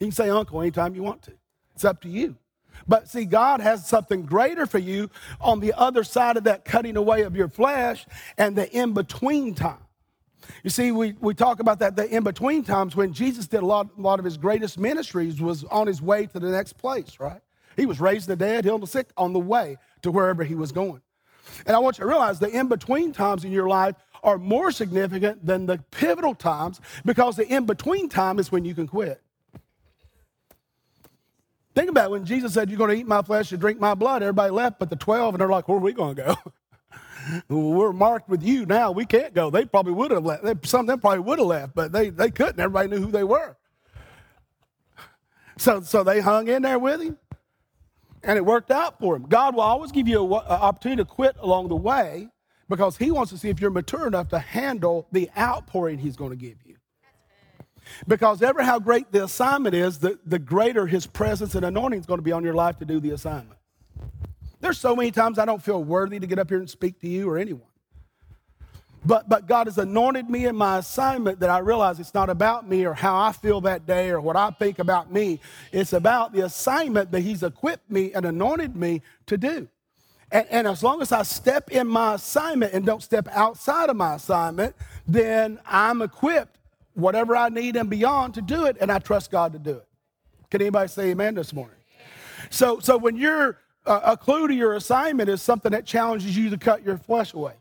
You 0.00 0.08
can 0.08 0.12
say 0.12 0.28
uncle 0.28 0.60
anytime 0.60 0.94
you 0.94 1.02
want 1.02 1.22
to. 1.22 1.32
It's 1.74 1.84
up 1.84 2.02
to 2.02 2.08
you. 2.08 2.36
But 2.86 3.08
see, 3.08 3.24
God 3.24 3.60
has 3.60 3.86
something 3.86 4.22
greater 4.22 4.66
for 4.66 4.78
you 4.78 5.10
on 5.40 5.60
the 5.60 5.72
other 5.74 6.04
side 6.04 6.36
of 6.36 6.44
that 6.44 6.64
cutting 6.64 6.96
away 6.96 7.22
of 7.22 7.36
your 7.36 7.48
flesh 7.48 8.06
and 8.38 8.56
the 8.56 8.70
in 8.70 8.92
between 8.92 9.54
time. 9.54 9.78
You 10.62 10.70
see, 10.70 10.92
we, 10.92 11.14
we 11.20 11.34
talk 11.34 11.60
about 11.60 11.80
that, 11.80 11.96
the 11.96 12.08
in 12.08 12.22
between 12.22 12.62
times 12.62 12.94
when 12.94 13.12
Jesus 13.12 13.46
did 13.46 13.62
a 13.62 13.66
lot, 13.66 13.88
a 13.96 14.00
lot 14.00 14.18
of 14.18 14.24
his 14.24 14.36
greatest 14.36 14.78
ministries 14.78 15.40
was 15.40 15.64
on 15.64 15.86
his 15.86 16.00
way 16.00 16.26
to 16.26 16.38
the 16.38 16.50
next 16.50 16.74
place, 16.74 17.18
right? 17.18 17.40
He 17.76 17.86
was 17.86 18.00
raising 18.00 18.28
the 18.28 18.36
dead, 18.36 18.64
healing 18.64 18.80
the 18.80 18.86
sick 18.86 19.10
on 19.16 19.32
the 19.32 19.40
way 19.40 19.76
to 20.02 20.10
wherever 20.10 20.44
he 20.44 20.54
was 20.54 20.72
going. 20.72 21.02
And 21.66 21.76
I 21.76 21.78
want 21.78 21.98
you 21.98 22.04
to 22.04 22.08
realize 22.08 22.38
the 22.38 22.48
in 22.48 22.68
between 22.68 23.12
times 23.12 23.44
in 23.44 23.52
your 23.52 23.68
life 23.68 23.96
are 24.22 24.38
more 24.38 24.70
significant 24.70 25.44
than 25.44 25.66
the 25.66 25.78
pivotal 25.90 26.34
times 26.34 26.80
because 27.04 27.36
the 27.36 27.46
in 27.46 27.66
between 27.66 28.08
time 28.08 28.38
is 28.38 28.50
when 28.50 28.64
you 28.64 28.74
can 28.74 28.88
quit. 28.88 29.22
Think 31.76 31.90
about 31.90 32.06
it. 32.06 32.10
when 32.12 32.24
Jesus 32.24 32.54
said, 32.54 32.70
You're 32.70 32.78
going 32.78 32.90
to 32.90 32.96
eat 32.96 33.06
my 33.06 33.20
flesh 33.20 33.52
and 33.52 33.60
drink 33.60 33.78
my 33.78 33.94
blood, 33.94 34.22
everybody 34.22 34.50
left 34.50 34.78
but 34.78 34.88
the 34.88 34.96
12, 34.96 35.34
and 35.34 35.40
they're 35.40 35.48
like, 35.48 35.68
Where 35.68 35.76
are 35.76 35.80
we 35.80 35.92
going 35.92 36.16
to 36.16 36.22
go? 36.22 36.52
we're 37.54 37.92
marked 37.92 38.30
with 38.30 38.42
you 38.42 38.64
now. 38.64 38.92
We 38.92 39.04
can't 39.04 39.34
go. 39.34 39.50
They 39.50 39.66
probably 39.66 39.92
would 39.92 40.10
have 40.10 40.24
left. 40.24 40.66
Some 40.66 40.80
of 40.80 40.86
them 40.86 41.00
probably 41.00 41.20
would 41.20 41.38
have 41.38 41.46
left, 41.46 41.74
but 41.74 41.92
they, 41.92 42.08
they 42.08 42.30
couldn't. 42.30 42.58
Everybody 42.58 42.88
knew 42.88 43.04
who 43.04 43.12
they 43.12 43.24
were. 43.24 43.56
So, 45.58 45.82
so 45.82 46.02
they 46.02 46.20
hung 46.20 46.48
in 46.48 46.62
there 46.62 46.78
with 46.78 47.02
him, 47.02 47.18
and 48.22 48.38
it 48.38 48.44
worked 48.44 48.70
out 48.70 48.98
for 48.98 49.14
him. 49.14 49.24
God 49.24 49.54
will 49.54 49.62
always 49.62 49.92
give 49.92 50.08
you 50.08 50.24
an 50.24 50.32
opportunity 50.46 51.02
to 51.02 51.06
quit 51.06 51.36
along 51.40 51.68
the 51.68 51.76
way 51.76 52.28
because 52.70 52.96
he 52.96 53.10
wants 53.10 53.32
to 53.32 53.38
see 53.38 53.50
if 53.50 53.60
you're 53.60 53.70
mature 53.70 54.06
enough 54.06 54.28
to 54.28 54.38
handle 54.38 55.08
the 55.12 55.28
outpouring 55.36 55.98
he's 55.98 56.16
going 56.16 56.30
to 56.30 56.36
give 56.36 56.56
you. 56.64 56.76
Because 58.06 58.42
ever 58.42 58.62
how 58.62 58.78
great 58.78 59.12
the 59.12 59.24
assignment 59.24 59.74
is, 59.74 59.98
the, 59.98 60.18
the 60.26 60.38
greater 60.38 60.86
his 60.86 61.06
presence 61.06 61.54
and 61.54 61.64
anointing 61.64 62.00
is 62.00 62.06
going 62.06 62.18
to 62.18 62.22
be 62.22 62.32
on 62.32 62.44
your 62.44 62.54
life 62.54 62.78
to 62.78 62.84
do 62.84 63.00
the 63.00 63.10
assignment. 63.10 63.58
There's 64.60 64.78
so 64.78 64.96
many 64.96 65.10
times 65.10 65.38
I 65.38 65.44
don't 65.44 65.62
feel 65.62 65.82
worthy 65.82 66.18
to 66.18 66.26
get 66.26 66.38
up 66.38 66.48
here 66.48 66.58
and 66.58 66.68
speak 66.68 67.00
to 67.00 67.08
you 67.08 67.28
or 67.28 67.38
anyone. 67.38 67.68
But, 69.06 69.28
but 69.28 69.46
God 69.46 69.68
has 69.68 69.78
anointed 69.78 70.28
me 70.28 70.46
in 70.46 70.56
my 70.56 70.78
assignment 70.78 71.38
that 71.38 71.48
I 71.48 71.58
realize 71.58 72.00
it's 72.00 72.12
not 72.12 72.28
about 72.28 72.68
me 72.68 72.84
or 72.84 72.92
how 72.92 73.16
I 73.16 73.30
feel 73.30 73.60
that 73.60 73.86
day 73.86 74.10
or 74.10 74.20
what 74.20 74.34
I 74.34 74.50
think 74.50 74.80
about 74.80 75.12
me. 75.12 75.40
It's 75.70 75.92
about 75.92 76.32
the 76.32 76.44
assignment 76.44 77.12
that 77.12 77.20
He's 77.20 77.44
equipped 77.44 77.88
me 77.88 78.12
and 78.12 78.24
anointed 78.24 78.74
me 78.74 79.02
to 79.26 79.38
do. 79.38 79.68
And, 80.32 80.46
and, 80.50 80.66
as 80.66 80.82
long 80.82 81.02
as 81.02 81.12
I 81.12 81.22
step 81.22 81.70
in 81.70 81.86
my 81.86 82.14
assignment 82.14 82.72
and 82.72 82.84
don't 82.84 83.00
step 83.00 83.28
outside 83.30 83.90
of 83.90 83.96
my 83.96 84.16
assignment, 84.16 84.74
then 85.06 85.60
I'm 85.64 86.02
equipped, 86.02 86.55
whatever 86.96 87.36
I 87.36 87.48
need 87.48 87.76
and 87.76 87.88
beyond, 87.88 88.34
to 88.34 88.42
do 88.42 88.66
it, 88.66 88.76
and 88.80 88.90
I 88.90 88.98
trust 88.98 89.30
God 89.30 89.52
to 89.52 89.58
do 89.58 89.72
it. 89.72 89.86
Can 90.50 90.60
anybody 90.60 90.88
say 90.88 91.10
amen 91.10 91.34
this 91.34 91.52
morning? 91.52 91.76
So, 92.50 92.80
so 92.80 92.96
when 92.96 93.16
you're 93.16 93.58
uh, 93.86 94.00
a 94.04 94.16
clue 94.16 94.48
to 94.48 94.54
your 94.54 94.74
assignment 94.74 95.28
is 95.28 95.40
something 95.40 95.72
that 95.72 95.86
challenges 95.86 96.36
you 96.36 96.50
to 96.50 96.58
cut 96.58 96.84
your 96.84 96.98
flesh 96.98 97.34
away. 97.34 97.54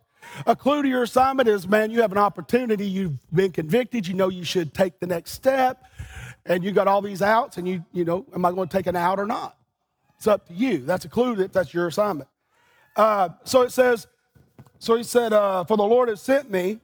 A 0.48 0.56
clue 0.56 0.82
to 0.82 0.88
your 0.88 1.04
assignment 1.04 1.48
is, 1.48 1.68
man, 1.68 1.92
you 1.92 2.02
have 2.02 2.12
an 2.12 2.18
opportunity, 2.18 2.88
you've 2.88 3.18
been 3.32 3.52
convicted, 3.52 4.08
you 4.08 4.16
know 4.16 4.30
you 4.30 4.44
should 4.44 4.74
take 4.74 5.00
the 5.00 5.06
next 5.06 5.32
step, 5.32 5.86
and 6.46 6.64
you 6.64 6.72
got 6.72 6.88
all 6.88 7.02
these 7.02 7.22
outs, 7.22 7.58
and 7.58 7.68
you, 7.68 7.86
you 7.94 8.06
know, 8.06 8.26
am 8.34 8.44
I 8.44 8.52
going 8.52 8.68
to 8.68 8.76
take 8.76 8.88
an 8.88 8.96
out 8.96 9.20
or 9.20 9.28
not? 9.28 9.56
It's 10.18 10.28
up 10.28 10.48
to 10.48 10.54
you. 10.54 10.80
That's 10.80 11.06
a 11.06 11.10
clue 11.10 11.36
that 11.36 11.54
that's 11.54 11.74
your 11.74 11.88
assignment. 11.88 12.30
Uh, 12.96 13.30
so 13.44 13.62
it 13.62 13.72
says, 13.72 14.08
so 14.80 14.96
he 14.96 15.04
said, 15.04 15.34
uh, 15.34 15.64
For 15.66 15.78
the 15.78 15.84
Lord 15.84 16.10
has 16.10 16.22
sent 16.22 16.50
me 16.50 16.80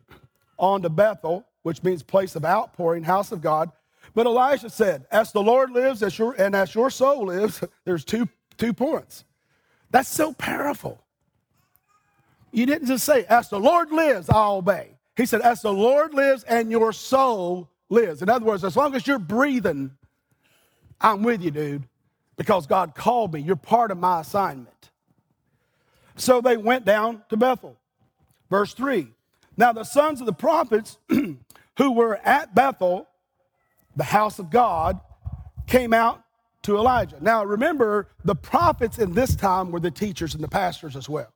on 0.60 0.82
to 0.84 0.90
Bethel, 0.90 1.46
which 1.63 1.84
means 1.84 2.04
place 2.04 2.36
of 2.36 2.45
outpouring, 2.45 3.04
house 3.04 3.32
of 3.32 3.41
God. 3.41 3.71
But 4.13 4.26
Elijah 4.26 4.69
said, 4.69 5.06
As 5.12 5.32
the 5.32 5.41
Lord 5.41 5.71
lives 5.71 6.04
as 6.04 6.17
your, 6.17 6.34
and 6.34 6.56
as 6.56 6.74
your 6.74 6.89
soul 6.89 7.28
lives, 7.28 7.63
there's 7.86 8.04
two, 8.04 8.28
two 8.58 8.74
points. 8.74 9.24
That's 9.89 10.10
so 10.10 10.34
powerful. 10.34 11.04
You 12.52 12.65
didn't 12.65 12.88
just 12.88 13.06
say, 13.06 13.26
As 13.26 13.50
the 13.50 13.60
Lord 13.60 13.91
lives, 13.91 14.30
I'll 14.30 14.58
obey. 14.58 14.97
He 15.15 15.26
said, 15.26 15.41
As 15.41 15.62
the 15.62 15.74
Lord 15.74 16.13
lives 16.13 16.43
and 16.43 16.71
your 16.71 16.93
soul 16.93 17.69
lives. 17.89 18.21
In 18.21 18.30
other 18.30 18.45
words, 18.45 18.63
as 18.63 18.76
long 18.76 18.95
as 18.95 19.06
you're 19.06 19.19
breathing, 19.19 19.91
I'm 21.00 21.24
with 21.24 21.41
you, 21.41 21.52
dude, 21.52 21.84
because 22.38 22.67
God 22.67 22.95
called 22.95 23.34
me. 23.34 23.41
You're 23.41 23.56
part 23.56 23.91
of 23.91 23.97
my 23.97 24.21
assignment. 24.21 24.91
So 26.15 26.41
they 26.41 26.58
went 26.58 26.86
down 26.86 27.24
to 27.30 27.38
Bethel. 27.38 27.78
Verse 28.50 28.74
3 28.74 29.08
Now 29.58 29.74
the 29.74 29.84
sons 29.84 30.19
of 30.19 30.26
the 30.26 30.34
prophets 30.34 30.97
who 31.77 31.91
were 31.91 32.17
at 32.17 32.53
Bethel, 32.53 33.07
the 33.95 34.03
house 34.03 34.39
of 34.39 34.49
God, 34.49 34.99
came 35.67 35.93
out 35.93 36.23
to 36.63 36.77
Elijah. 36.77 37.17
Now 37.21 37.43
remember, 37.43 38.07
the 38.23 38.36
prophets 38.36 38.99
in 38.99 39.13
this 39.13 39.36
time 39.36 39.71
were 39.71 39.79
the 39.79 39.91
teachers 39.91 40.36
and 40.36 40.43
the 40.43 40.47
pastors 40.47 40.95
as 40.95 41.10
well. 41.10 41.34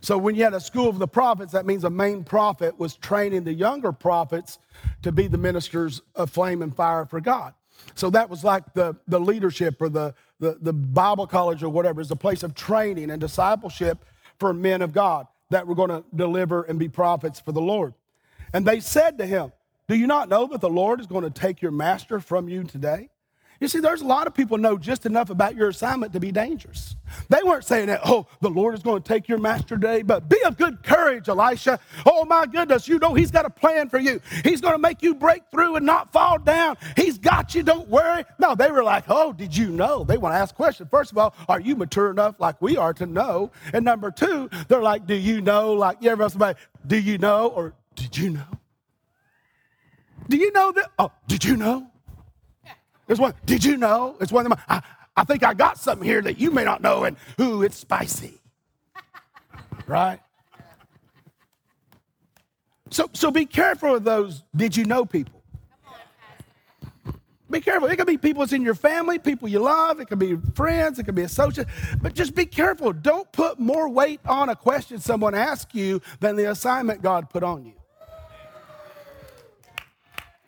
So 0.00 0.18
when 0.18 0.34
you 0.34 0.44
had 0.44 0.54
a 0.54 0.60
school 0.60 0.88
of 0.88 0.98
the 0.98 1.08
prophets, 1.08 1.52
that 1.52 1.66
means 1.66 1.84
a 1.84 1.90
main 1.90 2.24
prophet 2.24 2.78
was 2.78 2.96
training 2.96 3.44
the 3.44 3.52
younger 3.52 3.92
prophets 3.92 4.58
to 5.02 5.12
be 5.12 5.28
the 5.28 5.38
ministers 5.38 6.02
of 6.14 6.30
flame 6.30 6.62
and 6.62 6.74
fire 6.74 7.06
for 7.06 7.20
God. 7.20 7.54
So 7.94 8.10
that 8.10 8.28
was 8.28 8.42
like 8.42 8.74
the, 8.74 8.96
the 9.06 9.20
leadership 9.20 9.80
or 9.80 9.88
the, 9.88 10.14
the, 10.40 10.58
the 10.60 10.72
Bible 10.72 11.26
college 11.26 11.62
or 11.62 11.68
whatever 11.68 12.00
is 12.00 12.10
a 12.10 12.16
place 12.16 12.42
of 12.42 12.54
training 12.54 13.10
and 13.10 13.20
discipleship 13.20 14.04
for 14.38 14.52
men 14.52 14.82
of 14.82 14.92
God 14.92 15.26
that 15.50 15.66
were 15.66 15.74
going 15.74 15.90
to 15.90 16.04
deliver 16.14 16.62
and 16.62 16.78
be 16.78 16.88
prophets 16.88 17.38
for 17.40 17.52
the 17.52 17.60
Lord. 17.60 17.94
And 18.52 18.66
they 18.66 18.80
said 18.80 19.18
to 19.18 19.26
him, 19.26 19.52
Do 19.88 19.94
you 19.94 20.06
not 20.06 20.28
know 20.28 20.46
that 20.48 20.60
the 20.60 20.68
Lord 20.68 21.00
is 21.00 21.06
going 21.06 21.24
to 21.24 21.30
take 21.30 21.62
your 21.62 21.70
master 21.70 22.18
from 22.18 22.48
you 22.48 22.64
today? 22.64 23.08
You 23.60 23.68
see, 23.68 23.78
there's 23.80 24.02
a 24.02 24.06
lot 24.06 24.26
of 24.26 24.34
people 24.34 24.58
know 24.58 24.76
just 24.76 25.06
enough 25.06 25.30
about 25.30 25.56
your 25.56 25.68
assignment 25.70 26.12
to 26.12 26.20
be 26.20 26.30
dangerous. 26.30 26.94
They 27.30 27.42
weren't 27.42 27.64
saying 27.64 27.86
that, 27.86 28.00
oh, 28.04 28.26
the 28.42 28.50
Lord 28.50 28.74
is 28.74 28.82
going 28.82 29.02
to 29.02 29.08
take 29.08 29.28
your 29.28 29.38
master 29.38 29.76
today, 29.76 30.02
but 30.02 30.28
be 30.28 30.36
of 30.44 30.58
good 30.58 30.82
courage, 30.82 31.28
Elisha. 31.28 31.78
Oh, 32.04 32.26
my 32.26 32.44
goodness, 32.44 32.86
you 32.86 32.98
know 32.98 33.14
He's 33.14 33.30
got 33.30 33.46
a 33.46 33.50
plan 33.50 33.88
for 33.88 33.98
you. 33.98 34.20
He's 34.44 34.60
going 34.60 34.74
to 34.74 34.78
make 34.78 35.02
you 35.02 35.14
break 35.14 35.42
through 35.50 35.76
and 35.76 35.86
not 35.86 36.12
fall 36.12 36.38
down. 36.38 36.76
He's 36.96 37.16
got 37.16 37.54
you, 37.54 37.62
don't 37.62 37.88
worry. 37.88 38.24
No, 38.38 38.54
they 38.54 38.70
were 38.70 38.84
like, 38.84 39.04
oh, 39.08 39.32
did 39.32 39.56
you 39.56 39.70
know? 39.70 40.04
They 40.04 40.18
want 40.18 40.34
to 40.34 40.38
ask 40.38 40.54
questions. 40.54 40.90
First 40.90 41.12
of 41.12 41.18
all, 41.18 41.34
are 41.48 41.60
you 41.60 41.76
mature 41.76 42.10
enough 42.10 42.34
like 42.38 42.60
we 42.60 42.76
are 42.76 42.92
to 42.94 43.06
know? 43.06 43.52
And 43.72 43.84
number 43.84 44.10
two, 44.10 44.50
they're 44.68 44.82
like, 44.82 45.06
do 45.06 45.14
you 45.14 45.40
know? 45.40 45.72
Like, 45.72 45.98
you 46.02 46.10
ever 46.10 46.28
somebody, 46.28 46.58
do 46.86 46.98
you 46.98 47.16
know? 47.16 47.46
Or 47.48 47.72
did 47.94 48.18
you 48.18 48.30
know? 48.30 48.58
Do 50.28 50.36
you 50.36 50.52
know 50.52 50.72
that? 50.72 50.90
Oh, 50.98 51.12
did 51.26 51.44
you 51.44 51.56
know? 51.56 51.86
It's 53.08 53.20
one, 53.20 53.34
did 53.44 53.64
you 53.64 53.76
know? 53.76 54.16
It's 54.20 54.32
one 54.32 54.46
of 54.46 54.50
them. 54.50 54.60
I, 54.68 54.82
I 55.16 55.24
think 55.24 55.44
I 55.44 55.54
got 55.54 55.78
something 55.78 56.06
here 56.06 56.20
that 56.22 56.38
you 56.38 56.50
may 56.50 56.64
not 56.64 56.82
know, 56.82 57.04
and 57.04 57.16
ooh, 57.40 57.62
it's 57.62 57.76
spicy. 57.76 58.40
right? 59.86 60.20
So, 62.90 63.08
so 63.12 63.30
be 63.30 63.46
careful 63.46 63.96
of 63.96 64.04
those 64.04 64.42
did 64.54 64.76
you 64.76 64.84
know 64.84 65.04
people. 65.04 65.42
Be 67.48 67.60
careful. 67.60 67.88
It 67.88 67.96
could 67.96 68.08
be 68.08 68.18
people 68.18 68.40
that's 68.40 68.52
in 68.52 68.62
your 68.62 68.74
family, 68.74 69.20
people 69.20 69.48
you 69.48 69.60
love. 69.60 70.00
It 70.00 70.08
could 70.08 70.18
be 70.18 70.36
friends. 70.54 70.98
It 70.98 71.04
could 71.04 71.14
be 71.14 71.22
associates. 71.22 71.70
But 72.02 72.12
just 72.14 72.34
be 72.34 72.44
careful. 72.44 72.92
Don't 72.92 73.30
put 73.30 73.60
more 73.60 73.88
weight 73.88 74.20
on 74.26 74.48
a 74.48 74.56
question 74.56 74.98
someone 74.98 75.34
asks 75.34 75.72
you 75.72 76.02
than 76.18 76.34
the 76.34 76.50
assignment 76.50 77.02
God 77.02 77.30
put 77.30 77.44
on 77.44 77.64
you. 77.64 77.75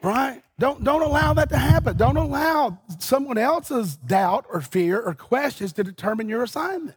Right? 0.02 0.42
Don't, 0.58 0.82
don't 0.84 1.02
allow 1.02 1.34
that 1.34 1.48
to 1.50 1.56
happen. 1.56 1.96
Don't 1.96 2.16
allow 2.16 2.78
someone 2.98 3.38
else's 3.38 3.96
doubt 3.96 4.46
or 4.48 4.60
fear 4.60 5.00
or 5.00 5.14
questions 5.14 5.72
to 5.74 5.84
determine 5.84 6.28
your 6.28 6.42
assignment. 6.42 6.96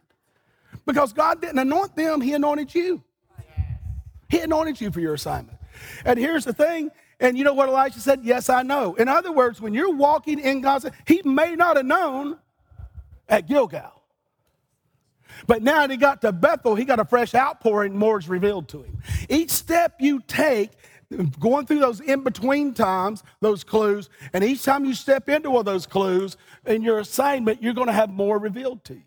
Because 0.86 1.12
God 1.12 1.40
didn't 1.40 1.58
anoint 1.58 1.96
them, 1.96 2.20
He 2.20 2.32
anointed 2.32 2.74
you. 2.74 3.02
He 4.28 4.38
anointed 4.40 4.80
you 4.80 4.90
for 4.90 5.00
your 5.00 5.14
assignment. 5.14 5.58
And 6.04 6.18
here's 6.18 6.44
the 6.44 6.52
thing, 6.52 6.90
and 7.20 7.36
you 7.36 7.44
know 7.44 7.54
what 7.54 7.68
Elijah 7.68 8.00
said? 8.00 8.20
Yes, 8.22 8.48
I 8.48 8.62
know. 8.62 8.94
In 8.94 9.08
other 9.08 9.30
words, 9.30 9.60
when 9.60 9.74
you're 9.74 9.94
walking 9.94 10.38
in 10.38 10.60
God's, 10.60 10.86
He 11.06 11.22
may 11.24 11.54
not 11.54 11.76
have 11.76 11.86
known 11.86 12.38
at 13.28 13.46
Gilgal. 13.46 14.02
But 15.46 15.62
now 15.62 15.80
that 15.80 15.90
he 15.90 15.96
got 15.96 16.20
to 16.22 16.32
Bethel, 16.32 16.74
he 16.74 16.84
got 16.84 17.00
a 17.00 17.04
fresh 17.04 17.34
outpouring, 17.34 17.96
more 17.96 18.18
is 18.18 18.28
revealed 18.28 18.68
to 18.68 18.82
him. 18.82 18.98
Each 19.28 19.50
step 19.50 19.96
you 19.98 20.20
take 20.26 20.70
going 21.40 21.66
through 21.66 21.80
those 21.80 22.00
in 22.00 22.22
between 22.22 22.74
times, 22.74 23.22
those 23.40 23.64
clues, 23.64 24.10
and 24.32 24.42
each 24.42 24.62
time 24.62 24.84
you 24.84 24.94
step 24.94 25.28
into 25.28 25.50
one 25.50 25.60
of 25.60 25.66
those 25.66 25.86
clues 25.86 26.36
in 26.66 26.82
your 26.82 26.98
assignment, 26.98 27.62
you're 27.62 27.74
going 27.74 27.86
to 27.86 27.92
have 27.92 28.10
more 28.10 28.38
revealed 28.38 28.84
to 28.84 28.94
you. 28.94 29.02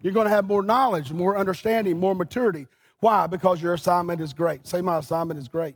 You're 0.00 0.12
going 0.12 0.26
to 0.26 0.30
have 0.30 0.46
more 0.46 0.62
knowledge, 0.62 1.12
more 1.12 1.36
understanding, 1.36 1.98
more 1.98 2.14
maturity. 2.14 2.66
Why? 3.00 3.26
Because 3.26 3.62
your 3.62 3.74
assignment 3.74 4.20
is 4.20 4.32
great. 4.32 4.66
Say, 4.66 4.80
my 4.80 4.98
assignment 4.98 5.38
is 5.38 5.48
great. 5.48 5.74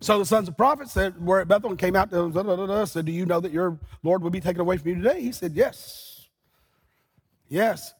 So 0.00 0.18
the 0.18 0.26
sons 0.26 0.48
of 0.48 0.56
prophets 0.56 0.92
said, 0.92 1.24
were 1.24 1.40
at 1.40 1.48
Bethel 1.48 1.70
and 1.70 1.78
came 1.78 1.94
out 1.94 2.10
to 2.10 2.18
him, 2.18 2.86
said, 2.86 3.06
Do 3.06 3.12
you 3.12 3.24
know 3.24 3.38
that 3.38 3.52
your 3.52 3.78
Lord 4.02 4.22
will 4.22 4.30
be 4.30 4.40
taken 4.40 4.60
away 4.60 4.76
from 4.76 4.88
you 4.88 4.94
today? 4.96 5.20
He 5.20 5.30
said, 5.30 5.52
Yes. 5.54 6.28
Yes. 7.48 7.94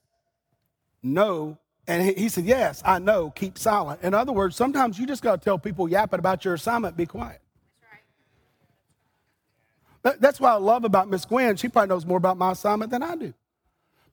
No, 1.03 1.59
and 1.87 2.17
he, 2.17 2.29
said, 2.29 2.45
Yes, 2.45 2.83
I 2.85 2.99
know, 2.99 3.31
keep 3.31 3.59
silent. 3.59 4.03
In 4.03 4.15
other 4.15 4.33
words, 4.33 4.55
sometimes 4.55 4.99
you 4.99 5.07
just 5.07 5.23
got 5.23 5.41
to 5.41 5.45
tell 5.45 5.59
people 5.59 5.89
yapping 5.89 6.19
about 6.19 6.45
your 6.45 6.55
assignment, 6.55 6.97
be 6.97 7.07
quiet. 7.07 7.41
That's, 10.03 10.15
right. 10.15 10.21
that's 10.21 10.41
what 10.41 10.53
I 10.53 10.57
love 10.57 10.85
about 10.85 11.09
Miss 11.09 11.25
Gwen. 11.25 11.57
She 11.57 11.69
probably 11.69 11.89
knows 11.89 12.07
more 12.07 12.19
about 12.19 12.37
my 12.37 12.53
assignment 12.53 12.91
than 12.91 13.03
I 13.03 13.17
do. 13.17 13.35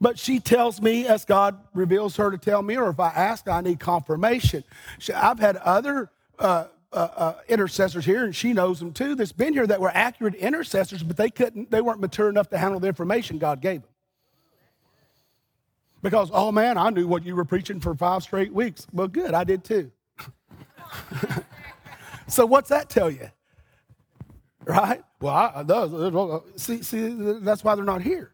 But 0.01 0.17
she 0.17 0.39
tells 0.39 0.81
me 0.81 1.05
as 1.05 1.25
God 1.25 1.59
reveals 1.73 2.15
her 2.15 2.31
to 2.31 2.37
tell 2.37 2.61
me, 2.61 2.77
or 2.77 2.89
if 2.89 2.99
I 2.99 3.09
ask, 3.09 3.47
I 3.47 3.61
need 3.61 3.79
confirmation. 3.79 4.63
She, 4.97 5.11
I've 5.13 5.39
had 5.39 5.57
other 5.57 6.09
uh, 6.39 6.65
uh, 6.91 6.95
uh, 6.95 7.33
intercessors 7.47 8.05
here, 8.05 8.23
and 8.23 8.35
she 8.35 8.53
knows 8.53 8.79
them 8.79 8.93
too, 8.93 9.13
that's 9.13 9.31
been 9.31 9.53
here 9.53 9.67
that 9.67 9.79
were 9.79 9.91
accurate 9.93 10.35
intercessors, 10.35 11.03
but 11.03 11.17
they 11.17 11.29
couldn't, 11.29 11.69
they 11.69 11.81
weren't 11.81 11.99
mature 11.99 12.29
enough 12.29 12.49
to 12.49 12.57
handle 12.57 12.79
the 12.79 12.87
information 12.87 13.37
God 13.37 13.61
gave 13.61 13.81
them. 13.81 13.89
Because, 16.01 16.29
oh 16.33 16.51
man, 16.51 16.77
I 16.77 16.89
knew 16.91 17.07
what 17.07 17.25
you 17.25 17.35
were 17.35 17.45
preaching 17.45 17.79
for 17.79 17.95
five 17.95 18.23
straight 18.23 18.53
weeks. 18.53 18.87
Well, 18.93 19.07
good, 19.07 19.33
I 19.33 19.43
did 19.43 19.63
too. 19.63 19.91
so, 22.27 22.45
what's 22.45 22.69
that 22.69 22.89
tell 22.89 23.11
you? 23.11 23.29
Right? 24.65 25.03
Well, 25.21 25.33
I, 25.35 25.63
those, 25.63 26.51
see, 26.55 26.83
see, 26.83 27.09
that's 27.41 27.63
why 27.63 27.75
they're 27.75 27.85
not 27.85 28.01
here. 28.01 28.33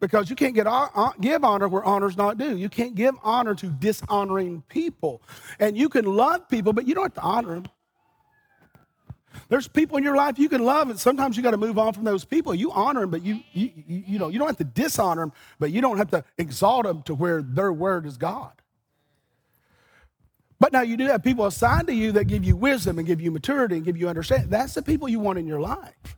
because 0.00 0.30
you 0.30 0.36
can't 0.36 0.54
get 0.54 0.66
give 1.20 1.44
honor 1.44 1.68
where 1.68 1.84
honor's 1.84 2.16
not 2.16 2.38
due. 2.38 2.56
You 2.56 2.68
can't 2.68 2.94
give 2.94 3.14
honor 3.22 3.54
to 3.56 3.68
dishonoring 3.68 4.62
people. 4.68 5.22
And 5.58 5.78
you 5.78 5.88
can 5.88 6.04
love 6.04 6.48
people, 6.48 6.72
but 6.74 6.86
you 6.86 6.94
don't 6.94 7.04
have 7.04 7.14
to 7.14 7.22
honor 7.22 7.54
them. 7.56 7.66
There's 9.48 9.68
people 9.68 9.96
in 9.98 10.04
your 10.04 10.16
life 10.16 10.38
you 10.38 10.48
can 10.48 10.64
love, 10.64 10.90
and 10.90 10.98
sometimes 10.98 11.36
you 11.36 11.42
got 11.42 11.52
to 11.52 11.56
move 11.56 11.78
on 11.78 11.92
from 11.92 12.04
those 12.04 12.24
people. 12.24 12.54
You 12.54 12.72
honor 12.72 13.00
them, 13.00 13.10
but 13.10 13.22
you, 13.22 13.40
you, 13.52 13.70
you, 13.86 14.04
you 14.06 14.18
know, 14.18 14.28
you 14.28 14.38
don't 14.38 14.48
have 14.48 14.56
to 14.58 14.64
dishonor 14.64 15.22
them, 15.22 15.32
but 15.58 15.70
you 15.70 15.80
don't 15.80 15.98
have 15.98 16.10
to 16.10 16.24
exalt 16.38 16.84
them 16.84 17.02
to 17.02 17.14
where 17.14 17.42
their 17.42 17.72
word 17.72 18.06
is 18.06 18.16
God. 18.16 18.52
But 20.58 20.72
now 20.72 20.82
you 20.82 20.96
do 20.96 21.06
have 21.06 21.22
people 21.22 21.46
assigned 21.46 21.88
to 21.88 21.94
you 21.94 22.12
that 22.12 22.24
give 22.24 22.44
you 22.44 22.56
wisdom 22.56 22.98
and 22.98 23.06
give 23.06 23.20
you 23.20 23.30
maturity 23.30 23.76
and 23.76 23.84
give 23.84 23.96
you 23.96 24.08
understanding. 24.08 24.48
That's 24.48 24.74
the 24.74 24.82
people 24.82 25.08
you 25.08 25.20
want 25.20 25.38
in 25.38 25.46
your 25.46 25.60
life. 25.60 26.16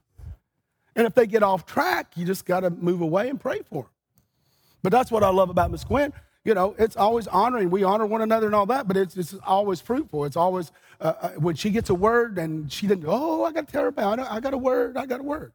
And 0.94 1.06
if 1.06 1.14
they 1.14 1.26
get 1.26 1.42
off 1.42 1.66
track, 1.66 2.12
you 2.16 2.24
just 2.24 2.44
got 2.44 2.60
to 2.60 2.70
move 2.70 3.00
away 3.00 3.28
and 3.28 3.40
pray 3.40 3.60
for 3.68 3.82
them. 3.82 3.90
But 4.82 4.92
that's 4.92 5.10
what 5.10 5.22
I 5.22 5.30
love 5.30 5.50
about 5.50 5.70
Miss 5.70 5.84
Gwen. 5.84 6.12
You 6.46 6.54
know, 6.54 6.76
it's 6.78 6.96
always 6.96 7.26
honoring. 7.26 7.70
We 7.70 7.82
honor 7.82 8.06
one 8.06 8.22
another 8.22 8.46
and 8.46 8.54
all 8.54 8.66
that, 8.66 8.86
but 8.86 8.96
it's, 8.96 9.16
it's 9.16 9.34
always 9.44 9.80
fruitful. 9.80 10.26
It's 10.26 10.36
always, 10.36 10.70
uh, 11.00 11.14
uh, 11.20 11.28
when 11.30 11.56
she 11.56 11.70
gets 11.70 11.90
a 11.90 11.94
word 11.94 12.38
and 12.38 12.70
she 12.70 12.86
didn't, 12.86 13.04
oh, 13.08 13.44
I 13.44 13.50
got 13.50 13.66
to 13.66 13.72
tell 13.72 13.82
her 13.82 13.88
about 13.88 14.20
it. 14.20 14.26
I 14.30 14.38
got 14.38 14.54
a 14.54 14.58
word. 14.58 14.96
I 14.96 15.06
got 15.06 15.18
a 15.18 15.24
word. 15.24 15.52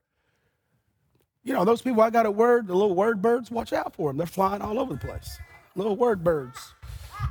You 1.46 1.54
know, 1.54 1.64
those 1.64 1.82
people, 1.82 2.02
I 2.02 2.10
got 2.10 2.26
a 2.26 2.32
word, 2.32 2.68
the 2.68 2.76
little 2.76 2.94
word 2.94 3.22
birds, 3.22 3.50
watch 3.50 3.72
out 3.72 3.96
for 3.96 4.10
them. 4.10 4.18
They're 4.18 4.28
flying 4.28 4.62
all 4.62 4.78
over 4.78 4.96
the 4.96 5.00
place. 5.00 5.40
Little 5.78 5.96
word 5.96 6.26
birds. 6.26 6.74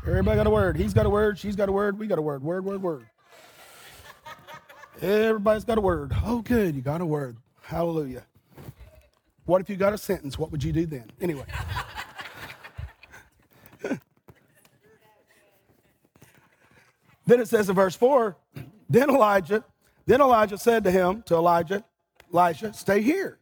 Everybody 0.07 0.39
got 0.39 0.47
a 0.47 0.51
word. 0.51 0.79
He's 0.79 0.95
got 0.95 1.05
a 1.05 1.11
word. 1.11 1.39
She's 1.39 1.55
got 1.55 1.69
a 1.69 1.73
word. 1.73 1.99
We 1.99 2.07
got 2.07 2.19
a 2.19 2.23
word. 2.23 2.43
Word, 2.43 2.65
word, 2.65 2.83
word. 2.83 3.07
Everybody's 5.03 5.67
got 5.67 5.77
a 5.77 5.83
word. 5.83 6.15
Oh, 6.25 6.41
good. 6.41 6.75
You 6.75 6.81
got 6.81 7.03
a 7.03 7.07
word. 7.07 7.37
Hallelujah. 7.61 8.25
What 9.45 9.61
if 9.61 9.69
you 9.69 9.77
got 9.77 9.93
a 9.93 9.99
sentence? 9.99 10.39
What 10.39 10.51
would 10.51 10.65
you 10.65 10.73
do 10.73 10.87
then? 10.87 11.11
Anyway. 11.21 11.45
Then 17.31 17.41
it 17.41 17.49
says 17.49 17.69
in 17.69 17.75
verse 17.75 17.95
4 17.97 18.37
then 18.91 19.09
Elijah, 19.09 19.65
then 20.05 20.21
Elijah 20.21 20.59
said 20.59 20.83
to 20.83 20.91
him, 20.91 21.23
to 21.27 21.37
Elijah, 21.37 21.85
Elijah, 22.33 22.73
stay 22.73 23.01
here. 23.01 23.39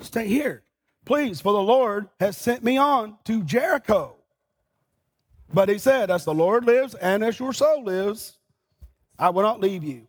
Stay 0.00 0.26
here. 0.26 0.62
Please, 1.04 1.40
for 1.40 1.52
the 1.52 1.60
Lord 1.60 2.08
has 2.18 2.36
sent 2.38 2.64
me 2.64 2.78
on 2.78 3.18
to 3.24 3.42
Jericho. 3.42 4.16
But 5.52 5.68
he 5.68 5.76
said, 5.76 6.10
As 6.10 6.24
the 6.24 6.34
Lord 6.34 6.64
lives 6.64 6.94
and 6.94 7.22
as 7.22 7.38
your 7.38 7.52
soul 7.52 7.84
lives, 7.84 8.38
I 9.18 9.28
will 9.28 9.42
not 9.42 9.60
leave 9.60 9.84
you. 9.84 10.08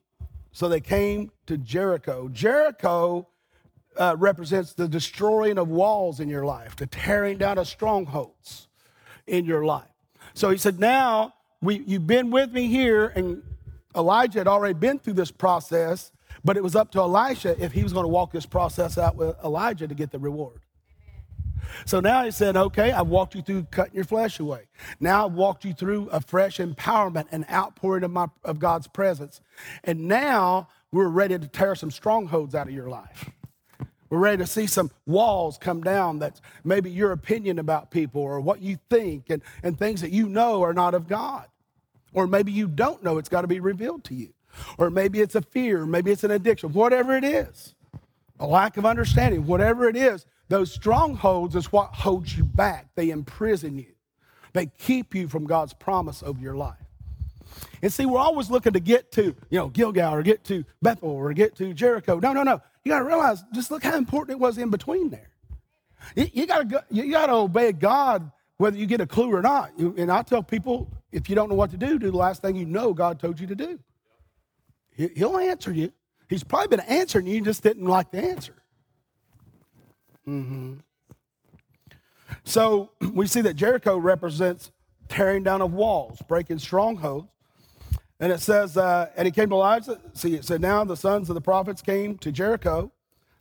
So 0.54 0.70
they 0.70 0.80
came 0.80 1.32
to 1.48 1.58
Jericho. 1.58 2.30
Jericho 2.30 3.28
uh, 3.98 4.16
represents 4.18 4.74
the 4.74 4.88
destroying 4.88 5.58
of 5.58 5.68
walls 5.68 6.22
in 6.22 6.30
your 6.30 6.46
life, 6.46 6.78
the 6.78 6.88
tearing 6.88 7.38
down 7.38 7.58
of 7.58 7.68
strongholds 7.68 8.70
in 9.28 9.44
your 9.44 9.66
life. 9.66 9.84
So 10.34 10.50
he 10.50 10.58
said, 10.58 10.80
Now 10.80 11.34
we, 11.62 11.84
you've 11.86 12.08
been 12.08 12.32
with 12.32 12.52
me 12.52 12.68
here, 12.68 13.08
and 13.08 13.42
Elijah 13.96 14.40
had 14.40 14.48
already 14.48 14.74
been 14.74 15.00
through 15.00 15.14
this 15.14 15.32
process, 15.32 16.12
but 16.44 16.58
it 16.58 16.64
was 16.64 16.76
up 16.76 16.92
to 16.92 17.00
Elisha 17.00 17.62
if 17.64 17.72
he 17.72 17.84
was 17.84 17.94
going 17.94 18.04
to 18.04 18.10
walk 18.10 18.32
this 18.32 18.46
process 18.46 18.98
out 18.98 19.16
with 19.16 19.36
Elijah 19.44 19.88
to 19.88 19.96
get 19.96 20.12
the 20.12 20.20
reward. 20.20 20.62
So 21.86 22.00
now 22.00 22.24
he 22.24 22.32
said, 22.32 22.56
okay, 22.56 22.92
I've 22.92 23.08
walked 23.08 23.36
you 23.36 23.42
through 23.42 23.64
cutting 23.72 23.96
your 23.96 24.04
flesh 24.04 24.40
away. 24.40 24.68
Now 25.00 25.26
I've 25.26 25.34
walked 25.34 25.66
you 25.66 25.74
through 25.74 26.10
a 26.10 26.22
fresh 26.22 26.58
empowerment 26.58 27.26
and 27.32 27.46
outpouring 27.50 28.04
of, 28.04 28.12
my, 28.12 28.28
of 28.44 28.60
God's 28.60 28.88
presence. 28.88 29.42
And 29.84 30.08
now 30.08 30.68
we're 30.92 31.08
ready 31.08 31.40
to 31.40 31.48
tear 31.48 31.76
some 31.76 31.92
strongholds 31.92 32.54
out 32.54 32.68
of 32.68 32.74
your 32.74 32.90
life. 32.90 33.32
We're 34.10 34.20
ready 34.20 34.38
to 34.38 34.48
see 34.48 34.68
some 34.68 34.92
walls 35.06 35.58
come 35.58 35.82
down 35.82 36.20
that's 36.20 36.42
maybe 36.64 36.92
your 36.92 37.12
opinion 37.12 37.58
about 37.58 37.90
people 37.90 38.22
or 38.22 38.40
what 38.40 38.62
you 38.62 38.78
think 38.90 39.30
and, 39.30 39.42
and 39.64 39.78
things 39.78 40.02
that 40.02 40.12
you 40.12 40.30
know 40.30 40.62
are 40.64 40.74
not 40.74 40.94
of 40.94 41.08
God. 41.08 41.48
Or 42.14 42.28
maybe 42.28 42.52
you 42.52 42.68
don't 42.68 43.04
know, 43.04 43.18
it's 43.18 43.30
got 43.30 43.42
to 43.42 43.48
be 43.48 43.60
revealed 43.60 44.04
to 44.06 44.16
you. 44.16 44.34
Or 44.78 44.90
maybe 44.90 45.20
it's 45.20 45.36
a 45.36 45.42
fear, 45.42 45.86
maybe 45.86 46.12
it's 46.12 46.24
an 46.24 46.32
addiction, 46.32 46.72
whatever 46.72 47.18
it 47.18 47.26
is, 47.26 47.76
a 48.40 48.46
lack 48.46 48.78
of 48.78 48.86
understanding, 48.86 49.46
whatever 49.46 49.90
it 49.90 49.98
is, 49.98 50.26
those 50.48 50.72
strongholds 50.72 51.56
is 51.56 51.72
what 51.72 51.94
holds 51.94 52.38
you 52.38 52.44
back. 52.44 52.88
They 52.96 53.10
imprison 53.10 53.78
you, 53.78 53.94
they 54.54 54.68
keep 54.78 55.16
you 55.16 55.28
from 55.28 55.46
God's 55.46 55.74
promise 55.74 56.24
over 56.24 56.40
your 56.40 56.56
life. 56.56 56.85
And 57.82 57.92
see, 57.92 58.06
we're 58.06 58.20
always 58.20 58.50
looking 58.50 58.74
to 58.74 58.80
get 58.80 59.12
to, 59.14 59.36
you 59.50 59.60
know, 59.60 59.70
Gilgal 59.70 60.14
or 60.14 60.24
get 60.24 60.44
to 60.46 60.66
Bethel 60.82 61.10
or 61.10 61.34
get 61.34 61.56
to 61.58 61.74
Jericho. 61.74 62.20
No, 62.20 62.34
no, 62.34 62.44
no. 62.44 62.62
You 62.84 62.92
got 62.92 63.00
to 63.00 63.06
realize, 63.06 63.44
just 63.54 63.72
look 63.72 63.84
how 63.84 63.98
important 63.98 64.38
it 64.38 64.40
was 64.40 64.58
in 64.58 64.70
between 64.70 65.10
there. 65.10 65.30
You, 66.16 66.30
you 66.34 66.46
got 66.46 66.70
to 66.70 66.86
you 66.92 67.12
got 67.12 67.28
to 67.28 67.34
obey 67.34 67.72
God 67.72 68.32
whether 68.58 68.78
you 68.78 68.86
get 68.86 69.02
a 69.02 69.08
clue 69.08 69.34
or 69.34 69.42
not. 69.42 69.78
And 69.78 70.12
I 70.12 70.22
tell 70.22 70.42
people, 70.44 70.90
if 71.12 71.30
you 71.30 71.36
don't 71.36 71.50
know 71.50 71.56
what 71.56 71.72
to 71.72 71.78
do, 71.78 72.00
do 72.00 72.12
the 72.12 72.18
last 72.18 72.42
thing 72.42 72.56
you 72.56 72.66
know 72.66 72.94
God 72.94 73.20
told 73.20 73.40
you 73.40 73.48
to 73.48 73.56
do. 73.56 73.80
He'll 74.92 75.38
answer 75.38 75.74
you. 75.74 75.92
He's 76.30 76.44
probably 76.44 76.70
been 76.70 76.86
answering 76.88 77.28
you, 77.28 77.36
you 77.36 77.42
just 77.42 77.64
didn't 77.64 77.86
like 77.86 78.12
the 78.12 78.24
answer. 78.24 78.56
Mm-hmm. 80.28 80.76
So 82.46 82.92
we 83.14 83.28
see 83.28 83.42
that 83.42 83.56
Jericho 83.56 83.98
represents 83.98 84.72
tearing 85.10 85.44
down 85.44 85.62
of 85.62 85.74
walls, 85.74 86.22
breaking 86.28 86.60
strongholds. 86.60 87.30
And 88.20 88.32
it 88.32 88.40
says, 88.40 88.78
uh, 88.78 89.10
and 89.18 89.26
he 89.26 89.32
came 89.32 89.50
to 89.50 89.56
Elijah. 89.56 90.00
See, 90.14 90.36
it 90.36 90.46
said, 90.46 90.62
now 90.62 90.84
the 90.86 90.96
sons 90.96 91.30
of 91.30 91.36
the 91.36 91.42
prophets 91.42 91.82
came 91.82 92.18
to 92.20 92.32
Jericho. 92.32 92.92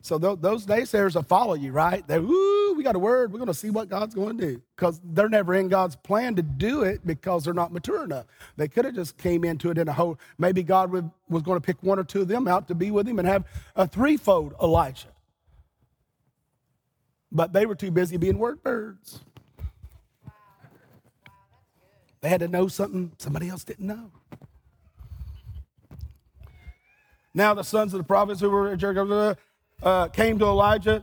So 0.03 0.19
th- 0.19 0.41
those 0.41 0.67
naysayers 0.67 1.15
will 1.15 1.23
follow 1.23 1.55
you, 1.55 1.73
right? 1.73 2.07
They, 2.07 2.19
ooh, 2.19 2.75
we 2.77 2.83
got 2.83 2.97
a 2.97 2.99
word. 2.99 3.33
We're 3.33 3.39
going 3.39 3.47
to 3.47 3.55
see 3.55 3.71
what 3.71 3.89
God's 3.89 4.15
going 4.15 4.37
to 4.37 4.47
do. 4.47 4.63
Because 4.77 5.01
they're 5.03 5.29
never 5.29 5.55
in 5.55 5.69
God's 5.69 5.97
plan 5.97 6.35
to 6.35 6.43
do 6.43 6.83
it 6.83 7.07
because 7.07 7.45
they're 7.45 7.55
not 7.55 7.73
mature 7.73 8.05
enough. 8.05 8.27
They 8.57 8.69
could 8.69 8.85
have 8.85 8.95
just 8.95 9.17
came 9.17 9.45
into 9.45 9.71
it 9.71 9.79
in 9.79 9.89
a 9.89 9.93
whole, 9.93 10.19
maybe 10.39 10.63
God 10.63 10.91
would, 10.91 11.11
was 11.29 11.43
going 11.43 11.59
to 11.59 11.65
pick 11.65 11.83
one 11.83 11.99
or 11.99 12.05
two 12.05 12.23
of 12.23 12.29
them 12.29 12.49
out 12.49 12.69
to 12.69 12.75
be 12.75 12.91
with 12.91 13.09
him 13.09 13.19
and 13.19 13.27
have 13.27 13.45
a 13.77 13.87
threefold 13.87 14.55
Elijah. 14.63 15.09
But 17.33 17.53
they 17.53 17.65
were 17.65 17.75
too 17.75 17.91
busy 17.91 18.17
being 18.17 18.39
word 18.39 18.63
birds. 18.63 19.21
They 22.21 22.29
had 22.29 22.41
to 22.41 22.49
know 22.49 22.69
something 22.69 23.13
somebody 23.19 23.49
else 23.49 23.65
didn't 23.65 23.87
know. 23.87 24.11
Now 27.35 27.55
the 27.55 27.65
sons 27.65 27.93
of 27.93 27.99
the 27.99 28.05
prophets 28.05 28.41
who 28.41 28.51
were 28.51 28.71
at 28.71 28.79
Jericho 28.79 29.37
uh, 29.83 30.09
came 30.09 30.39
to 30.39 30.45
Elijah. 30.47 31.03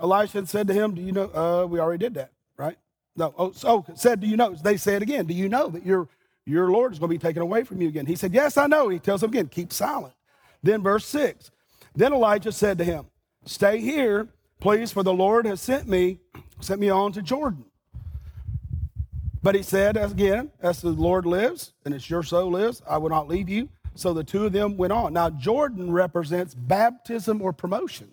Elisha 0.00 0.46
said 0.46 0.66
to 0.66 0.74
him, 0.74 0.94
"Do 0.94 1.02
you 1.02 1.12
know? 1.12 1.30
Uh, 1.32 1.66
we 1.66 1.78
already 1.78 2.04
did 2.04 2.14
that, 2.14 2.32
right? 2.56 2.76
No. 3.16 3.34
Oh, 3.38 3.52
so 3.52 3.84
said, 3.94 4.20
do 4.20 4.26
you 4.26 4.36
know? 4.36 4.54
They 4.54 4.76
said 4.76 5.02
again, 5.02 5.26
do 5.26 5.34
you 5.34 5.48
know 5.48 5.68
that 5.68 5.86
your 5.86 6.08
your 6.44 6.70
Lord 6.70 6.92
is 6.92 6.98
going 6.98 7.10
to 7.10 7.14
be 7.14 7.18
taken 7.18 7.42
away 7.42 7.62
from 7.62 7.80
you 7.80 7.88
again? 7.88 8.06
He 8.06 8.16
said, 8.16 8.34
yes, 8.34 8.56
I 8.56 8.66
know. 8.66 8.88
He 8.88 8.98
tells 8.98 9.22
him 9.22 9.30
again, 9.30 9.48
keep 9.48 9.72
silent. 9.72 10.14
Then 10.62 10.82
verse 10.82 11.06
six. 11.06 11.50
Then 11.94 12.12
Elijah 12.12 12.52
said 12.52 12.78
to 12.78 12.84
him, 12.84 13.06
stay 13.44 13.80
here 13.80 14.28
Please, 14.62 14.92
for 14.92 15.02
the 15.02 15.12
Lord 15.12 15.44
has 15.44 15.60
sent 15.60 15.88
me, 15.88 16.20
sent 16.60 16.80
me 16.80 16.88
on 16.88 17.10
to 17.14 17.20
Jordan. 17.20 17.64
But 19.42 19.56
he 19.56 19.62
said, 19.64 19.96
as 19.96 20.12
again, 20.12 20.52
as 20.60 20.80
the 20.80 20.90
Lord 20.90 21.26
lives, 21.26 21.72
and 21.84 21.92
as 21.92 22.08
your 22.08 22.22
soul 22.22 22.52
lives, 22.52 22.80
I 22.88 22.98
will 22.98 23.08
not 23.08 23.26
leave 23.26 23.48
you. 23.48 23.70
So 23.94 24.12
the 24.12 24.24
two 24.24 24.46
of 24.46 24.52
them 24.52 24.76
went 24.76 24.92
on. 24.92 25.12
Now, 25.12 25.30
Jordan 25.30 25.92
represents 25.92 26.54
baptism 26.54 27.42
or 27.42 27.52
promotion. 27.52 28.12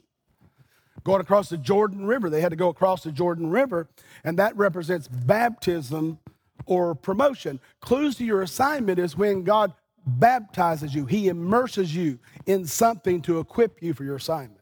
Going 1.04 1.22
across 1.22 1.50
the 1.50 1.58
Jordan 1.58 2.06
River, 2.06 2.30
they 2.30 2.42
had 2.42 2.50
to 2.50 2.58
go 2.58 2.70
across 2.70 3.04
the 3.04 3.12
Jordan 3.12 3.50
River, 3.50 3.88
and 4.24 4.38
that 4.38 4.56
represents 4.58 5.08
baptism 5.08 6.20
or 6.66 6.94
promotion. 6.94 7.60
Clues 7.80 8.18
to 8.18 8.26
your 8.26 8.42
assignment 8.42 9.00
is 9.00 9.18
when 9.18 9.44
God 9.44 9.74
baptizes 10.06 10.94
you, 10.94 11.06
He 11.06 11.28
immerses 11.28 11.96
you 11.96 12.20
in 12.46 12.66
something 12.66 13.22
to 13.24 13.40
equip 13.40 13.82
you 13.82 13.94
for 13.94 14.04
your 14.04 14.18
assignment. 14.18 14.62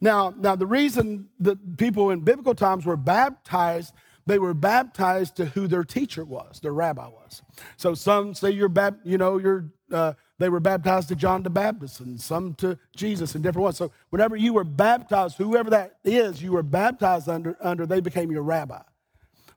Now, 0.00 0.34
now 0.36 0.56
the 0.56 0.66
reason 0.66 1.28
that 1.40 1.78
people 1.78 2.10
in 2.10 2.20
biblical 2.20 2.54
times 2.54 2.84
were 2.84 2.96
baptized, 2.96 3.94
they 4.26 4.38
were 4.38 4.54
baptized 4.54 5.36
to 5.36 5.46
who 5.46 5.66
their 5.66 5.84
teacher 5.84 6.24
was, 6.24 6.60
their 6.60 6.74
rabbi 6.74 7.08
was. 7.08 7.42
So 7.76 7.94
some 7.94 8.34
say 8.34 8.50
you're, 8.50 8.72
you 9.04 9.18
know, 9.18 9.38
you're, 9.38 9.70
uh, 9.92 10.14
they 10.38 10.48
were 10.48 10.60
baptized 10.60 11.08
to 11.08 11.16
John 11.16 11.42
the 11.42 11.50
Baptist 11.50 12.00
and 12.00 12.20
some 12.20 12.54
to 12.54 12.78
Jesus 12.96 13.34
and 13.34 13.44
different 13.44 13.64
ones. 13.64 13.76
So 13.76 13.92
whenever 14.10 14.36
you 14.36 14.52
were 14.52 14.64
baptized, 14.64 15.36
whoever 15.36 15.70
that 15.70 15.98
is, 16.04 16.42
you 16.42 16.52
were 16.52 16.62
baptized 16.62 17.28
under, 17.28 17.56
under 17.60 17.86
they 17.86 18.00
became 18.00 18.32
your 18.32 18.42
rabbi, 18.42 18.82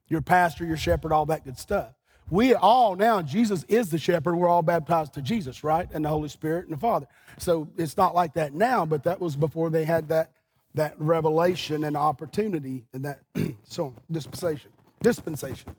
your 0.07 0.21
pastor, 0.21 0.65
your 0.65 0.77
shepherd, 0.77 1.11
all 1.11 1.25
that 1.27 1.43
good 1.43 1.57
stuff. 1.57 1.93
We 2.29 2.53
all 2.53 2.95
now, 2.95 3.21
Jesus 3.21 3.63
is 3.69 3.89
the 3.89 3.97
shepherd. 3.97 4.35
We're 4.35 4.49
all 4.49 4.61
baptized 4.61 5.13
to 5.13 5.21
Jesus, 5.21 5.63
right? 5.63 5.87
And 5.93 6.03
the 6.03 6.09
Holy 6.09 6.29
Spirit 6.29 6.65
and 6.65 6.73
the 6.73 6.79
Father. 6.79 7.07
So 7.37 7.69
it's 7.77 7.95
not 7.95 8.13
like 8.13 8.33
that 8.33 8.53
now, 8.53 8.85
but 8.85 9.03
that 9.03 9.21
was 9.21 9.35
before 9.35 9.69
they 9.69 9.85
had 9.85 10.09
that, 10.09 10.31
that 10.73 10.95
revelation 10.99 11.85
and 11.85 11.95
opportunity 11.95 12.85
and 12.93 13.05
that 13.05 13.21
so 13.63 13.95
dispensation. 14.11 14.71
Dispensation. 15.01 15.73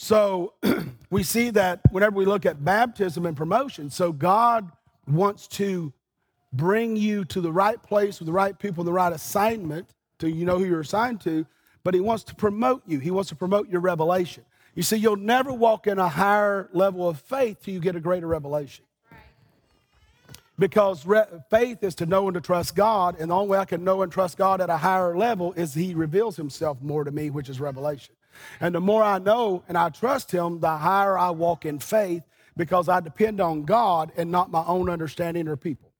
So 0.00 0.52
we 1.10 1.24
see 1.24 1.50
that 1.50 1.80
whenever 1.90 2.14
we 2.14 2.24
look 2.24 2.46
at 2.46 2.64
baptism 2.64 3.26
and 3.26 3.36
promotion, 3.36 3.90
so 3.90 4.12
God 4.12 4.70
wants 5.08 5.48
to 5.48 5.92
bring 6.52 6.94
you 6.94 7.24
to 7.24 7.40
the 7.40 7.50
right 7.50 7.82
place 7.82 8.20
with 8.20 8.26
the 8.26 8.32
right 8.32 8.56
people, 8.56 8.84
the 8.84 8.92
right 8.92 9.12
assignment 9.12 9.92
to 10.20 10.30
you 10.30 10.44
know 10.44 10.56
who 10.56 10.66
you're 10.66 10.82
assigned 10.82 11.20
to, 11.22 11.44
but 11.82 11.94
He 11.94 12.00
wants 12.00 12.22
to 12.24 12.36
promote 12.36 12.84
you. 12.86 13.00
He 13.00 13.10
wants 13.10 13.28
to 13.30 13.34
promote 13.34 13.68
your 13.70 13.80
revelation. 13.80 14.44
You 14.76 14.84
see, 14.84 14.98
you'll 14.98 15.16
never 15.16 15.52
walk 15.52 15.88
in 15.88 15.98
a 15.98 16.08
higher 16.08 16.68
level 16.72 17.08
of 17.08 17.20
faith 17.20 17.64
till 17.64 17.74
you 17.74 17.80
get 17.80 17.96
a 17.96 18.00
greater 18.00 18.28
revelation. 18.28 18.84
Because 20.60 21.04
re- 21.04 21.24
faith 21.50 21.82
is 21.82 21.96
to 21.96 22.06
know 22.06 22.28
and 22.28 22.34
to 22.36 22.40
trust 22.40 22.76
God, 22.76 23.16
and 23.18 23.32
the 23.32 23.34
only 23.34 23.48
way 23.48 23.58
I 23.58 23.64
can 23.64 23.82
know 23.82 24.02
and 24.02 24.12
trust 24.12 24.38
God 24.38 24.60
at 24.60 24.70
a 24.70 24.76
higher 24.76 25.16
level 25.16 25.54
is 25.54 25.74
He 25.74 25.92
reveals 25.92 26.36
Himself 26.36 26.80
more 26.80 27.02
to 27.02 27.10
me, 27.10 27.30
which 27.30 27.48
is 27.48 27.58
revelation. 27.58 28.14
And 28.60 28.74
the 28.74 28.80
more 28.80 29.02
I 29.02 29.18
know 29.18 29.62
and 29.68 29.76
I 29.76 29.88
trust 29.90 30.32
Him, 30.32 30.60
the 30.60 30.76
higher 30.76 31.18
I 31.18 31.30
walk 31.30 31.64
in 31.64 31.78
faith 31.78 32.22
because 32.56 32.88
I 32.88 33.00
depend 33.00 33.40
on 33.40 33.62
God 33.64 34.12
and 34.16 34.30
not 34.30 34.50
my 34.50 34.64
own 34.66 34.90
understanding 34.90 35.48
or 35.48 35.56
people. 35.56 35.90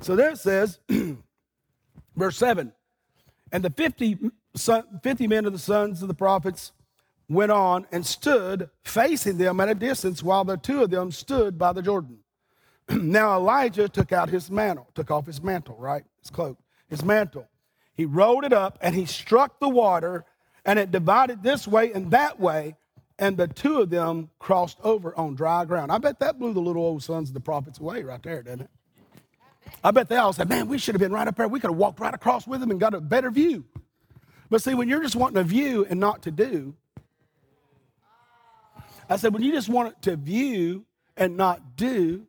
So 0.00 0.16
there 0.16 0.30
it 0.30 0.38
says, 0.38 0.80
verse 2.16 2.36
7 2.36 2.72
And 3.52 3.64
the 3.64 3.70
50, 3.70 4.18
50 5.02 5.26
men 5.26 5.44
of 5.44 5.52
the 5.52 5.58
sons 5.58 6.02
of 6.02 6.08
the 6.08 6.14
prophets 6.14 6.72
went 7.28 7.52
on 7.52 7.86
and 7.92 8.04
stood 8.04 8.68
facing 8.82 9.38
them 9.38 9.60
at 9.60 9.68
a 9.68 9.74
distance 9.74 10.22
while 10.22 10.44
the 10.44 10.56
two 10.56 10.82
of 10.82 10.90
them 10.90 11.10
stood 11.10 11.58
by 11.58 11.72
the 11.72 11.82
Jordan. 11.82 12.18
now 12.90 13.36
Elijah 13.36 13.88
took 13.88 14.12
out 14.12 14.28
his 14.28 14.50
mantle, 14.50 14.88
took 14.94 15.10
off 15.10 15.26
his 15.26 15.42
mantle, 15.42 15.76
right? 15.78 16.04
His 16.20 16.30
cloak, 16.30 16.58
his 16.88 17.04
mantle. 17.04 17.48
He 17.94 18.04
rolled 18.04 18.44
it 18.44 18.52
up 18.52 18.78
and 18.80 18.94
he 18.94 19.06
struck 19.06 19.60
the 19.60 19.68
water, 19.68 20.24
and 20.64 20.78
it 20.78 20.90
divided 20.90 21.42
this 21.42 21.66
way 21.66 21.92
and 21.92 22.10
that 22.10 22.38
way, 22.38 22.76
and 23.18 23.36
the 23.36 23.48
two 23.48 23.80
of 23.80 23.90
them 23.90 24.30
crossed 24.38 24.78
over 24.82 25.16
on 25.18 25.34
dry 25.34 25.64
ground. 25.64 25.92
I 25.92 25.98
bet 25.98 26.18
that 26.20 26.38
blew 26.38 26.52
the 26.52 26.60
little 26.60 26.82
old 26.82 27.02
sons 27.02 27.30
of 27.30 27.34
the 27.34 27.40
prophets 27.40 27.78
away 27.78 28.02
right 28.02 28.22
there, 28.22 28.42
didn't 28.42 28.62
it? 28.62 28.70
I 29.84 29.90
bet 29.90 30.08
they 30.08 30.16
all 30.16 30.32
said, 30.32 30.48
Man, 30.48 30.68
we 30.68 30.78
should 30.78 30.94
have 30.94 31.00
been 31.00 31.12
right 31.12 31.26
up 31.26 31.36
there. 31.36 31.48
We 31.48 31.60
could 31.60 31.70
have 31.70 31.78
walked 31.78 32.00
right 32.00 32.14
across 32.14 32.46
with 32.46 32.60
them 32.60 32.70
and 32.70 32.80
got 32.80 32.94
a 32.94 33.00
better 33.00 33.30
view. 33.30 33.64
But 34.50 34.62
see, 34.62 34.74
when 34.74 34.88
you're 34.88 35.02
just 35.02 35.16
wanting 35.16 35.38
a 35.38 35.44
view 35.44 35.86
and 35.88 35.98
not 35.98 36.22
to 36.22 36.30
do, 36.30 36.74
I 39.08 39.16
said, 39.16 39.32
when 39.32 39.42
you 39.42 39.52
just 39.52 39.68
want 39.68 40.00
to 40.02 40.16
view 40.16 40.84
and 41.16 41.36
not 41.36 41.76
do, 41.76 42.26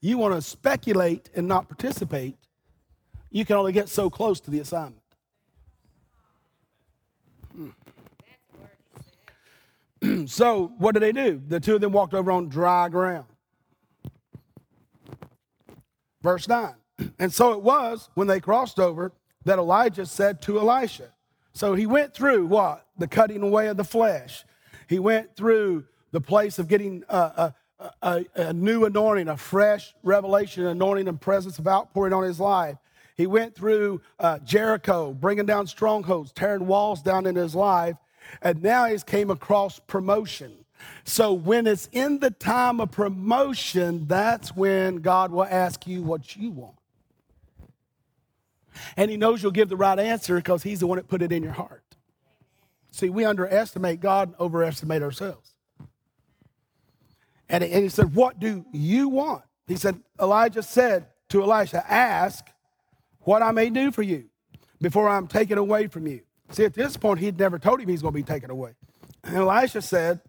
you 0.00 0.18
want 0.18 0.34
to 0.34 0.42
speculate 0.42 1.30
and 1.34 1.48
not 1.48 1.68
participate, 1.68 2.36
you 3.30 3.44
can 3.44 3.56
only 3.56 3.72
get 3.72 3.88
so 3.88 4.10
close 4.10 4.40
to 4.40 4.50
the 4.50 4.60
assignment. 4.60 5.02
Hmm. 7.54 7.70
so, 10.26 10.72
what 10.78 10.92
did 10.92 11.02
they 11.02 11.12
do? 11.12 11.42
The 11.46 11.60
two 11.60 11.74
of 11.74 11.80
them 11.80 11.92
walked 11.92 12.14
over 12.14 12.30
on 12.30 12.48
dry 12.48 12.88
ground. 12.88 13.26
Verse 16.22 16.48
9. 16.48 16.74
And 17.18 17.32
so 17.32 17.52
it 17.52 17.60
was 17.60 18.08
when 18.14 18.28
they 18.28 18.38
crossed 18.38 18.78
over 18.78 19.12
that 19.44 19.58
Elijah 19.58 20.06
said 20.06 20.40
to 20.42 20.58
Elisha. 20.60 21.12
So 21.52 21.74
he 21.74 21.86
went 21.86 22.14
through 22.14 22.46
what? 22.46 22.86
The 22.98 23.08
cutting 23.08 23.42
away 23.42 23.66
of 23.66 23.76
the 23.76 23.84
flesh. 23.84 24.44
He 24.88 24.98
went 25.00 25.34
through 25.36 25.84
the 26.12 26.20
place 26.20 26.58
of 26.60 26.68
getting 26.68 27.02
uh, 27.08 27.50
uh, 27.80 27.90
a, 28.00 28.24
a, 28.36 28.52
new 28.52 28.84
anointing, 28.84 29.28
a 29.28 29.36
fresh 29.36 29.92
revelation, 30.04 30.66
anointing, 30.66 31.08
and 31.08 31.20
presence 31.20 31.58
of 31.58 31.66
outpouring 31.66 32.12
on 32.12 32.22
his 32.22 32.38
life. 32.38 32.76
He 33.16 33.26
went 33.26 33.54
through 33.54 34.00
uh, 34.18 34.38
Jericho, 34.40 35.12
bringing 35.12 35.46
down 35.46 35.66
strongholds, 35.66 36.32
tearing 36.32 36.66
walls 36.66 37.02
down 37.02 37.26
in 37.26 37.34
his 37.34 37.54
life, 37.54 37.96
and 38.42 38.62
now 38.62 38.86
he's 38.86 39.04
came 39.04 39.30
across 39.30 39.78
promotion. 39.80 40.64
So 41.04 41.32
when 41.32 41.66
it's 41.66 41.88
in 41.92 42.18
the 42.18 42.30
time 42.30 42.80
of 42.80 42.90
promotion, 42.90 44.06
that's 44.06 44.54
when 44.54 44.96
God 44.96 45.30
will 45.30 45.44
ask 45.44 45.86
you 45.86 46.02
what 46.02 46.36
you 46.36 46.50
want. 46.50 46.76
And 48.96 49.10
he 49.10 49.16
knows 49.16 49.42
you'll 49.42 49.52
give 49.52 49.68
the 49.68 49.76
right 49.76 49.98
answer 49.98 50.36
because 50.36 50.62
he's 50.62 50.80
the 50.80 50.86
one 50.86 50.96
that 50.96 51.08
put 51.08 51.22
it 51.22 51.32
in 51.32 51.42
your 51.42 51.52
heart. 51.52 51.82
See, 52.90 53.08
we 53.08 53.24
underestimate 53.24 54.00
God 54.00 54.28
and 54.28 54.36
overestimate 54.40 55.02
ourselves. 55.02 55.50
And 57.48 57.62
he 57.62 57.88
said, 57.88 58.14
What 58.14 58.40
do 58.40 58.64
you 58.72 59.08
want? 59.08 59.42
He 59.66 59.76
said, 59.76 60.00
Elijah 60.20 60.62
said 60.62 61.06
to 61.30 61.42
Elisha, 61.42 61.84
Ask 61.90 62.46
what 63.20 63.42
I 63.42 63.50
may 63.50 63.70
do 63.70 63.90
for 63.90 64.02
you 64.02 64.26
before 64.80 65.08
I'm 65.08 65.26
taken 65.26 65.58
away 65.58 65.86
from 65.86 66.06
you. 66.06 66.20
See, 66.50 66.64
at 66.64 66.74
this 66.74 66.96
point, 66.96 67.20
he'd 67.20 67.38
never 67.38 67.58
told 67.58 67.80
him 67.80 67.88
he's 67.88 68.02
going 68.02 68.12
to 68.12 68.16
be 68.16 68.22
taken 68.22 68.50
away. 68.50 68.72
And 69.22 69.36
Elisha 69.36 69.82
said, 69.82 70.20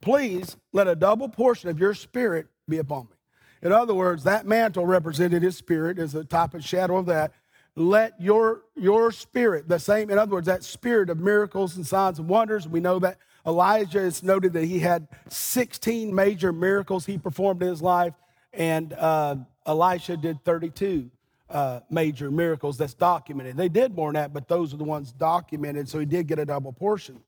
Please 0.00 0.56
let 0.72 0.86
a 0.86 0.94
double 0.94 1.28
portion 1.28 1.70
of 1.70 1.78
your 1.78 1.94
spirit 1.94 2.46
be 2.68 2.78
upon 2.78 3.04
me. 3.04 3.16
In 3.62 3.72
other 3.72 3.94
words, 3.94 4.24
that 4.24 4.46
mantle 4.46 4.84
represented 4.84 5.42
his 5.42 5.56
spirit 5.56 5.98
as 5.98 6.14
a 6.14 6.24
type 6.24 6.52
of 6.52 6.62
shadow 6.62 6.98
of 6.98 7.06
that. 7.06 7.32
Let 7.74 8.20
your, 8.20 8.62
your 8.76 9.10
spirit, 9.10 9.68
the 9.68 9.78
same, 9.78 10.10
in 10.10 10.18
other 10.18 10.32
words, 10.32 10.46
that 10.46 10.62
spirit 10.62 11.08
of 11.08 11.18
miracles 11.18 11.76
and 11.76 11.86
signs 11.86 12.18
and 12.18 12.28
wonders, 12.28 12.68
we 12.68 12.80
know 12.80 12.98
that 12.98 13.18
Elijah 13.46 14.00
is 14.00 14.22
noted 14.22 14.52
that 14.52 14.64
he 14.64 14.78
had 14.78 15.08
16 15.28 16.14
major 16.14 16.52
miracles 16.52 17.06
he 17.06 17.18
performed 17.18 17.62
in 17.62 17.68
his 17.68 17.82
life, 17.82 18.14
and 18.52 18.92
uh, 18.92 19.36
Elisha 19.66 20.16
did 20.16 20.44
32 20.44 21.10
uh, 21.50 21.80
major 21.90 22.30
miracles 22.30 22.78
that's 22.78 22.94
documented. 22.94 23.56
They 23.56 23.68
did 23.68 23.94
more 23.94 24.08
than 24.08 24.22
that, 24.22 24.32
but 24.32 24.48
those 24.48 24.72
are 24.72 24.76
the 24.76 24.84
ones 24.84 25.12
documented, 25.12 25.88
so 25.88 25.98
he 25.98 26.06
did 26.06 26.26
get 26.26 26.38
a 26.38 26.44
double 26.44 26.72
portion. 26.72 27.20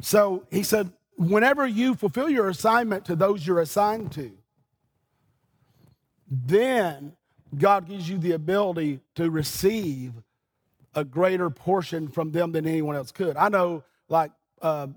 So 0.00 0.46
he 0.50 0.62
said, 0.62 0.92
whenever 1.16 1.66
you 1.66 1.94
fulfill 1.94 2.28
your 2.28 2.48
assignment 2.48 3.04
to 3.06 3.16
those 3.16 3.46
you're 3.46 3.60
assigned 3.60 4.12
to, 4.12 4.32
then 6.30 7.12
God 7.56 7.88
gives 7.88 8.08
you 8.08 8.18
the 8.18 8.32
ability 8.32 9.00
to 9.16 9.30
receive 9.30 10.12
a 10.94 11.04
greater 11.04 11.50
portion 11.50 12.08
from 12.08 12.32
them 12.32 12.52
than 12.52 12.66
anyone 12.66 12.96
else 12.96 13.12
could. 13.12 13.36
I 13.36 13.48
know, 13.48 13.84
like, 14.08 14.32
uh, 14.60 14.88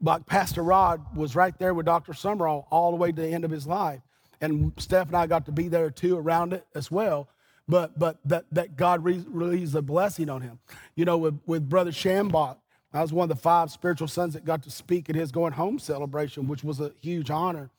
like 0.00 0.26
Pastor 0.26 0.62
Rod 0.62 1.16
was 1.16 1.34
right 1.34 1.56
there 1.58 1.74
with 1.74 1.86
Dr. 1.86 2.12
Sumrall 2.12 2.66
all 2.70 2.90
the 2.90 2.96
way 2.96 3.12
to 3.12 3.20
the 3.20 3.28
end 3.28 3.44
of 3.44 3.50
his 3.50 3.66
life. 3.66 4.00
And 4.40 4.72
Steph 4.76 5.08
and 5.08 5.16
I 5.16 5.26
got 5.26 5.46
to 5.46 5.52
be 5.52 5.68
there 5.68 5.90
too 5.90 6.16
around 6.16 6.52
it 6.52 6.66
as 6.74 6.90
well. 6.90 7.28
But 7.68 7.98
but 7.98 8.18
that, 8.24 8.44
that 8.52 8.76
God 8.76 9.02
re- 9.04 9.24
released 9.28 9.74
a 9.74 9.82
blessing 9.82 10.30
on 10.30 10.42
him. 10.42 10.60
You 10.94 11.04
know, 11.04 11.18
with, 11.18 11.40
with 11.46 11.68
Brother 11.68 11.90
Schambach, 11.90 12.56
I 12.92 13.02
was 13.02 13.12
one 13.12 13.30
of 13.30 13.36
the 13.36 13.42
five 13.42 13.70
spiritual 13.70 14.08
sons 14.08 14.34
that 14.34 14.44
got 14.44 14.62
to 14.62 14.70
speak 14.70 15.10
at 15.10 15.16
his 15.16 15.32
going 15.32 15.52
home 15.52 15.78
celebration, 15.78 16.46
which 16.46 16.62
was 16.62 16.80
a 16.80 16.92
huge 17.00 17.30
honor. 17.30 17.70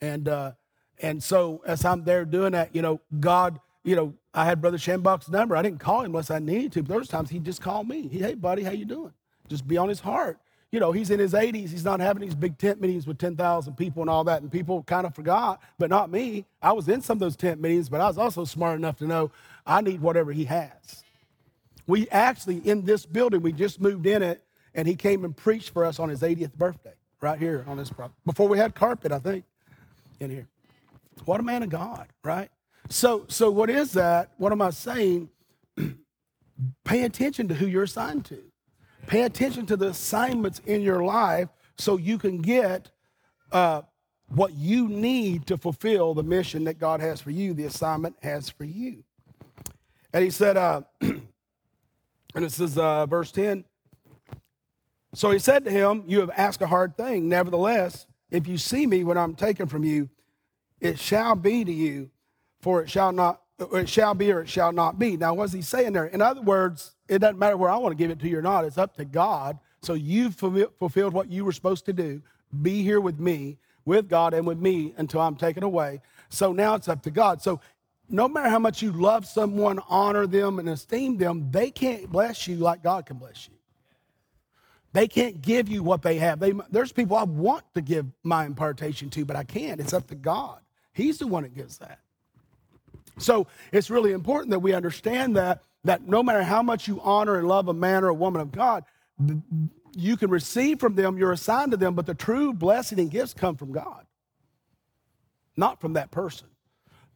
And 0.00 0.28
uh, 0.28 0.52
and 1.00 1.22
so 1.22 1.62
as 1.66 1.84
I'm 1.84 2.04
there 2.04 2.24
doing 2.24 2.52
that, 2.52 2.74
you 2.74 2.82
know, 2.82 3.00
God, 3.20 3.60
you 3.84 3.94
know, 3.94 4.14
I 4.34 4.44
had 4.44 4.60
Brother 4.60 4.78
Schambach's 4.78 5.28
number. 5.28 5.56
I 5.56 5.62
didn't 5.62 5.80
call 5.80 6.00
him 6.00 6.06
unless 6.06 6.30
I 6.30 6.40
needed 6.40 6.72
to. 6.72 6.82
But 6.82 6.94
those 6.94 7.08
times 7.08 7.30
he 7.30 7.38
just 7.38 7.62
called 7.62 7.88
me. 7.88 8.08
He, 8.08 8.18
hey 8.18 8.34
buddy, 8.34 8.64
how 8.64 8.72
you 8.72 8.84
doing? 8.84 9.12
Just 9.48 9.68
be 9.68 9.76
on 9.76 9.88
his 9.88 10.00
heart 10.00 10.38
you 10.76 10.80
know, 10.80 10.92
he's 10.92 11.08
in 11.08 11.18
his 11.18 11.32
80s. 11.32 11.70
He's 11.70 11.86
not 11.86 12.00
having 12.00 12.20
these 12.20 12.34
big 12.34 12.58
tent 12.58 12.82
meetings 12.82 13.06
with 13.06 13.16
10,000 13.16 13.76
people 13.78 14.02
and 14.02 14.10
all 14.10 14.24
that. 14.24 14.42
And 14.42 14.52
people 14.52 14.82
kind 14.82 15.06
of 15.06 15.14
forgot, 15.14 15.62
but 15.78 15.88
not 15.88 16.10
me. 16.10 16.44
I 16.60 16.72
was 16.72 16.86
in 16.86 17.00
some 17.00 17.16
of 17.16 17.20
those 17.20 17.34
tent 17.34 17.62
meetings, 17.62 17.88
but 17.88 18.02
I 18.02 18.06
was 18.06 18.18
also 18.18 18.44
smart 18.44 18.78
enough 18.78 18.98
to 18.98 19.06
know 19.06 19.30
I 19.64 19.80
need 19.80 20.02
whatever 20.02 20.32
he 20.32 20.44
has. 20.44 21.02
We 21.86 22.10
actually, 22.10 22.58
in 22.58 22.84
this 22.84 23.06
building, 23.06 23.40
we 23.40 23.52
just 23.52 23.80
moved 23.80 24.04
in 24.04 24.22
it, 24.22 24.44
and 24.74 24.86
he 24.86 24.96
came 24.96 25.24
and 25.24 25.34
preached 25.34 25.70
for 25.70 25.82
us 25.82 25.98
on 25.98 26.10
his 26.10 26.20
80th 26.20 26.52
birthday 26.52 26.92
right 27.22 27.38
here 27.38 27.64
on 27.66 27.78
this 27.78 27.88
property. 27.88 28.20
Before 28.26 28.46
we 28.46 28.58
had 28.58 28.74
carpet, 28.74 29.12
I 29.12 29.18
think, 29.18 29.46
in 30.20 30.28
here. 30.28 30.46
What 31.24 31.40
a 31.40 31.42
man 31.42 31.62
of 31.62 31.70
God, 31.70 32.06
right? 32.22 32.50
So, 32.90 33.24
so 33.28 33.50
what 33.50 33.70
is 33.70 33.92
that? 33.92 34.32
What 34.36 34.52
am 34.52 34.60
I 34.60 34.68
saying? 34.68 35.30
Pay 36.84 37.04
attention 37.04 37.48
to 37.48 37.54
who 37.54 37.66
you're 37.66 37.84
assigned 37.84 38.26
to. 38.26 38.42
Pay 39.06 39.22
attention 39.22 39.66
to 39.66 39.76
the 39.76 39.88
assignments 39.88 40.60
in 40.66 40.82
your 40.82 41.04
life 41.04 41.48
so 41.78 41.96
you 41.96 42.18
can 42.18 42.38
get 42.38 42.90
uh, 43.52 43.82
what 44.28 44.54
you 44.54 44.88
need 44.88 45.46
to 45.46 45.56
fulfill 45.56 46.14
the 46.14 46.22
mission 46.22 46.64
that 46.64 46.78
God 46.78 47.00
has 47.00 47.20
for 47.20 47.30
you, 47.30 47.54
the 47.54 47.64
assignment 47.64 48.16
has 48.22 48.50
for 48.50 48.64
you. 48.64 49.04
And 50.12 50.24
he 50.24 50.30
said, 50.30 50.56
uh, 50.56 50.82
and 51.00 51.20
this 52.34 52.58
is 52.58 52.76
uh, 52.78 53.06
verse 53.06 53.30
10. 53.30 53.64
So 55.14 55.30
he 55.30 55.38
said 55.38 55.64
to 55.64 55.70
him, 55.70 56.02
You 56.06 56.20
have 56.20 56.30
asked 56.36 56.60
a 56.60 56.66
hard 56.66 56.96
thing. 56.96 57.28
Nevertheless, 57.28 58.06
if 58.30 58.48
you 58.48 58.58
see 58.58 58.86
me 58.86 59.04
when 59.04 59.16
I'm 59.16 59.34
taken 59.34 59.66
from 59.66 59.84
you, 59.84 60.08
it 60.80 60.98
shall 60.98 61.34
be 61.34 61.64
to 61.64 61.72
you, 61.72 62.10
for 62.60 62.82
it 62.82 62.90
shall 62.90 63.12
not, 63.12 63.40
it 63.58 63.88
shall 63.88 64.14
be 64.14 64.32
or 64.32 64.40
it 64.40 64.48
shall 64.48 64.72
not 64.72 64.98
be. 64.98 65.16
Now, 65.16 65.34
what's 65.34 65.52
he 65.52 65.62
saying 65.62 65.92
there? 65.92 66.06
In 66.06 66.20
other 66.20 66.42
words, 66.42 66.95
it 67.08 67.18
doesn't 67.20 67.38
matter 67.38 67.56
where 67.56 67.70
I 67.70 67.76
want 67.76 67.92
to 67.92 67.96
give 67.96 68.10
it 68.10 68.18
to 68.20 68.28
you 68.28 68.38
or 68.38 68.42
not. 68.42 68.64
It's 68.64 68.78
up 68.78 68.96
to 68.96 69.04
God. 69.04 69.58
So 69.82 69.94
you've 69.94 70.34
fulfilled 70.34 71.12
what 71.12 71.30
you 71.30 71.44
were 71.44 71.52
supposed 71.52 71.86
to 71.86 71.92
do. 71.92 72.22
Be 72.62 72.82
here 72.82 73.00
with 73.00 73.20
me, 73.20 73.58
with 73.84 74.08
God, 74.08 74.34
and 74.34 74.46
with 74.46 74.58
me 74.58 74.94
until 74.96 75.20
I'm 75.20 75.36
taken 75.36 75.62
away. 75.62 76.00
So 76.28 76.52
now 76.52 76.74
it's 76.74 76.88
up 76.88 77.02
to 77.02 77.10
God. 77.10 77.42
So 77.42 77.60
no 78.08 78.28
matter 78.28 78.48
how 78.48 78.58
much 78.58 78.82
you 78.82 78.92
love 78.92 79.26
someone, 79.26 79.80
honor 79.88 80.26
them, 80.26 80.58
and 80.58 80.68
esteem 80.68 81.16
them, 81.18 81.50
they 81.50 81.70
can't 81.70 82.10
bless 82.10 82.46
you 82.48 82.56
like 82.56 82.82
God 82.82 83.06
can 83.06 83.18
bless 83.18 83.48
you. 83.48 83.54
They 84.92 85.08
can't 85.08 85.42
give 85.42 85.68
you 85.68 85.82
what 85.82 86.02
they 86.02 86.16
have. 86.16 86.40
They, 86.40 86.54
there's 86.70 86.92
people 86.92 87.16
I 87.16 87.24
want 87.24 87.64
to 87.74 87.82
give 87.82 88.06
my 88.22 88.46
impartation 88.46 89.10
to, 89.10 89.24
but 89.24 89.36
I 89.36 89.44
can't. 89.44 89.80
It's 89.80 89.92
up 89.92 90.06
to 90.08 90.14
God. 90.14 90.60
He's 90.92 91.18
the 91.18 91.26
one 91.26 91.42
that 91.42 91.54
gives 91.54 91.78
that. 91.78 91.98
So 93.18 93.46
it's 93.72 93.90
really 93.90 94.12
important 94.12 94.50
that 94.50 94.60
we 94.60 94.72
understand 94.72 95.36
that 95.36 95.62
that 95.84 96.06
no 96.06 96.22
matter 96.22 96.42
how 96.42 96.62
much 96.62 96.88
you 96.88 97.00
honor 97.02 97.38
and 97.38 97.46
love 97.46 97.68
a 97.68 97.74
man 97.74 98.04
or 98.04 98.08
a 98.08 98.14
woman 98.14 98.40
of 98.40 98.52
God, 98.52 98.84
you 99.96 100.16
can 100.16 100.30
receive 100.30 100.80
from 100.80 100.94
them, 100.94 101.16
you're 101.16 101.32
assigned 101.32 101.70
to 101.70 101.76
them, 101.76 101.94
but 101.94 102.06
the 102.06 102.14
true 102.14 102.52
blessing 102.52 102.98
and 102.98 103.10
gifts 103.10 103.32
come 103.32 103.56
from 103.56 103.72
God, 103.72 104.04
not 105.56 105.80
from 105.80 105.94
that 105.94 106.10
person. 106.10 106.48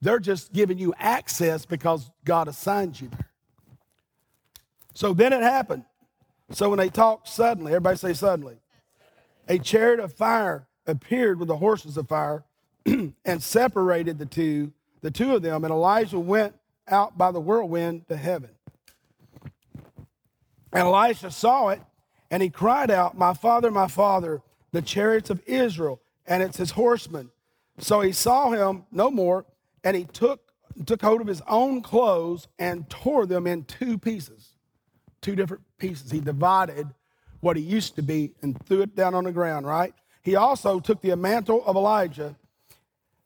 They're 0.01 0.19
just 0.19 0.53
giving 0.53 0.79
you 0.79 0.95
access 0.99 1.67
because 1.67 2.11
God 2.25 2.49
assigned 2.49 3.01
you 3.01 3.09
there. 3.09 3.31
So 4.95 5.13
then 5.13 5.33
it 5.33 5.43
happened. 5.43 5.85
So 6.53 6.71
when 6.71 6.79
they 6.79 6.89
talked 6.89 7.29
suddenly, 7.29 7.73
everybody 7.73 7.97
say 7.97 8.15
suddenly, 8.15 8.57
a 9.49 9.59
chariot 9.59 10.01
of 10.01 10.13
fire 10.13 10.67
appeared 10.87 11.39
with 11.39 11.49
the 11.49 11.57
horses 11.57 11.97
of 11.97 12.09
fire 12.09 12.45
and 12.87 13.43
separated 13.43 14.19
the 14.19 14.27
two, 14.27 14.73
the 15.03 15.11
two 15.11 15.35
of 15.35 15.43
them, 15.43 15.65
and 15.65 15.73
Elijah 15.73 16.19
went 16.19 16.55
out 16.91 17.17
by 17.17 17.31
the 17.31 17.41
whirlwind 17.41 18.09
to 18.09 18.17
heaven. 18.17 18.51
And 20.73 20.83
Elisha 20.83 21.31
saw 21.31 21.69
it, 21.69 21.81
and 22.31 22.43
he 22.43 22.51
cried 22.51 22.91
out, 22.91 23.17
My 23.17 23.35
father, 23.35 23.71
my 23.71 23.89
father, 23.89 24.43
the 24.73 24.83
chariots 24.83 25.31
of 25.31 25.43
Israel, 25.47 26.01
and 26.27 26.43
it's 26.43 26.57
his 26.57 26.73
horsemen. 26.73 27.31
So 27.79 28.01
he 28.01 28.13
saw 28.13 28.51
him 28.51 28.85
no 28.93 29.11
more, 29.11 29.47
and 29.83 29.97
he 29.97 30.05
took, 30.05 30.53
took 30.87 31.03
hold 31.03 31.21
of 31.21 31.27
his 31.27 31.43
own 31.49 31.83
clothes 31.83 32.47
and 32.59 32.89
tore 32.89 33.27
them 33.27 33.47
in 33.47 33.65
two 33.65 33.99
pieces, 33.99 34.51
two 35.21 35.35
different 35.35 35.63
pieces. 35.79 36.11
He 36.11 36.21
divided 36.21 36.87
what 37.41 37.57
he 37.57 37.63
used 37.63 37.97
to 37.97 38.03
be 38.03 38.35
and 38.43 38.57
threw 38.67 38.83
it 38.83 38.95
down 38.95 39.15
on 39.15 39.25
the 39.25 39.33
ground, 39.33 39.67
right? 39.67 39.95
He 40.23 40.37
also 40.37 40.79
took 40.79 41.01
the 41.01 41.17
mantle 41.17 41.65
of 41.65 41.77
Elijah 41.77 42.37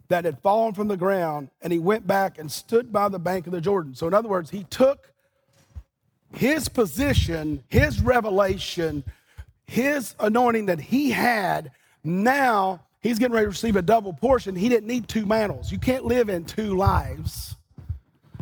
that 0.08 0.24
had 0.24 0.38
fallen 0.40 0.74
from 0.74 0.88
the 0.88 0.96
ground, 0.96 1.50
and 1.62 1.72
he 1.72 1.78
went 1.78 2.06
back 2.06 2.38
and 2.38 2.50
stood 2.50 2.92
by 2.92 3.08
the 3.08 3.18
bank 3.18 3.46
of 3.46 3.52
the 3.52 3.60
Jordan. 3.60 3.94
So, 3.94 4.06
in 4.06 4.14
other 4.14 4.28
words, 4.28 4.50
he 4.50 4.64
took 4.64 5.12
his 6.32 6.68
position, 6.68 7.62
his 7.68 8.00
revelation, 8.00 9.04
his 9.66 10.14
anointing 10.18 10.66
that 10.66 10.80
he 10.80 11.10
had, 11.10 11.70
now 12.02 12.82
he's 13.00 13.18
getting 13.18 13.34
ready 13.34 13.46
to 13.46 13.50
receive 13.50 13.76
a 13.76 13.82
double 13.82 14.12
portion. 14.12 14.54
He 14.54 14.68
didn't 14.68 14.86
need 14.86 15.08
two 15.08 15.24
mantles. 15.24 15.72
You 15.72 15.78
can't 15.78 16.04
live 16.04 16.28
in 16.28 16.44
two 16.44 16.76
lives 16.76 17.56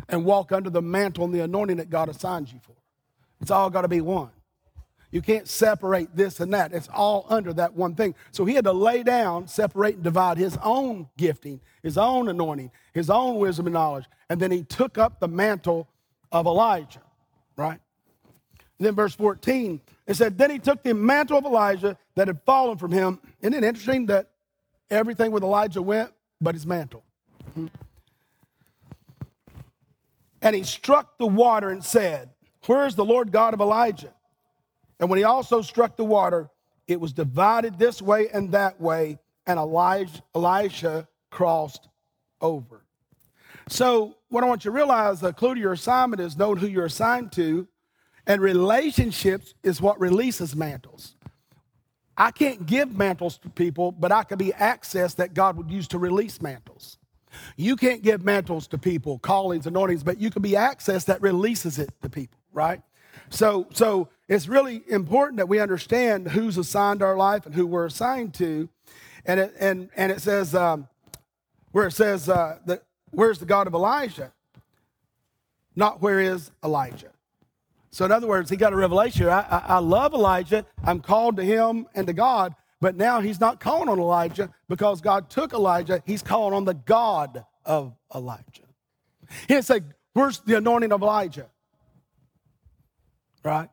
and 0.09 0.25
walk 0.25 0.51
under 0.51 0.69
the 0.69 0.81
mantle 0.81 1.23
and 1.25 1.33
the 1.33 1.41
anointing 1.41 1.77
that 1.77 1.89
God 1.89 2.09
assigned 2.09 2.51
you 2.51 2.59
for. 2.61 2.75
It's 3.41 3.51
all 3.51 3.69
got 3.69 3.81
to 3.81 3.87
be 3.87 4.01
one. 4.01 4.31
You 5.13 5.21
can't 5.21 5.47
separate 5.47 6.15
this 6.15 6.39
and 6.39 6.51
that. 6.55 6.73
It's 6.73 6.89
all 6.91 7.27
under 7.29 7.53
that 7.53 7.75
one 7.75 7.93
thing. 7.93 8.15
So 8.31 8.45
he 8.45 8.55
had 8.55 8.63
to 8.63 8.71
lay 8.71 9.03
down, 9.03 9.47
separate, 9.47 9.93
and 9.93 10.03
divide 10.03 10.39
his 10.39 10.57
own 10.63 11.07
gifting, 11.17 11.61
his 11.83 11.99
own 11.99 12.29
anointing, 12.29 12.71
his 12.95 13.11
own 13.11 13.35
wisdom 13.35 13.67
and 13.67 13.75
knowledge. 13.75 14.05
And 14.27 14.39
then 14.39 14.49
he 14.49 14.63
took 14.63 14.97
up 14.97 15.19
the 15.19 15.27
mantle 15.27 15.87
of 16.31 16.47
Elijah, 16.47 17.03
right? 17.55 17.79
And 18.79 18.87
then 18.87 18.95
verse 18.95 19.13
14, 19.13 19.81
it 20.07 20.15
said, 20.15 20.35
Then 20.35 20.49
he 20.49 20.57
took 20.57 20.81
the 20.81 20.95
mantle 20.95 21.37
of 21.37 21.45
Elijah 21.45 21.95
that 22.15 22.27
had 22.27 22.41
fallen 22.43 22.79
from 22.79 22.91
him. 22.91 23.19
Isn't 23.39 23.53
it 23.53 23.63
interesting 23.63 24.07
that 24.07 24.31
everything 24.89 25.31
with 25.31 25.43
Elijah 25.43 25.83
went, 25.83 26.09
but 26.41 26.55
his 26.55 26.65
mantle? 26.65 27.03
And 30.41 30.55
he 30.55 30.63
struck 30.63 31.19
the 31.19 31.27
water 31.27 31.69
and 31.69 31.85
said, 31.85 32.31
Where 32.65 32.87
is 32.87 32.95
the 32.95 33.05
Lord 33.05 33.31
God 33.31 33.53
of 33.53 33.61
Elijah? 33.61 34.11
And 34.99 35.09
when 35.09 35.17
he 35.17 35.23
also 35.23 35.61
struck 35.61 35.95
the 35.97 36.05
water, 36.05 36.49
it 36.87 36.99
was 36.99 37.13
divided 37.13 37.79
this 37.79 38.01
way 38.01 38.29
and 38.33 38.51
that 38.51 38.79
way, 38.79 39.19
and 39.45 39.59
Elijah, 39.59 40.21
Elisha 40.35 41.07
crossed 41.29 41.89
over. 42.41 42.83
So, 43.69 44.17
what 44.29 44.43
I 44.43 44.47
want 44.47 44.65
you 44.65 44.71
to 44.71 44.75
realize 44.75 45.21
the 45.21 45.31
clue 45.31 45.55
to 45.55 45.61
your 45.61 45.73
assignment 45.73 46.21
is 46.21 46.37
knowing 46.37 46.57
who 46.57 46.67
you're 46.67 46.85
assigned 46.85 47.31
to, 47.33 47.67
and 48.27 48.41
relationships 48.41 49.53
is 49.63 49.81
what 49.81 49.99
releases 49.99 50.55
mantles. 50.55 51.15
I 52.17 52.31
can't 52.31 52.65
give 52.65 52.95
mantles 52.95 53.37
to 53.39 53.49
people, 53.49 53.91
but 53.91 54.11
I 54.11 54.23
can 54.23 54.37
be 54.37 54.53
access 54.53 55.15
that 55.15 55.33
God 55.33 55.57
would 55.57 55.71
use 55.71 55.87
to 55.89 55.97
release 55.97 56.41
mantles. 56.41 56.97
You 57.55 57.75
can't 57.75 58.03
give 58.03 58.23
mantles 58.23 58.67
to 58.67 58.77
people, 58.77 59.17
callings, 59.19 59.65
anointings, 59.65 60.03
but 60.03 60.19
you 60.19 60.29
can 60.29 60.41
be 60.41 60.55
access 60.55 61.05
that 61.05 61.21
releases 61.21 61.79
it 61.79 61.89
to 62.01 62.09
people, 62.09 62.37
right? 62.51 62.81
So, 63.29 63.67
so 63.73 64.09
it's 64.27 64.47
really 64.47 64.83
important 64.87 65.37
that 65.37 65.47
we 65.47 65.59
understand 65.59 66.29
who's 66.29 66.57
assigned 66.57 67.01
our 67.01 67.17
life 67.17 67.45
and 67.45 67.55
who 67.55 67.65
we're 67.65 67.85
assigned 67.85 68.33
to. 68.35 68.69
And 69.25 69.39
it, 69.39 69.53
and, 69.59 69.89
and 69.95 70.11
it 70.11 70.21
says, 70.21 70.53
um, 70.55 70.87
where 71.71 71.87
it 71.87 71.93
says, 71.93 72.29
uh, 72.29 72.59
that, 72.65 72.83
where's 73.11 73.39
the 73.39 73.45
God 73.45 73.67
of 73.67 73.73
Elijah? 73.73 74.31
Not 75.75 76.01
where 76.01 76.19
is 76.19 76.51
Elijah. 76.63 77.11
So, 77.91 78.05
in 78.05 78.11
other 78.11 78.27
words, 78.27 78.49
he 78.49 78.57
got 78.57 78.73
a 78.73 78.75
revelation. 78.75 79.27
I, 79.27 79.41
I, 79.41 79.63
I 79.75 79.77
love 79.77 80.13
Elijah. 80.13 80.65
I'm 80.83 80.99
called 80.99 81.37
to 81.37 81.43
him 81.43 81.87
and 81.93 82.07
to 82.07 82.13
God. 82.13 82.55
But 82.81 82.95
now 82.97 83.21
he's 83.21 83.39
not 83.39 83.59
calling 83.59 83.87
on 83.87 83.99
Elijah 83.99 84.49
because 84.67 84.99
God 84.99 85.29
took 85.29 85.53
Elijah. 85.53 86.01
He's 86.05 86.21
calling 86.21 86.53
on 86.53 86.65
the 86.65 86.73
God 86.73 87.45
of 87.65 87.93
Elijah. 88.13 88.63
He 89.47 89.53
didn't 89.53 89.65
say, 89.65 89.81
Where's 90.13 90.39
the 90.39 90.57
anointing 90.57 90.91
of 90.91 91.01
Elijah? 91.01 91.49
Right? 93.43 93.69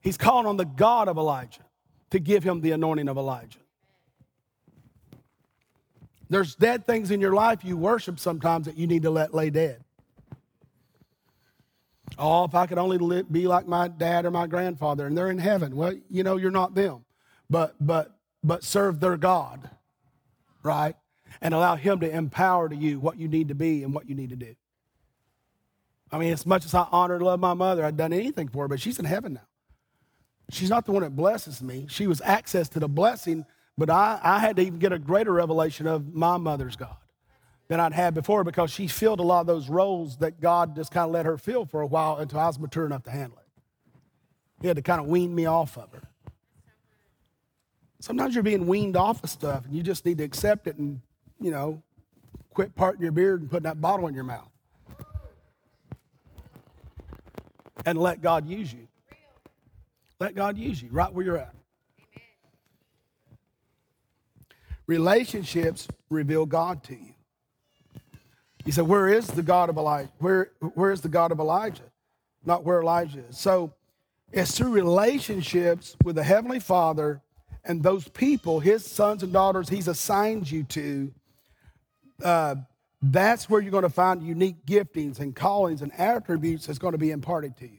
He's 0.00 0.16
calling 0.16 0.46
on 0.46 0.56
the 0.56 0.64
God 0.64 1.08
of 1.08 1.16
Elijah 1.16 1.64
to 2.10 2.18
give 2.18 2.42
him 2.42 2.60
the 2.60 2.72
anointing 2.72 3.08
of 3.08 3.16
Elijah. 3.16 3.58
There's 6.28 6.54
dead 6.54 6.86
things 6.86 7.10
in 7.10 7.20
your 7.20 7.32
life 7.32 7.64
you 7.64 7.76
worship 7.76 8.20
sometimes 8.20 8.66
that 8.66 8.76
you 8.76 8.86
need 8.86 9.02
to 9.02 9.10
let 9.10 9.34
lay 9.34 9.50
dead. 9.50 9.82
Oh, 12.18 12.44
if 12.44 12.54
I 12.54 12.66
could 12.66 12.78
only 12.78 13.22
be 13.24 13.46
like 13.46 13.66
my 13.66 13.88
dad 13.88 14.26
or 14.26 14.30
my 14.30 14.46
grandfather 14.46 15.06
and 15.06 15.16
they're 15.16 15.30
in 15.30 15.38
heaven. 15.38 15.74
Well, 15.74 15.94
you 16.08 16.22
know, 16.22 16.36
you're 16.36 16.50
not 16.50 16.74
them. 16.74 17.04
But 17.48 17.74
but 17.80 18.16
but 18.44 18.62
serve 18.62 19.00
their 19.00 19.16
God, 19.16 19.68
right? 20.62 20.94
And 21.40 21.52
allow 21.52 21.76
him 21.76 22.00
to 22.00 22.10
empower 22.10 22.68
to 22.68 22.76
you 22.76 23.00
what 23.00 23.18
you 23.18 23.26
need 23.26 23.48
to 23.48 23.54
be 23.54 23.82
and 23.82 23.92
what 23.92 24.08
you 24.08 24.14
need 24.14 24.30
to 24.30 24.36
do. 24.36 24.54
I 26.12 26.18
mean, 26.18 26.32
as 26.32 26.44
much 26.44 26.64
as 26.64 26.74
I 26.74 26.86
honor 26.90 27.16
and 27.16 27.24
love 27.24 27.40
my 27.40 27.54
mother, 27.54 27.84
I've 27.84 27.96
done 27.96 28.12
anything 28.12 28.48
for 28.48 28.64
her, 28.64 28.68
but 28.68 28.80
she's 28.80 28.98
in 28.98 29.04
heaven 29.04 29.34
now. 29.34 29.46
She's 30.50 30.68
not 30.68 30.84
the 30.84 30.92
one 30.92 31.02
that 31.02 31.14
blesses 31.14 31.62
me. 31.62 31.86
She 31.88 32.06
was 32.08 32.20
access 32.22 32.68
to 32.70 32.80
the 32.80 32.88
blessing, 32.88 33.44
but 33.78 33.88
I, 33.88 34.18
I 34.22 34.40
had 34.40 34.56
to 34.56 34.62
even 34.62 34.80
get 34.80 34.92
a 34.92 34.98
greater 34.98 35.32
revelation 35.32 35.86
of 35.86 36.12
my 36.12 36.36
mother's 36.36 36.74
God 36.74 36.96
than 37.68 37.78
I'd 37.78 37.92
had 37.92 38.14
before 38.14 38.42
because 38.42 38.72
she 38.72 38.88
filled 38.88 39.20
a 39.20 39.22
lot 39.22 39.42
of 39.42 39.46
those 39.46 39.68
roles 39.68 40.16
that 40.16 40.40
God 40.40 40.74
just 40.74 40.90
kind 40.90 41.06
of 41.06 41.12
let 41.12 41.24
her 41.24 41.38
fill 41.38 41.66
for 41.66 41.80
a 41.80 41.86
while 41.86 42.16
until 42.16 42.40
I 42.40 42.48
was 42.48 42.58
mature 42.58 42.84
enough 42.84 43.04
to 43.04 43.10
handle 43.10 43.38
it. 43.38 43.46
He 44.60 44.66
had 44.66 44.76
to 44.76 44.82
kind 44.82 45.00
of 45.00 45.06
wean 45.06 45.32
me 45.32 45.46
off 45.46 45.78
of 45.78 45.92
her. 45.92 46.02
Sometimes 48.00 48.34
you're 48.34 48.42
being 48.42 48.66
weaned 48.66 48.96
off 48.96 49.22
of 49.22 49.30
stuff 49.30 49.66
and 49.66 49.74
you 49.74 49.84
just 49.84 50.04
need 50.04 50.18
to 50.18 50.24
accept 50.24 50.66
it 50.66 50.78
and, 50.78 51.00
you 51.40 51.52
know, 51.52 51.80
quit 52.52 52.74
parting 52.74 53.02
your 53.02 53.12
beard 53.12 53.40
and 53.40 53.48
putting 53.48 53.64
that 53.64 53.80
bottle 53.80 54.08
in 54.08 54.14
your 54.14 54.24
mouth. 54.24 54.49
And 57.84 57.98
let 57.98 58.20
God 58.20 58.46
use 58.46 58.72
you. 58.72 58.88
Let 60.18 60.34
God 60.34 60.58
use 60.58 60.82
you 60.82 60.88
right 60.90 61.12
where 61.12 61.24
you're 61.24 61.38
at. 61.38 61.54
Relationships 64.86 65.88
reveal 66.10 66.46
God 66.46 66.82
to 66.84 66.94
you. 66.94 67.14
He 68.64 68.70
said, 68.72 68.86
Where 68.86 69.08
is 69.08 69.26
the 69.26 69.42
God 69.42 69.70
of 69.70 69.76
Elijah? 69.76 70.10
Where, 70.18 70.50
where 70.74 70.90
is 70.90 71.00
the 71.00 71.08
God 71.08 71.32
of 71.32 71.38
Elijah? 71.38 71.90
Not 72.44 72.64
where 72.64 72.80
Elijah 72.80 73.24
is. 73.28 73.38
So 73.38 73.72
it's 74.32 74.56
through 74.56 74.72
relationships 74.72 75.96
with 76.04 76.16
the 76.16 76.22
Heavenly 76.22 76.60
Father 76.60 77.22
and 77.64 77.82
those 77.82 78.08
people, 78.08 78.60
his 78.60 78.84
sons 78.84 79.22
and 79.22 79.32
daughters, 79.32 79.68
he's 79.68 79.88
assigned 79.88 80.50
you 80.50 80.64
to. 80.64 81.12
Uh, 82.22 82.54
that's 83.02 83.48
where 83.48 83.60
you're 83.60 83.70
going 83.70 83.82
to 83.82 83.88
find 83.88 84.22
unique 84.22 84.64
giftings 84.66 85.20
and 85.20 85.34
callings 85.34 85.82
and 85.82 85.92
attributes 85.98 86.66
that's 86.66 86.78
going 86.78 86.92
to 86.92 86.98
be 86.98 87.10
imparted 87.10 87.56
to 87.58 87.68
you. 87.68 87.78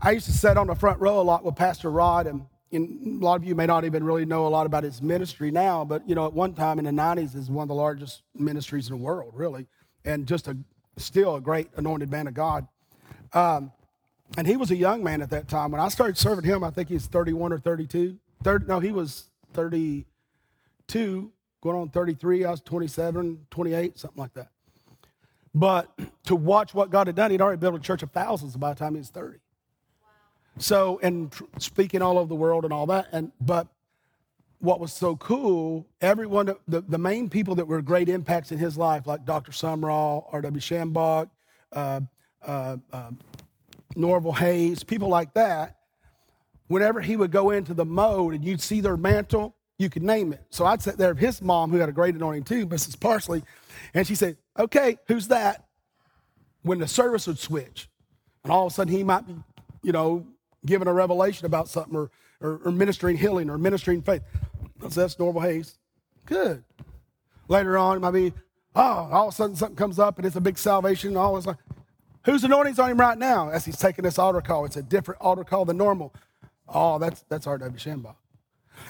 I 0.00 0.10
used 0.10 0.26
to 0.26 0.32
sit 0.32 0.56
on 0.56 0.66
the 0.66 0.74
front 0.74 1.00
row 1.00 1.20
a 1.20 1.22
lot 1.22 1.44
with 1.44 1.54
Pastor 1.54 1.88
Rod, 1.88 2.26
and, 2.26 2.46
and, 2.72 3.22
a 3.22 3.24
lot 3.24 3.36
of 3.36 3.44
you 3.44 3.54
may 3.54 3.66
not 3.66 3.84
even 3.84 4.02
really 4.02 4.24
know 4.24 4.46
a 4.46 4.48
lot 4.48 4.66
about 4.66 4.82
his 4.82 5.00
ministry 5.00 5.52
now, 5.52 5.84
but 5.84 6.08
you 6.08 6.16
know, 6.16 6.26
at 6.26 6.32
one 6.32 6.54
time 6.54 6.80
in 6.80 6.84
the 6.84 6.90
90s, 6.90 7.36
is 7.36 7.48
one 7.48 7.62
of 7.62 7.68
the 7.68 7.74
largest 7.74 8.22
ministries 8.34 8.88
in 8.88 8.96
the 8.96 9.02
world, 9.02 9.32
really, 9.36 9.68
and 10.04 10.26
just 10.26 10.48
a 10.48 10.56
still 10.96 11.36
a 11.36 11.40
great 11.40 11.68
anointed 11.76 12.10
man 12.10 12.26
of 12.26 12.34
God. 12.34 12.66
Um, 13.32 13.70
and 14.36 14.46
he 14.46 14.56
was 14.56 14.70
a 14.70 14.76
young 14.76 15.04
man 15.04 15.22
at 15.22 15.30
that 15.30 15.48
time. 15.48 15.70
When 15.70 15.80
I 15.80 15.88
started 15.88 16.18
serving 16.18 16.44
him, 16.44 16.64
I 16.64 16.70
think 16.70 16.88
he 16.88 16.94
was 16.94 17.06
31 17.06 17.52
or 17.52 17.58
32. 17.58 18.18
30, 18.42 18.66
no, 18.66 18.80
he 18.80 18.90
was 18.90 19.28
32, 19.52 21.32
going 21.62 21.76
on 21.76 21.88
33. 21.88 22.44
I 22.44 22.50
was 22.50 22.60
27, 22.60 23.46
28, 23.50 23.98
something 23.98 24.20
like 24.20 24.34
that. 24.34 24.48
But 25.54 25.90
to 26.24 26.36
watch 26.36 26.74
what 26.74 26.90
God 26.90 27.06
had 27.06 27.16
done, 27.16 27.30
he'd 27.30 27.40
already 27.40 27.58
built 27.58 27.74
a 27.74 27.78
church 27.78 28.02
of 28.02 28.10
thousands 28.10 28.56
by 28.56 28.74
the 28.74 28.78
time 28.78 28.94
he 28.94 28.98
was 28.98 29.08
30. 29.08 29.38
So, 30.58 31.00
and 31.02 31.34
speaking 31.58 32.02
all 32.02 32.18
over 32.18 32.28
the 32.28 32.34
world 32.34 32.64
and 32.64 32.72
all 32.74 32.86
that. 32.86 33.08
And, 33.12 33.32
but 33.40 33.68
what 34.58 34.80
was 34.80 34.92
so 34.92 35.16
cool, 35.16 35.86
everyone, 36.00 36.54
the, 36.68 36.82
the 36.82 36.98
main 36.98 37.30
people 37.30 37.54
that 37.54 37.66
were 37.66 37.80
great 37.80 38.08
impacts 38.08 38.52
in 38.52 38.58
his 38.58 38.76
life, 38.76 39.06
like 39.06 39.24
Dr. 39.24 39.52
Sumrall, 39.52 40.26
R.W. 40.30 40.60
Schambach, 40.60 41.30
uh, 41.72 42.00
uh, 42.46 42.76
uh, 42.92 43.10
Norval 43.96 44.32
Hayes, 44.32 44.84
people 44.84 45.08
like 45.08 45.32
that, 45.34 45.76
whenever 46.66 47.00
he 47.00 47.16
would 47.16 47.30
go 47.30 47.50
into 47.50 47.72
the 47.72 47.84
mode 47.84 48.34
and 48.34 48.44
you'd 48.44 48.60
see 48.60 48.80
their 48.80 48.96
mantle, 48.96 49.56
you 49.78 49.90
could 49.90 50.02
name 50.02 50.32
it. 50.32 50.44
So 50.50 50.64
I'd 50.64 50.82
sit 50.82 50.96
there, 50.96 51.14
his 51.14 51.42
mom, 51.42 51.70
who 51.70 51.78
had 51.78 51.88
a 51.88 51.92
great 51.92 52.14
anointing 52.14 52.44
too, 52.44 52.66
Mrs. 52.66 52.98
Parsley, 52.98 53.42
and 53.94 54.06
she 54.06 54.14
said, 54.14 54.36
Okay, 54.58 54.98
who's 55.08 55.28
that? 55.28 55.64
When 56.62 56.78
the 56.78 56.86
service 56.86 57.26
would 57.26 57.38
switch, 57.38 57.88
and 58.44 58.52
all 58.52 58.66
of 58.66 58.72
a 58.72 58.74
sudden 58.74 58.92
he 58.92 59.02
might 59.02 59.26
be, 59.26 59.34
you 59.82 59.92
know, 59.92 60.26
giving 60.64 60.88
a 60.88 60.92
revelation 60.92 61.46
about 61.46 61.68
something 61.68 61.96
or, 61.96 62.10
or, 62.40 62.60
or 62.64 62.72
ministering 62.72 63.16
healing 63.16 63.50
or 63.50 63.58
ministering 63.58 64.02
faith. 64.02 64.22
That's 64.80 65.18
Norval 65.18 65.42
Hayes. 65.42 65.78
Good. 66.26 66.62
Later 67.48 67.76
on, 67.76 67.96
it 67.96 68.00
might 68.00 68.12
be, 68.12 68.32
oh, 68.76 69.08
all 69.10 69.28
of 69.28 69.34
a 69.34 69.36
sudden 69.36 69.56
something 69.56 69.76
comes 69.76 69.98
up 69.98 70.18
and 70.18 70.26
it's 70.26 70.36
a 70.36 70.40
big 70.40 70.58
salvation 70.58 71.16
all 71.16 71.40
this. 71.40 71.52
Whose 72.24 72.44
anointing's 72.44 72.78
on 72.78 72.90
him 72.90 73.00
right 73.00 73.18
now 73.18 73.48
as 73.48 73.64
he's 73.64 73.76
taking 73.76 74.04
this 74.04 74.18
altar 74.18 74.40
call? 74.40 74.64
It's 74.64 74.76
a 74.76 74.82
different 74.82 75.20
altar 75.20 75.44
call 75.44 75.64
than 75.64 75.76
normal. 75.76 76.14
Oh, 76.68 76.98
that's 76.98 77.24
that's 77.28 77.46
R.W. 77.46 77.76
Schambach. 77.76 78.14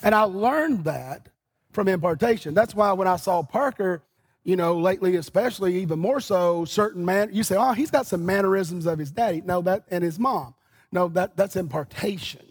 And 0.03 0.15
I 0.15 0.23
learned 0.23 0.85
that 0.85 1.29
from 1.73 1.89
impartation. 1.89 2.55
That's 2.55 2.75
why 2.75 2.93
when 2.93 3.09
I 3.09 3.17
saw 3.17 3.43
Parker, 3.43 4.03
you 4.45 4.57
know, 4.57 4.79
lately, 4.79 5.17
especially 5.17 5.81
even 5.81 5.99
more 5.99 6.21
so, 6.21 6.65
certain 6.65 7.05
man, 7.05 7.31
you 7.33 7.43
say, 7.43 7.57
oh, 7.57 7.73
he's 7.73 7.91
got 7.91 8.07
some 8.07 8.27
mannerisms 8.27 8.87
of 8.87 8.99
his 8.99 9.11
daddy. 9.11 9.43
No, 9.45 9.63
that 9.63 9.85
and 9.91 10.03
his 10.03 10.19
mom. 10.19 10.55
No, 10.91 11.09
that 11.09 11.37
that's 11.37 11.57
impartation. 11.57 12.45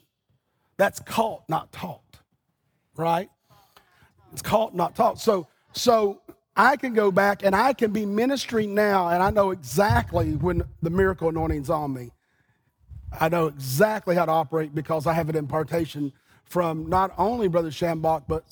That's 0.77 0.99
caught, 0.99 1.47
not 1.47 1.71
taught. 1.71 2.19
Right? 2.95 3.29
It's 4.31 4.41
caught, 4.41 4.73
not 4.73 4.95
taught. 4.95 5.19
So 5.19 5.47
so 5.73 6.21
I 6.55 6.77
can 6.77 6.93
go 6.93 7.11
back 7.11 7.43
and 7.43 7.55
I 7.55 7.73
can 7.73 7.91
be 7.91 8.05
ministering 8.05 8.73
now, 8.73 9.09
and 9.09 9.21
I 9.21 9.29
know 9.29 9.51
exactly 9.51 10.31
when 10.35 10.63
the 10.81 10.89
miracle 10.89 11.29
anointing's 11.29 11.69
on 11.69 11.93
me. 11.93 12.11
I 13.19 13.29
know 13.29 13.47
exactly 13.47 14.15
how 14.15 14.25
to 14.25 14.31
operate 14.31 14.73
because 14.73 15.05
I 15.05 15.13
have 15.13 15.29
an 15.29 15.35
impartation 15.35 16.13
from 16.51 16.89
not 16.89 17.13
only 17.17 17.47
Brother 17.47 17.69
Schambach, 17.69 18.23
but 18.27 18.43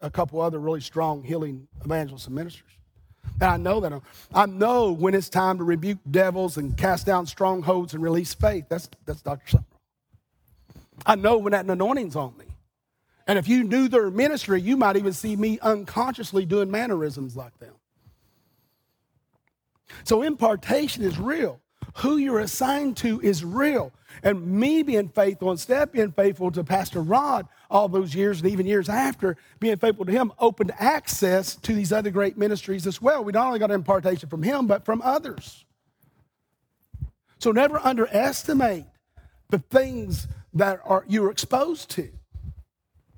a 0.00 0.10
couple 0.10 0.40
other 0.40 0.60
really 0.60 0.80
strong 0.80 1.24
healing 1.24 1.66
evangelists 1.84 2.26
and 2.26 2.36
ministers. 2.36 2.70
And 3.40 3.50
I 3.50 3.56
know 3.56 3.80
that. 3.80 3.92
Um, 3.92 4.02
I 4.32 4.46
know 4.46 4.92
when 4.92 5.12
it's 5.12 5.28
time 5.28 5.58
to 5.58 5.64
rebuke 5.64 5.98
devils 6.08 6.56
and 6.56 6.76
cast 6.76 7.04
down 7.04 7.26
strongholds 7.26 7.94
and 7.94 8.02
release 8.02 8.32
faith. 8.32 8.66
That's, 8.68 8.88
that's 9.04 9.22
Dr. 9.22 9.48
Summer. 9.48 9.64
I 11.04 11.16
know 11.16 11.38
when 11.38 11.50
that 11.50 11.66
anointing's 11.66 12.14
on 12.14 12.36
me. 12.38 12.46
And 13.26 13.38
if 13.38 13.48
you 13.48 13.64
knew 13.64 13.88
their 13.88 14.10
ministry, 14.10 14.60
you 14.60 14.76
might 14.76 14.96
even 14.96 15.12
see 15.12 15.34
me 15.34 15.58
unconsciously 15.60 16.46
doing 16.46 16.70
mannerisms 16.70 17.36
like 17.36 17.58
them. 17.58 17.74
So 20.04 20.22
impartation 20.22 21.02
is 21.02 21.18
real. 21.18 21.60
Who 21.96 22.16
you're 22.16 22.40
assigned 22.40 22.96
to 22.98 23.20
is 23.20 23.44
real. 23.44 23.92
And 24.22 24.46
me 24.46 24.82
being 24.82 25.08
faithful 25.08 25.50
and 25.50 25.60
Steph 25.60 25.92
being 25.92 26.12
faithful 26.12 26.50
to 26.52 26.64
Pastor 26.64 27.00
Rod 27.00 27.46
all 27.70 27.88
those 27.88 28.14
years 28.14 28.40
and 28.40 28.50
even 28.50 28.66
years 28.66 28.88
after, 28.88 29.36
being 29.60 29.76
faithful 29.76 30.04
to 30.04 30.12
him 30.12 30.32
opened 30.38 30.72
access 30.78 31.54
to 31.56 31.74
these 31.74 31.92
other 31.92 32.10
great 32.10 32.36
ministries 32.36 32.86
as 32.86 33.00
well. 33.00 33.22
We 33.22 33.32
not 33.32 33.46
only 33.46 33.58
got 33.58 33.70
impartation 33.70 34.28
from 34.28 34.42
him, 34.42 34.66
but 34.66 34.84
from 34.84 35.02
others. 35.02 35.64
So 37.38 37.52
never 37.52 37.78
underestimate 37.78 38.86
the 39.50 39.58
things 39.58 40.26
that 40.54 40.80
are 40.84 41.04
you're 41.08 41.30
exposed 41.30 41.90
to. 41.90 42.08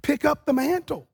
Pick 0.02 0.24
up 0.24 0.46
the 0.46 0.52
mantle. 0.52 1.08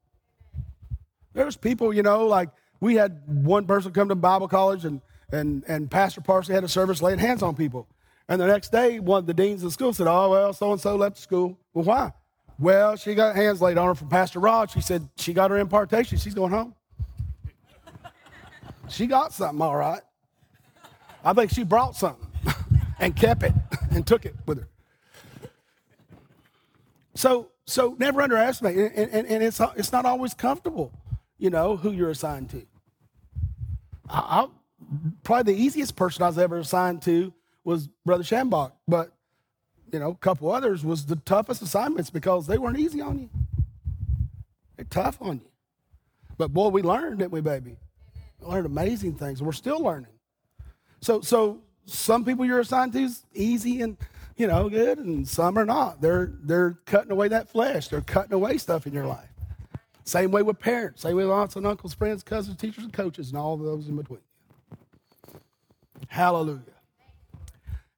There's 1.33 1.57
people, 1.57 1.93
you 1.93 2.03
know, 2.03 2.27
like 2.27 2.49
we 2.81 2.95
had 2.95 3.23
one 3.27 3.67
person 3.67 3.93
come 3.93 4.09
to 4.09 4.15
Bible 4.15 4.49
college 4.49 4.85
and 4.85 5.01
and, 5.33 5.64
and 5.66 5.91
Pastor 5.91 6.20
Parsley 6.20 6.55
had 6.55 6.64
a 6.64 6.68
service 6.68 7.03
laying 7.03 7.18
hands 7.18 7.43
on 7.43 7.55
people. 7.55 7.89
And 8.29 8.41
the 8.41 8.47
next 8.47 8.72
day, 8.72 8.99
one 8.99 9.20
of 9.20 9.27
the 9.27 9.35
deans 9.35 9.62
of 9.62 9.68
the 9.68 9.72
school 9.72 9.93
said, 9.93 10.07
Oh, 10.09 10.31
well, 10.31 10.53
so 10.53 10.72
and 10.72 10.81
so 10.81 10.97
left 10.97 11.16
the 11.16 11.22
school. 11.22 11.59
Well, 11.74 11.85
why? 11.85 12.12
Well, 12.59 12.97
she 12.97 13.14
got 13.14 13.37
hands 13.37 13.61
laid 13.61 13.79
on 13.79 13.87
her 13.87 13.95
from 13.95 14.09
Pastor 14.09 14.41
Rod. 14.41 14.70
She 14.70 14.81
said 14.81 15.09
she 15.16 15.33
got 15.33 15.51
her 15.51 15.59
impartation. 15.59 16.18
She's 16.18 16.35
going 16.35 16.53
home. 16.53 16.74
she 18.89 19.07
got 19.07 19.33
something, 19.33 19.61
all 19.61 19.77
right. 19.77 20.01
I 21.24 21.33
think 21.33 21.51
she 21.51 21.64
brought 21.64 21.97
something 21.97 22.27
and 22.99 23.14
kept 23.14 23.43
it 23.43 23.53
and 23.91 24.07
took 24.07 24.24
it 24.24 24.35
with 24.47 24.59
her. 24.61 24.68
So, 27.14 27.51
so 27.66 27.97
never 27.99 28.22
underestimate, 28.22 28.77
and, 28.77 29.11
and, 29.11 29.27
and 29.27 29.43
it's, 29.43 29.61
it's 29.77 29.91
not 29.91 30.05
always 30.05 30.35
comfortable, 30.35 30.93
you 31.39 31.51
know, 31.51 31.77
who 31.77 31.91
you're 31.91 32.11
assigned 32.11 32.51
to. 32.51 32.66
I, 34.09 34.47
probably 35.22 35.55
the 35.55 35.61
easiest 35.61 35.97
person 35.97 36.22
I 36.22 36.28
was 36.28 36.39
ever 36.39 36.59
assigned 36.59 37.03
to 37.03 37.32
was 37.64 37.89
Brother 38.05 38.22
Schambach, 38.22 38.72
but 38.87 39.12
you 39.93 39.99
know, 39.99 40.11
a 40.11 40.16
couple 40.16 40.51
others 40.51 40.84
was 40.84 41.07
the 41.07 41.16
toughest 41.16 41.62
assignments 41.62 42.11
because 42.11 42.47
they 42.47 42.59
weren't 42.59 42.78
easy 42.78 43.01
on 43.01 43.18
you. 43.18 43.30
They're 44.76 44.84
tough 44.84 45.18
on 45.20 45.37
you. 45.37 45.51
But 46.39 46.53
boy, 46.53 46.68
we 46.68 46.82
learned, 46.82 47.18
didn't 47.20 47.32
we, 47.32 47.41
baby? 47.41 47.76
We 48.41 48.47
learned 48.47 48.66
amazing 48.66 49.14
things. 49.14 49.43
We're 49.43 49.53
still 49.53 49.80
learning. 49.80 50.12
So, 51.01 51.20
so 51.20 51.61
some 51.87 52.24
people 52.24 52.45
you're 52.45 52.61
assigned 52.61 52.93
to 52.93 53.03
is 53.03 53.22
easy 53.32 53.80
and 53.80 53.97
you 54.37 54.47
know 54.47 54.68
good, 54.68 54.99
and 54.99 55.26
some 55.26 55.59
are 55.59 55.64
not. 55.64 56.01
They're 56.01 56.32
they're 56.43 56.78
cutting 56.84 57.11
away 57.11 57.28
that 57.28 57.49
flesh. 57.49 57.89
They're 57.89 58.01
cutting 58.03 58.34
away 58.34 58.59
stuff 58.59 58.87
in 58.87 58.93
your 58.93 59.07
life. 59.07 59.30
Same 60.05 60.30
way 60.30 60.43
with 60.43 60.59
parents. 60.59 61.03
Same 61.03 61.16
way 61.16 61.24
with 61.24 61.32
aunts 61.32 61.57
and 61.57 61.66
uncles, 61.66 61.95
friends, 61.95 62.22
cousins, 62.22 62.57
teachers, 62.57 62.84
and 62.84 62.93
coaches, 62.93 63.30
and 63.30 63.39
all 63.39 63.57
those 63.57 63.89
in 63.89 63.97
between. 63.97 64.20
Hallelujah. 66.09 66.61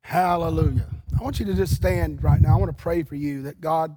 Hallelujah. 0.03 0.86
I 1.18 1.22
want 1.22 1.38
you 1.40 1.46
to 1.46 1.55
just 1.55 1.74
stand 1.74 2.22
right 2.22 2.40
now. 2.40 2.55
I 2.55 2.59
want 2.59 2.76
to 2.76 2.82
pray 2.82 3.03
for 3.03 3.16
you 3.16 3.42
that 3.42 3.61
God 3.61 3.96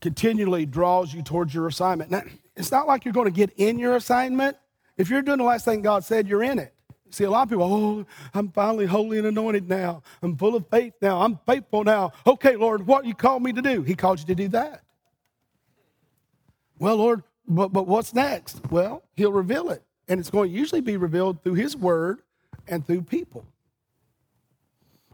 continually 0.00 0.66
draws 0.66 1.12
you 1.12 1.22
towards 1.22 1.54
your 1.54 1.66
assignment. 1.66 2.10
Now, 2.10 2.22
it's 2.56 2.70
not 2.70 2.86
like 2.86 3.04
you're 3.04 3.14
going 3.14 3.26
to 3.26 3.32
get 3.32 3.50
in 3.56 3.78
your 3.78 3.96
assignment. 3.96 4.56
If 4.96 5.10
you're 5.10 5.22
doing 5.22 5.38
the 5.38 5.44
last 5.44 5.64
thing 5.64 5.82
God 5.82 6.04
said, 6.04 6.28
you're 6.28 6.42
in 6.42 6.58
it. 6.58 6.74
See, 7.10 7.24
a 7.24 7.30
lot 7.30 7.44
of 7.44 7.48
people, 7.48 7.64
oh, 7.64 8.06
I'm 8.34 8.50
finally 8.50 8.86
holy 8.86 9.18
and 9.18 9.26
anointed 9.26 9.68
now. 9.68 10.02
I'm 10.20 10.36
full 10.36 10.56
of 10.56 10.68
faith 10.68 10.94
now. 11.00 11.22
I'm 11.22 11.38
faithful 11.46 11.84
now. 11.84 12.12
Okay, 12.26 12.56
Lord, 12.56 12.86
what 12.86 13.06
you 13.06 13.14
called 13.14 13.42
me 13.42 13.52
to 13.52 13.62
do? 13.62 13.82
He 13.82 13.94
called 13.94 14.18
you 14.18 14.26
to 14.26 14.34
do 14.34 14.48
that. 14.48 14.82
Well, 16.78 16.96
Lord, 16.96 17.22
but, 17.46 17.72
but 17.72 17.86
what's 17.86 18.14
next? 18.14 18.60
Well, 18.70 19.04
He'll 19.16 19.32
reveal 19.32 19.70
it. 19.70 19.82
And 20.08 20.20
it's 20.20 20.30
going 20.30 20.50
to 20.50 20.56
usually 20.56 20.80
be 20.80 20.96
revealed 20.96 21.42
through 21.42 21.54
His 21.54 21.76
Word 21.76 22.20
and 22.68 22.86
through 22.86 23.02
people. 23.02 23.44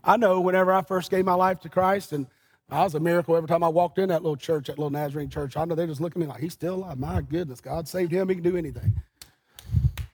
I 0.03 0.16
know 0.16 0.40
whenever 0.40 0.72
I 0.72 0.82
first 0.82 1.11
gave 1.11 1.24
my 1.24 1.34
life 1.34 1.61
to 1.61 1.68
Christ, 1.68 2.12
and 2.12 2.26
I 2.70 2.84
was 2.84 2.94
a 2.94 3.01
miracle 3.01 3.36
every 3.36 3.48
time 3.48 3.64
I 3.64 3.68
walked 3.68 3.98
in 3.98 4.09
that 4.11 4.22
little 4.22 4.36
church, 4.36 4.68
that 4.68 4.78
little 4.78 4.90
Nazarene 4.90 5.28
church. 5.28 5.57
I 5.57 5.64
know 5.64 5.74
they 5.74 5.86
just 5.86 6.01
look 6.01 6.12
at 6.12 6.18
me 6.18 6.26
like, 6.26 6.40
he's 6.40 6.53
still 6.53 6.76
alive. 6.76 6.98
My 6.98 7.20
goodness, 7.20 7.61
God 7.61 7.88
saved 7.88 8.12
him. 8.12 8.28
He 8.28 8.36
can 8.36 8.44
do 8.44 8.57
anything. 8.57 8.94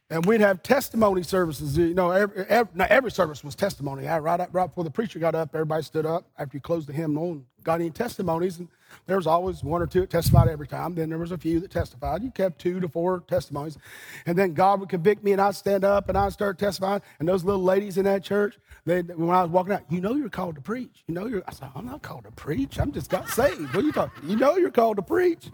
And 0.09 0.25
we'd 0.25 0.41
have 0.41 0.63
testimony 0.63 1.23
services. 1.23 1.77
You 1.77 1.93
know, 1.93 2.13
every, 2.13 2.47
every, 2.47 2.85
every 2.85 3.11
service 3.11 3.43
was 3.43 3.55
testimony. 3.55 4.07
I, 4.07 4.21
right, 4.21 4.41
right 4.53 4.67
before 4.67 4.85
the 4.85 4.91
preacher 4.91 5.19
got 5.19 5.35
up, 5.35 5.51
everybody 5.55 5.83
stood 5.83 6.07
up 6.07 6.27
after 6.39 6.57
you 6.57 6.61
closed 6.61 6.89
the 6.89 6.93
hymnal 6.93 7.33
and 7.33 7.45
got 7.65 7.81
any 7.81 7.91
testimonies. 7.91 8.59
And 8.59 8.69
there 9.07 9.17
was 9.17 9.27
always 9.27 9.63
one 9.63 9.83
or 9.83 9.87
two 9.87 10.01
that 10.01 10.11
testified 10.11 10.49
every 10.49 10.67
time. 10.67 10.95
Then 10.95 11.09
there 11.09 11.19
was 11.19 11.33
a 11.33 11.39
few 11.39 11.61
that 11.61 11.71
testified. 11.71 12.23
You 12.23 12.31
kept 12.31 12.59
two 12.59 12.81
to 12.81 12.89
four 12.89 13.21
testimonies. 13.29 13.79
And 14.25 14.37
then 14.37 14.55
God 14.55 14.81
would 14.81 14.89
convict 14.89 15.23
me 15.23 15.33
and 15.33 15.41
I'd 15.41 15.55
stand 15.55 15.85
up 15.85 16.09
and 16.09 16.17
I'd 16.17 16.33
start 16.33 16.59
testifying. 16.59 17.03
And 17.19 17.29
those 17.29 17.45
little 17.45 17.63
ladies 17.63 17.99
in 17.99 18.05
that 18.05 18.25
church, 18.25 18.59
they, 18.85 19.03
when 19.03 19.31
I 19.31 19.43
was 19.43 19.51
walking 19.51 19.75
out, 19.75 19.83
you 19.91 20.01
know 20.01 20.15
you're 20.15 20.29
called 20.29 20.55
to 20.55 20.61
preach. 20.61 21.05
You 21.07 21.15
know 21.15 21.27
you're, 21.27 21.43
I 21.47 21.53
said, 21.53 21.69
I'm 21.75 21.87
not 21.87 22.03
called 22.03 22.25
to 22.25 22.31
preach. 22.33 22.79
I'm 22.79 22.93
just 22.93 23.11
got 23.11 23.29
saved. 23.29 23.75
What 23.75 23.77
are 23.77 23.87
you 23.87 23.93
talking? 23.93 24.29
You 24.29 24.37
know 24.37 24.57
you're 24.57 24.71
called 24.71 24.97
to 24.97 25.03
preach. 25.03 25.51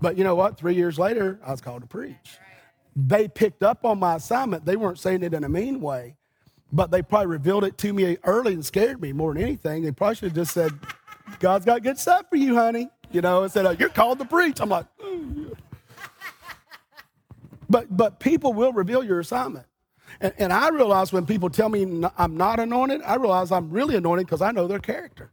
But 0.00 0.16
you 0.16 0.24
know 0.24 0.34
what? 0.34 0.56
Three 0.56 0.74
years 0.74 0.98
later, 0.98 1.40
I 1.44 1.50
was 1.50 1.60
called 1.60 1.82
to 1.82 1.88
preach. 1.88 2.38
They 2.94 3.28
picked 3.28 3.62
up 3.62 3.84
on 3.84 3.98
my 3.98 4.16
assignment. 4.16 4.64
They 4.64 4.76
weren't 4.76 4.98
saying 4.98 5.22
it 5.22 5.34
in 5.34 5.44
a 5.44 5.48
mean 5.48 5.80
way, 5.80 6.16
but 6.72 6.90
they 6.90 7.02
probably 7.02 7.28
revealed 7.28 7.64
it 7.64 7.78
to 7.78 7.92
me 7.92 8.16
early 8.24 8.54
and 8.54 8.64
scared 8.64 9.00
me 9.00 9.12
more 9.12 9.34
than 9.34 9.42
anything. 9.42 9.82
They 9.82 9.92
probably 9.92 10.16
should 10.16 10.28
have 10.30 10.34
just 10.34 10.52
said, 10.52 10.72
God's 11.40 11.64
got 11.64 11.82
good 11.82 11.98
stuff 11.98 12.26
for 12.28 12.36
you, 12.36 12.54
honey. 12.54 12.88
You 13.10 13.20
know, 13.22 13.42
and 13.42 13.52
said, 13.52 13.66
oh, 13.66 13.70
You're 13.70 13.88
called 13.88 14.18
to 14.18 14.24
preach. 14.24 14.60
I'm 14.60 14.68
like, 14.68 14.86
oh, 15.00 15.52
But, 17.70 17.94
but 17.96 18.20
people 18.20 18.52
will 18.52 18.72
reveal 18.72 19.02
your 19.02 19.20
assignment. 19.20 19.66
And, 20.20 20.32
and 20.38 20.52
I 20.52 20.68
realize 20.68 21.12
when 21.12 21.26
people 21.26 21.48
tell 21.48 21.68
me 21.68 22.02
I'm 22.16 22.36
not 22.36 22.58
anointed, 22.60 23.02
I 23.02 23.16
realize 23.16 23.52
I'm 23.52 23.70
really 23.70 23.94
anointed 23.96 24.26
because 24.26 24.42
I 24.42 24.52
know 24.52 24.66
their 24.66 24.78
character. 24.78 25.30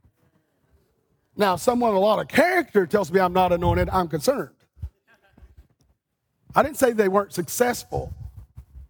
Now, 1.37 1.55
someone 1.55 1.91
with 1.91 1.97
a 1.97 2.05
lot 2.05 2.19
of 2.19 2.27
character 2.27 2.85
tells 2.85 3.11
me 3.11 3.19
I'm 3.19 3.33
not 3.33 3.51
anointed, 3.51 3.89
I'm 3.89 4.07
concerned. 4.07 4.51
I 6.55 6.63
didn't 6.63 6.77
say 6.77 6.93
they 6.93 7.09
weren't 7.09 7.33
successful. 7.33 8.13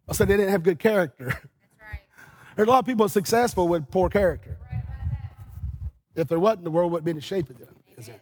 I 0.07 0.13
said 0.13 0.27
they 0.27 0.37
didn't 0.37 0.51
have 0.51 0.61
good 0.61 0.77
character. 0.77 1.25
Right. 1.25 2.01
There's 2.55 2.67
a 2.67 2.71
lot 2.71 2.79
of 2.79 2.85
people 2.85 3.09
successful 3.09 3.67
with 3.67 3.89
poor 3.89 4.09
character. 4.09 4.57
If 6.15 6.27
there 6.27 6.39
wasn't, 6.39 6.63
the 6.63 6.71
world 6.71 6.91
wouldn't 6.91 7.05
be 7.05 7.11
in 7.11 7.17
the 7.17 7.21
shape 7.21 7.49
of 7.49 7.59
it, 7.59 7.69
is 7.97 8.07
it? 8.07 8.21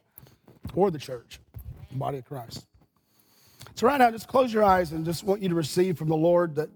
Or 0.76 0.89
the 0.89 1.00
church. 1.00 1.39
the 1.91 1.98
body 1.98 2.18
of 2.18 2.26
Christ. 2.26 2.66
So, 3.76 3.88
right 3.88 3.98
now, 3.98 4.12
just 4.12 4.28
close 4.28 4.54
your 4.54 4.64
eyes 4.64 4.91
and 4.91 5.06
just 5.06 5.24
want 5.24 5.41
you 5.41 5.50
to 5.50 5.56
receive 5.56 5.98
from 5.98 6.10
the 6.10 6.16
Lord 6.16 6.56
that 6.56 6.70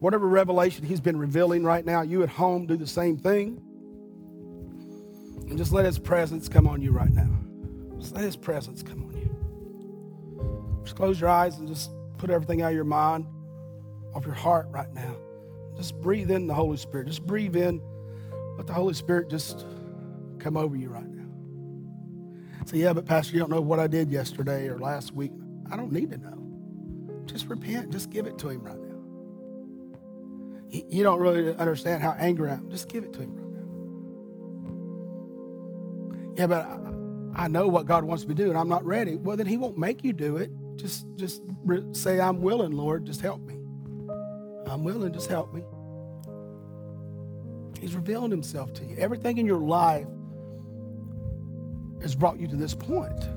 whatever 0.00 0.26
revelation 0.26 0.84
He's 0.84 1.00
been 1.00 1.18
revealing 1.18 1.64
right 1.64 1.84
now, 1.84 2.02
you 2.02 2.22
at 2.22 2.28
home 2.28 2.66
do 2.66 2.76
the 2.76 2.86
same 2.86 3.16
thing. 3.16 3.60
And 5.48 5.58
just 5.58 5.72
let 5.72 5.84
His 5.84 5.98
presence 5.98 6.48
come 6.48 6.66
on 6.66 6.80
you 6.82 6.92
right 6.92 7.12
now. 7.12 7.28
Just 7.98 8.14
let 8.14 8.24
His 8.24 8.36
presence 8.36 8.82
come 8.82 9.04
on 9.04 9.16
you. 9.16 10.82
Just 10.84 10.96
close 10.96 11.20
your 11.20 11.30
eyes 11.30 11.58
and 11.58 11.68
just 11.68 11.90
put 12.18 12.30
everything 12.30 12.62
out 12.62 12.68
of 12.68 12.74
your 12.74 12.84
mind, 12.84 13.26
off 14.14 14.24
your 14.24 14.34
heart 14.34 14.66
right 14.70 14.92
now. 14.92 15.14
Just 15.76 16.00
breathe 16.00 16.30
in 16.30 16.46
the 16.46 16.54
Holy 16.54 16.76
Spirit. 16.76 17.06
Just 17.06 17.26
breathe 17.26 17.56
in. 17.56 17.80
Let 18.56 18.66
the 18.66 18.72
Holy 18.72 18.94
Spirit 18.94 19.30
just 19.30 19.64
come 20.42 20.56
over 20.56 20.76
you 20.76 20.88
right 20.88 21.08
now. 21.08 21.22
Say, 22.66 22.78
yeah, 22.78 22.92
but 22.92 23.06
Pastor, 23.06 23.32
you 23.34 23.38
don't 23.38 23.50
know 23.50 23.60
what 23.60 23.78
I 23.78 23.86
did 23.86 24.10
yesterday 24.10 24.68
or 24.68 24.78
last 24.78 25.12
week. 25.14 25.32
I 25.70 25.76
don't 25.76 25.92
need 25.92 26.10
to 26.10 26.18
know. 26.18 26.38
Just 27.26 27.46
repent. 27.48 27.90
Just 27.90 28.10
give 28.10 28.26
it 28.26 28.38
to 28.38 28.48
Him 28.48 28.62
right 28.62 28.78
now. 28.78 28.88
You 30.68 31.02
don't 31.02 31.20
really 31.20 31.54
understand 31.56 32.02
how 32.02 32.16
angry 32.18 32.50
I 32.50 32.54
am. 32.54 32.70
Just 32.70 32.88
give 32.88 33.04
it 33.04 33.12
to 33.14 33.20
Him 33.20 33.36
right 33.36 33.46
now. 33.52 33.62
Yeah, 36.36 36.46
but 36.46 36.66
I 37.38 37.48
know 37.48 37.68
what 37.68 37.86
God 37.86 38.04
wants 38.04 38.26
me 38.26 38.34
to 38.34 38.42
do 38.42 38.48
and 38.50 38.58
I'm 38.58 38.68
not 38.68 38.84
ready. 38.84 39.16
Well, 39.16 39.36
then 39.36 39.46
He 39.46 39.56
won't 39.56 39.78
make 39.78 40.02
you 40.04 40.12
do 40.12 40.36
it. 40.36 40.50
Just, 40.76 41.06
just 41.16 41.42
say, 41.92 42.20
I'm 42.20 42.40
willing, 42.40 42.72
Lord. 42.72 43.06
Just 43.06 43.20
help 43.20 43.40
me. 43.42 43.54
I'm 44.66 44.82
willing. 44.84 45.12
Just 45.12 45.28
help 45.28 45.52
me. 45.52 45.62
He's 47.80 47.94
revealed 47.94 48.30
Himself 48.30 48.72
to 48.74 48.84
you. 48.84 48.96
Everything 48.96 49.38
in 49.38 49.46
your 49.46 49.60
life 49.60 50.06
has 52.02 52.14
brought 52.14 52.38
you 52.38 52.46
to 52.48 52.56
this 52.56 52.74
point. 52.74 53.28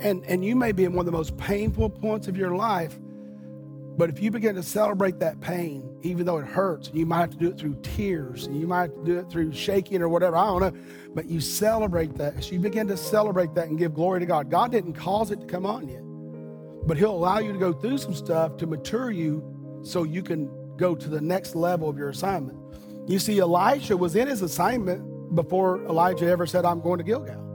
And, 0.00 0.24
and 0.26 0.44
you 0.44 0.54
may 0.54 0.72
be 0.72 0.84
in 0.84 0.92
one 0.92 1.00
of 1.00 1.06
the 1.06 1.16
most 1.16 1.36
painful 1.36 1.90
points 1.90 2.28
of 2.28 2.36
your 2.36 2.54
life, 2.54 2.98
but 3.96 4.10
if 4.10 4.22
you 4.22 4.30
begin 4.30 4.54
to 4.54 4.62
celebrate 4.62 5.18
that 5.18 5.40
pain, 5.40 5.98
even 6.02 6.24
though 6.24 6.38
it 6.38 6.46
hurts, 6.46 6.90
you 6.94 7.04
might 7.04 7.20
have 7.20 7.30
to 7.30 7.36
do 7.36 7.48
it 7.48 7.58
through 7.58 7.80
tears, 7.82 8.46
and 8.46 8.60
you 8.60 8.68
might 8.68 8.82
have 8.82 8.94
to 8.94 9.04
do 9.04 9.18
it 9.18 9.28
through 9.28 9.52
shaking 9.52 10.02
or 10.02 10.08
whatever, 10.08 10.36
I 10.36 10.46
don't 10.46 10.60
know, 10.60 10.80
but 11.14 11.26
you 11.26 11.40
celebrate 11.40 12.14
that. 12.14 12.36
As 12.36 12.52
you 12.52 12.60
begin 12.60 12.86
to 12.88 12.96
celebrate 12.96 13.54
that 13.54 13.66
and 13.66 13.76
give 13.76 13.94
glory 13.94 14.20
to 14.20 14.26
God, 14.26 14.50
God 14.50 14.70
didn't 14.70 14.92
cause 14.92 15.32
it 15.32 15.40
to 15.40 15.46
come 15.46 15.66
on 15.66 15.88
you, 15.88 16.82
but 16.86 16.96
He'll 16.96 17.10
allow 17.10 17.40
you 17.40 17.52
to 17.52 17.58
go 17.58 17.72
through 17.72 17.98
some 17.98 18.14
stuff 18.14 18.56
to 18.58 18.68
mature 18.68 19.10
you 19.10 19.42
so 19.82 20.04
you 20.04 20.22
can 20.22 20.48
go 20.76 20.94
to 20.94 21.08
the 21.08 21.20
next 21.20 21.56
level 21.56 21.88
of 21.88 21.98
your 21.98 22.10
assignment. 22.10 22.56
You 23.08 23.18
see, 23.18 23.40
Elisha 23.40 23.96
was 23.96 24.14
in 24.16 24.28
his 24.28 24.42
assignment 24.42 25.34
before 25.34 25.82
Elijah 25.86 26.26
ever 26.26 26.46
said, 26.46 26.64
I'm 26.64 26.80
going 26.80 26.98
to 26.98 27.04
Gilgal. 27.04 27.47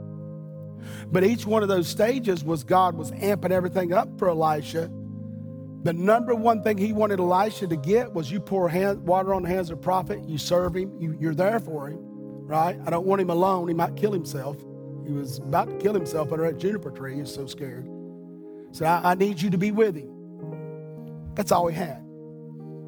But 1.10 1.24
each 1.24 1.46
one 1.46 1.62
of 1.62 1.68
those 1.68 1.88
stages 1.88 2.44
was 2.44 2.64
God 2.64 2.96
was 2.96 3.10
amping 3.12 3.50
everything 3.50 3.92
up 3.92 4.18
for 4.18 4.28
Elisha. 4.28 4.90
The 5.82 5.92
number 5.92 6.34
one 6.34 6.62
thing 6.62 6.78
he 6.78 6.92
wanted 6.92 7.20
Elisha 7.20 7.66
to 7.66 7.76
get 7.76 8.12
was 8.12 8.30
you 8.30 8.40
pour 8.40 8.68
hand, 8.68 9.06
water 9.06 9.34
on 9.34 9.42
the 9.42 9.48
hands 9.48 9.70
of 9.70 9.78
a 9.78 9.80
prophet, 9.82 10.26
you 10.26 10.38
serve 10.38 10.74
him, 10.74 10.92
you, 10.98 11.16
you're 11.20 11.34
there 11.34 11.60
for 11.60 11.88
him, 11.88 11.98
right? 12.00 12.78
I 12.86 12.90
don't 12.90 13.06
want 13.06 13.20
him 13.20 13.28
alone. 13.28 13.68
He 13.68 13.74
might 13.74 13.94
kill 13.94 14.12
himself. 14.12 14.56
He 15.06 15.12
was 15.12 15.38
about 15.38 15.68
to 15.68 15.76
kill 15.76 15.92
himself 15.92 16.32
under 16.32 16.50
that 16.50 16.58
juniper 16.58 16.90
tree. 16.90 17.16
He 17.16 17.20
was 17.20 17.34
so 17.34 17.46
scared. 17.46 17.86
So 18.72 18.86
I, 18.86 19.12
I 19.12 19.14
need 19.14 19.42
you 19.42 19.50
to 19.50 19.58
be 19.58 19.70
with 19.70 19.94
him. 19.94 20.10
That's 21.34 21.52
all 21.52 21.66
he 21.66 21.76
had. 21.76 22.02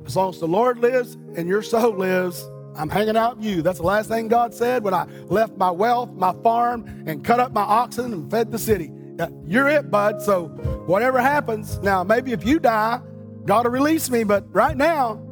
As 0.07 0.17
long 0.17 0.31
as 0.31 0.41
the 0.41 0.49
Lord 0.49 0.79
lives 0.79 1.15
and 1.37 1.49
your 1.49 1.63
soul 1.63 1.93
lives, 1.93 2.49
I'm 2.77 2.89
hanging 2.89 3.17
out 3.17 3.39
with 3.39 3.47
you. 3.47 3.63
That's 3.63 3.79
the 3.79 3.87
last 3.87 4.09
thing 4.09 4.29
God 4.29 4.55
said 4.55 4.85
when 4.85 4.95
I 4.95 5.07
left 5.27 5.57
my 5.57 5.71
wealth, 5.71 6.11
my 6.13 6.33
farm, 6.43 7.05
and 7.07 7.25
cut 7.25 7.41
up 7.41 7.53
my 7.53 7.63
oxen 7.63 8.13
and 8.13 8.31
fed 8.31 8.53
the 8.53 8.59
city. 8.59 8.93
Uh, 9.19 9.29
you're 9.47 9.69
it, 9.69 9.91
bud. 9.91 10.21
So 10.21 10.49
whatever 10.87 11.21
happens, 11.21 11.79
now 11.79 12.05
maybe 12.05 12.33
if 12.33 12.45
you 12.45 12.59
die, 12.59 13.01
God 13.45 13.65
will 13.65 13.73
release 13.73 14.11
me, 14.11 14.25
but 14.25 14.45
right 14.55 14.77
now, 14.77 15.23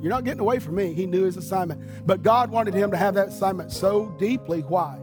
you're 0.00 0.10
not 0.10 0.24
getting 0.24 0.40
away 0.40 0.58
from 0.58 0.74
me. 0.74 0.94
He 0.94 1.06
knew 1.06 1.24
his 1.24 1.36
assignment. 1.36 2.06
But 2.06 2.22
God 2.22 2.50
wanted 2.50 2.74
him 2.74 2.90
to 2.90 2.96
have 2.96 3.14
that 3.14 3.28
assignment 3.28 3.70
so 3.70 4.14
deeply. 4.18 4.60
Why? 4.60 4.98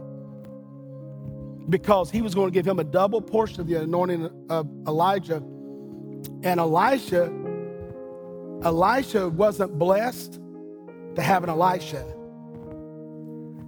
Because 1.68 2.10
he 2.10 2.20
was 2.20 2.34
going 2.34 2.48
to 2.48 2.52
give 2.52 2.66
him 2.66 2.78
a 2.78 2.84
double 2.84 3.20
portion 3.20 3.60
of 3.60 3.68
the 3.68 3.80
anointing 3.80 4.46
of 4.50 4.68
Elijah. 4.86 5.36
And 6.42 6.58
Elisha, 6.58 7.32
Elisha 8.64 9.28
wasn't 9.28 9.78
blessed 9.78 10.40
to 11.14 11.22
have 11.22 11.44
an 11.44 11.50
Elisha. 11.50 12.04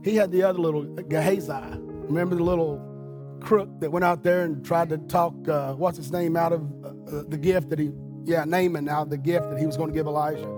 He 0.03 0.16
had 0.16 0.32
the 0.32 0.43
other 0.43 0.59
little 0.59 0.82
Gehazi. 0.82 1.53
Remember 2.09 2.36
the 2.36 2.45
little 2.45 2.86
crook 3.41 3.68
that 3.80 3.91
went 3.91 4.05
out 4.05 4.22
there 4.22 4.43
and 4.45 4.64
tried 4.64 4.88
to 4.91 4.99
talk, 4.99 5.34
uh, 5.49 5.74
what's 5.74 5.97
his 5.97 6.12
name, 6.12 6.36
out 6.36 6.53
of 6.53 6.62
uh, 6.84 6.88
uh 6.88 7.22
the 7.28 7.38
gift 7.38 7.70
that 7.70 7.78
he, 7.78 7.91
yeah, 8.24 8.45
Naaman 8.45 8.88
out 8.88 9.03
of 9.03 9.11
the 9.11 9.18
gift 9.18 9.51
that 9.51 9.59
he 9.59 9.66
was 9.66 9.76
going 9.76 9.91
to 9.91 9.95
give 9.95 10.07
Elijah. 10.07 10.49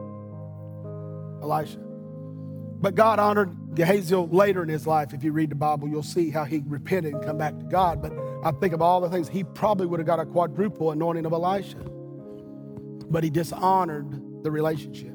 Elisha. 1.43 1.79
But 1.79 2.95
God 2.95 3.19
honored 3.19 3.75
Gehazi 3.75 4.15
later 4.15 4.63
in 4.63 4.69
his 4.69 4.87
life. 4.87 5.13
If 5.15 5.23
you 5.23 5.33
read 5.33 5.51
the 5.51 5.57
Bible, 5.57 5.89
you'll 5.89 6.03
see 6.03 6.31
how 6.31 6.45
he 6.45 6.63
repented 6.67 7.15
and 7.15 7.25
come 7.25 7.39
back 7.39 7.57
to 7.59 7.65
God. 7.65 8.03
But 8.03 8.13
I 8.45 8.51
think 8.53 8.75
of 8.75 8.83
all 8.83 9.01
the 9.01 9.09
things, 9.09 9.29
he 9.29 9.45
probably 9.45 9.87
would 9.87 10.01
have 10.01 10.07
got 10.07 10.19
a 10.19 10.27
quadruple 10.27 10.91
anointing 10.91 11.25
of 11.25 11.33
Elisha. 11.33 11.79
But 11.79 13.23
he 13.23 13.31
dishonored 13.31 14.43
the 14.43 14.51
relationship. 14.51 15.12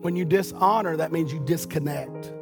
When 0.00 0.14
you 0.14 0.24
dishonor, 0.24 0.96
that 0.96 1.12
means 1.12 1.32
you 1.32 1.40
disconnect. 1.40 2.32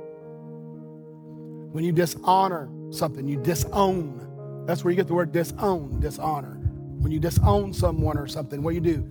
When 1.72 1.84
you 1.84 1.92
dishonor 1.92 2.68
something, 2.90 3.26
you 3.26 3.42
disown. 3.42 4.64
That's 4.66 4.84
where 4.84 4.90
you 4.90 4.96
get 4.96 5.06
the 5.06 5.14
word 5.14 5.32
disown, 5.32 6.00
dishonor. 6.00 6.54
When 7.00 7.12
you 7.12 7.20
disown 7.20 7.72
someone 7.72 8.18
or 8.18 8.26
something, 8.26 8.62
what 8.62 8.70
do 8.70 8.74
you 8.74 8.80
do? 8.80 9.10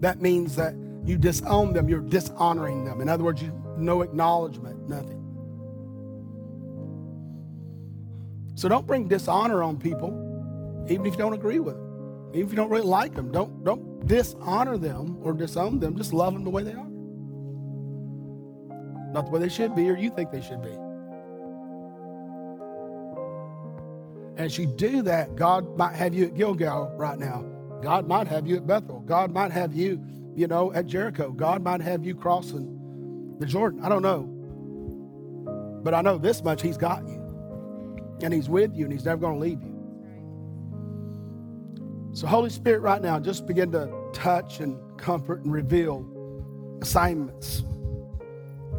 That 0.00 0.20
means 0.20 0.56
that 0.56 0.74
you 1.04 1.18
disown 1.18 1.72
them, 1.72 1.88
you're 1.88 2.00
dishonoring 2.00 2.84
them. 2.84 3.00
In 3.00 3.08
other 3.08 3.24
words, 3.24 3.42
you 3.42 3.52
no 3.76 4.02
acknowledgement, 4.02 4.88
nothing. 4.88 5.18
So 8.54 8.68
don't 8.68 8.86
bring 8.86 9.08
dishonor 9.08 9.62
on 9.62 9.78
people, 9.78 10.10
even 10.88 11.06
if 11.06 11.14
you 11.14 11.18
don't 11.18 11.32
agree 11.32 11.58
with 11.58 11.74
them, 11.74 12.28
even 12.30 12.46
if 12.46 12.50
you 12.50 12.56
don't 12.56 12.70
really 12.70 12.86
like 12.86 13.14
them. 13.14 13.32
Don't 13.32 13.64
don't 13.64 14.06
dishonor 14.06 14.78
them 14.78 15.18
or 15.22 15.32
disown 15.32 15.80
them. 15.80 15.96
Just 15.96 16.12
love 16.12 16.34
them 16.34 16.44
the 16.44 16.50
way 16.50 16.62
they 16.62 16.72
are. 16.72 16.91
Not 19.12 19.26
the 19.26 19.30
way 19.30 19.40
they 19.40 19.48
should 19.48 19.74
be 19.74 19.88
or 19.90 19.96
you 19.96 20.10
think 20.10 20.30
they 20.30 20.40
should 20.40 20.62
be. 20.62 20.72
And 24.36 24.40
As 24.40 24.56
you 24.56 24.66
do 24.66 25.02
that, 25.02 25.36
God 25.36 25.76
might 25.76 25.94
have 25.94 26.14
you 26.14 26.24
at 26.26 26.34
Gilgal 26.34 26.94
right 26.96 27.18
now. 27.18 27.44
God 27.82 28.08
might 28.08 28.26
have 28.26 28.46
you 28.46 28.56
at 28.56 28.66
Bethel. 28.66 29.00
God 29.00 29.32
might 29.32 29.52
have 29.52 29.74
you, 29.74 30.02
you 30.34 30.46
know, 30.46 30.72
at 30.72 30.86
Jericho. 30.86 31.30
God 31.30 31.62
might 31.62 31.82
have 31.82 32.04
you 32.04 32.14
crossing 32.14 33.36
the 33.38 33.46
Jordan. 33.46 33.84
I 33.84 33.88
don't 33.90 34.02
know. 34.02 34.28
But 35.82 35.92
I 35.92 36.00
know 36.00 36.16
this 36.16 36.42
much 36.42 36.62
He's 36.62 36.78
got 36.78 37.06
you. 37.06 37.18
And 38.22 38.32
He's 38.32 38.48
with 38.48 38.74
you 38.74 38.84
and 38.84 38.92
He's 38.92 39.04
never 39.04 39.20
going 39.20 39.34
to 39.34 39.40
leave 39.40 39.60
you. 39.62 39.72
So, 42.14 42.26
Holy 42.26 42.50
Spirit, 42.50 42.80
right 42.80 43.02
now, 43.02 43.18
just 43.18 43.46
begin 43.46 43.72
to 43.72 43.92
touch 44.12 44.60
and 44.60 44.78
comfort 44.98 45.44
and 45.44 45.52
reveal 45.52 46.06
assignments 46.80 47.64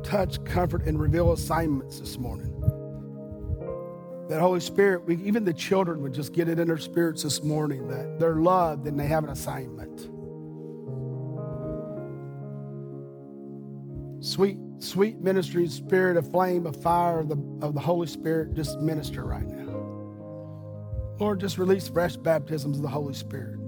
touch, 0.04 0.44
comfort, 0.46 0.84
and 0.86 1.00
reveal 1.00 1.32
assignments 1.32 2.00
this 2.00 2.18
morning. 2.18 2.52
That 4.30 4.40
Holy 4.40 4.60
Spirit, 4.60 5.06
we, 5.06 5.16
even 5.18 5.44
the 5.44 5.54
children 5.54 6.02
would 6.02 6.14
just 6.14 6.34
get 6.34 6.48
it 6.48 6.60
in 6.60 6.68
their 6.68 6.78
spirits 6.78 7.24
this 7.24 7.44
morning 7.44 7.88
that 7.88 8.20
they're 8.20 8.36
loved 8.36 8.88
and 8.88 9.00
they 9.00 9.08
have 9.08 9.24
an 9.24 9.30
assignment. 9.30 10.10
Sweet, 14.24 14.58
sweet 14.80 15.20
ministry, 15.20 15.68
spirit 15.68 16.16
of 16.16 16.32
flame, 16.32 16.66
of 16.66 16.82
fire 16.82 17.20
of 17.20 17.28
the, 17.28 17.66
of 17.66 17.74
the 17.74 17.82
Holy 17.82 18.08
Spirit, 18.08 18.54
just 18.54 18.80
minister 18.80 19.26
right 19.26 19.46
now. 19.46 19.64
Lord, 21.20 21.40
just 21.40 21.58
release 21.58 21.88
fresh 21.88 22.16
baptisms 22.16 22.78
of 22.78 22.84
the 22.84 22.90
Holy 22.90 23.14
Spirit. 23.14 23.60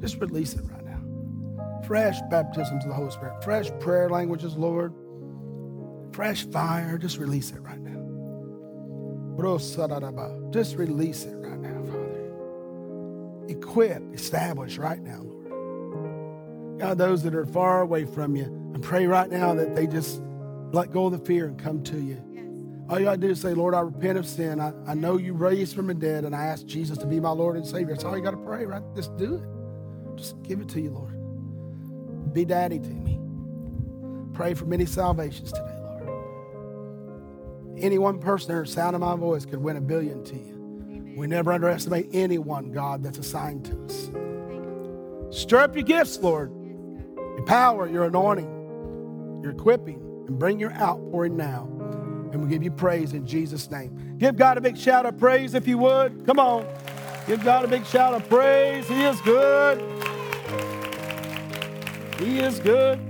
Just 0.00 0.16
release 0.20 0.54
it 0.54 0.62
right 0.70 0.84
now. 0.84 1.82
Fresh 1.86 2.20
baptisms 2.30 2.84
of 2.84 2.90
the 2.90 2.94
Holy 2.94 3.10
Spirit. 3.10 3.42
Fresh 3.42 3.70
prayer 3.80 4.08
languages, 4.08 4.56
Lord 4.56 4.94
fresh 6.18 6.44
fire. 6.46 6.98
Just 6.98 7.18
release 7.18 7.52
it 7.52 7.60
right 7.60 7.78
now. 7.78 7.92
Just 10.50 10.74
release 10.74 11.22
it 11.22 11.36
right 11.36 11.60
now, 11.60 11.80
Father. 11.84 13.46
Equip, 13.48 14.02
establish 14.12 14.78
right 14.78 15.00
now, 15.00 15.20
Lord. 15.22 16.80
God, 16.80 16.98
those 16.98 17.22
that 17.22 17.36
are 17.36 17.46
far 17.46 17.82
away 17.82 18.04
from 18.04 18.34
you, 18.34 18.72
I 18.74 18.78
pray 18.78 19.06
right 19.06 19.30
now 19.30 19.54
that 19.54 19.76
they 19.76 19.86
just 19.86 20.20
let 20.72 20.90
go 20.90 21.06
of 21.06 21.12
the 21.12 21.24
fear 21.24 21.46
and 21.46 21.56
come 21.56 21.84
to 21.84 22.00
you. 22.00 22.20
All 22.90 22.98
you 22.98 23.04
got 23.04 23.12
to 23.12 23.18
do 23.18 23.28
is 23.28 23.40
say, 23.40 23.54
Lord, 23.54 23.76
I 23.76 23.80
repent 23.82 24.18
of 24.18 24.26
sin. 24.26 24.58
I, 24.60 24.72
I 24.88 24.94
know 24.94 25.18
you 25.18 25.34
raised 25.34 25.76
from 25.76 25.86
the 25.86 25.94
dead, 25.94 26.24
and 26.24 26.34
I 26.34 26.46
ask 26.46 26.66
Jesus 26.66 26.98
to 26.98 27.06
be 27.06 27.20
my 27.20 27.30
Lord 27.30 27.54
and 27.54 27.64
Savior. 27.64 27.94
That's 27.94 28.02
all 28.02 28.16
you 28.16 28.24
got 28.24 28.32
to 28.32 28.38
pray, 28.38 28.66
right? 28.66 28.82
Just 28.96 29.16
do 29.18 29.36
it. 29.36 30.16
Just 30.16 30.42
give 30.42 30.60
it 30.60 30.68
to 30.70 30.80
you, 30.80 30.90
Lord. 30.90 32.32
Be 32.34 32.44
daddy 32.44 32.80
to 32.80 32.88
me. 32.88 33.20
Pray 34.32 34.54
for 34.54 34.64
many 34.64 34.84
salvations 34.84 35.52
today 35.52 35.77
any 37.80 37.98
one 37.98 38.18
person 38.18 38.52
or 38.52 38.64
sound 38.64 38.94
of 38.94 39.00
my 39.00 39.16
voice 39.16 39.44
could 39.44 39.60
win 39.60 39.76
a 39.76 39.80
billion 39.80 40.24
to 40.24 40.34
you. 40.34 41.14
We 41.16 41.26
never 41.26 41.52
underestimate 41.52 42.10
anyone, 42.12 42.70
God, 42.70 43.02
that's 43.02 43.18
assigned 43.18 43.64
to 43.66 43.84
us. 43.84 44.10
Stir 45.36 45.60
up 45.60 45.74
your 45.74 45.84
gifts, 45.84 46.18
Lord. 46.18 46.52
Your 47.16 47.44
power, 47.44 47.88
your 47.88 48.04
anointing, 48.04 49.40
your 49.42 49.52
equipping, 49.52 50.00
and 50.26 50.38
bring 50.38 50.58
your 50.58 50.72
outpouring 50.72 51.36
now. 51.36 51.68
And 52.32 52.42
we 52.42 52.48
give 52.48 52.62
you 52.62 52.70
praise 52.70 53.14
in 53.14 53.26
Jesus' 53.26 53.70
name. 53.70 54.16
Give 54.18 54.36
God 54.36 54.58
a 54.58 54.60
big 54.60 54.76
shout 54.76 55.06
of 55.06 55.18
praise 55.18 55.54
if 55.54 55.66
you 55.66 55.78
would. 55.78 56.26
Come 56.26 56.38
on. 56.38 56.66
Give 57.26 57.42
God 57.42 57.64
a 57.64 57.68
big 57.68 57.84
shout 57.86 58.14
of 58.14 58.28
praise. 58.28 58.86
He 58.86 59.02
is 59.04 59.20
good. 59.22 59.80
He 62.18 62.40
is 62.40 62.58
good. 62.60 63.07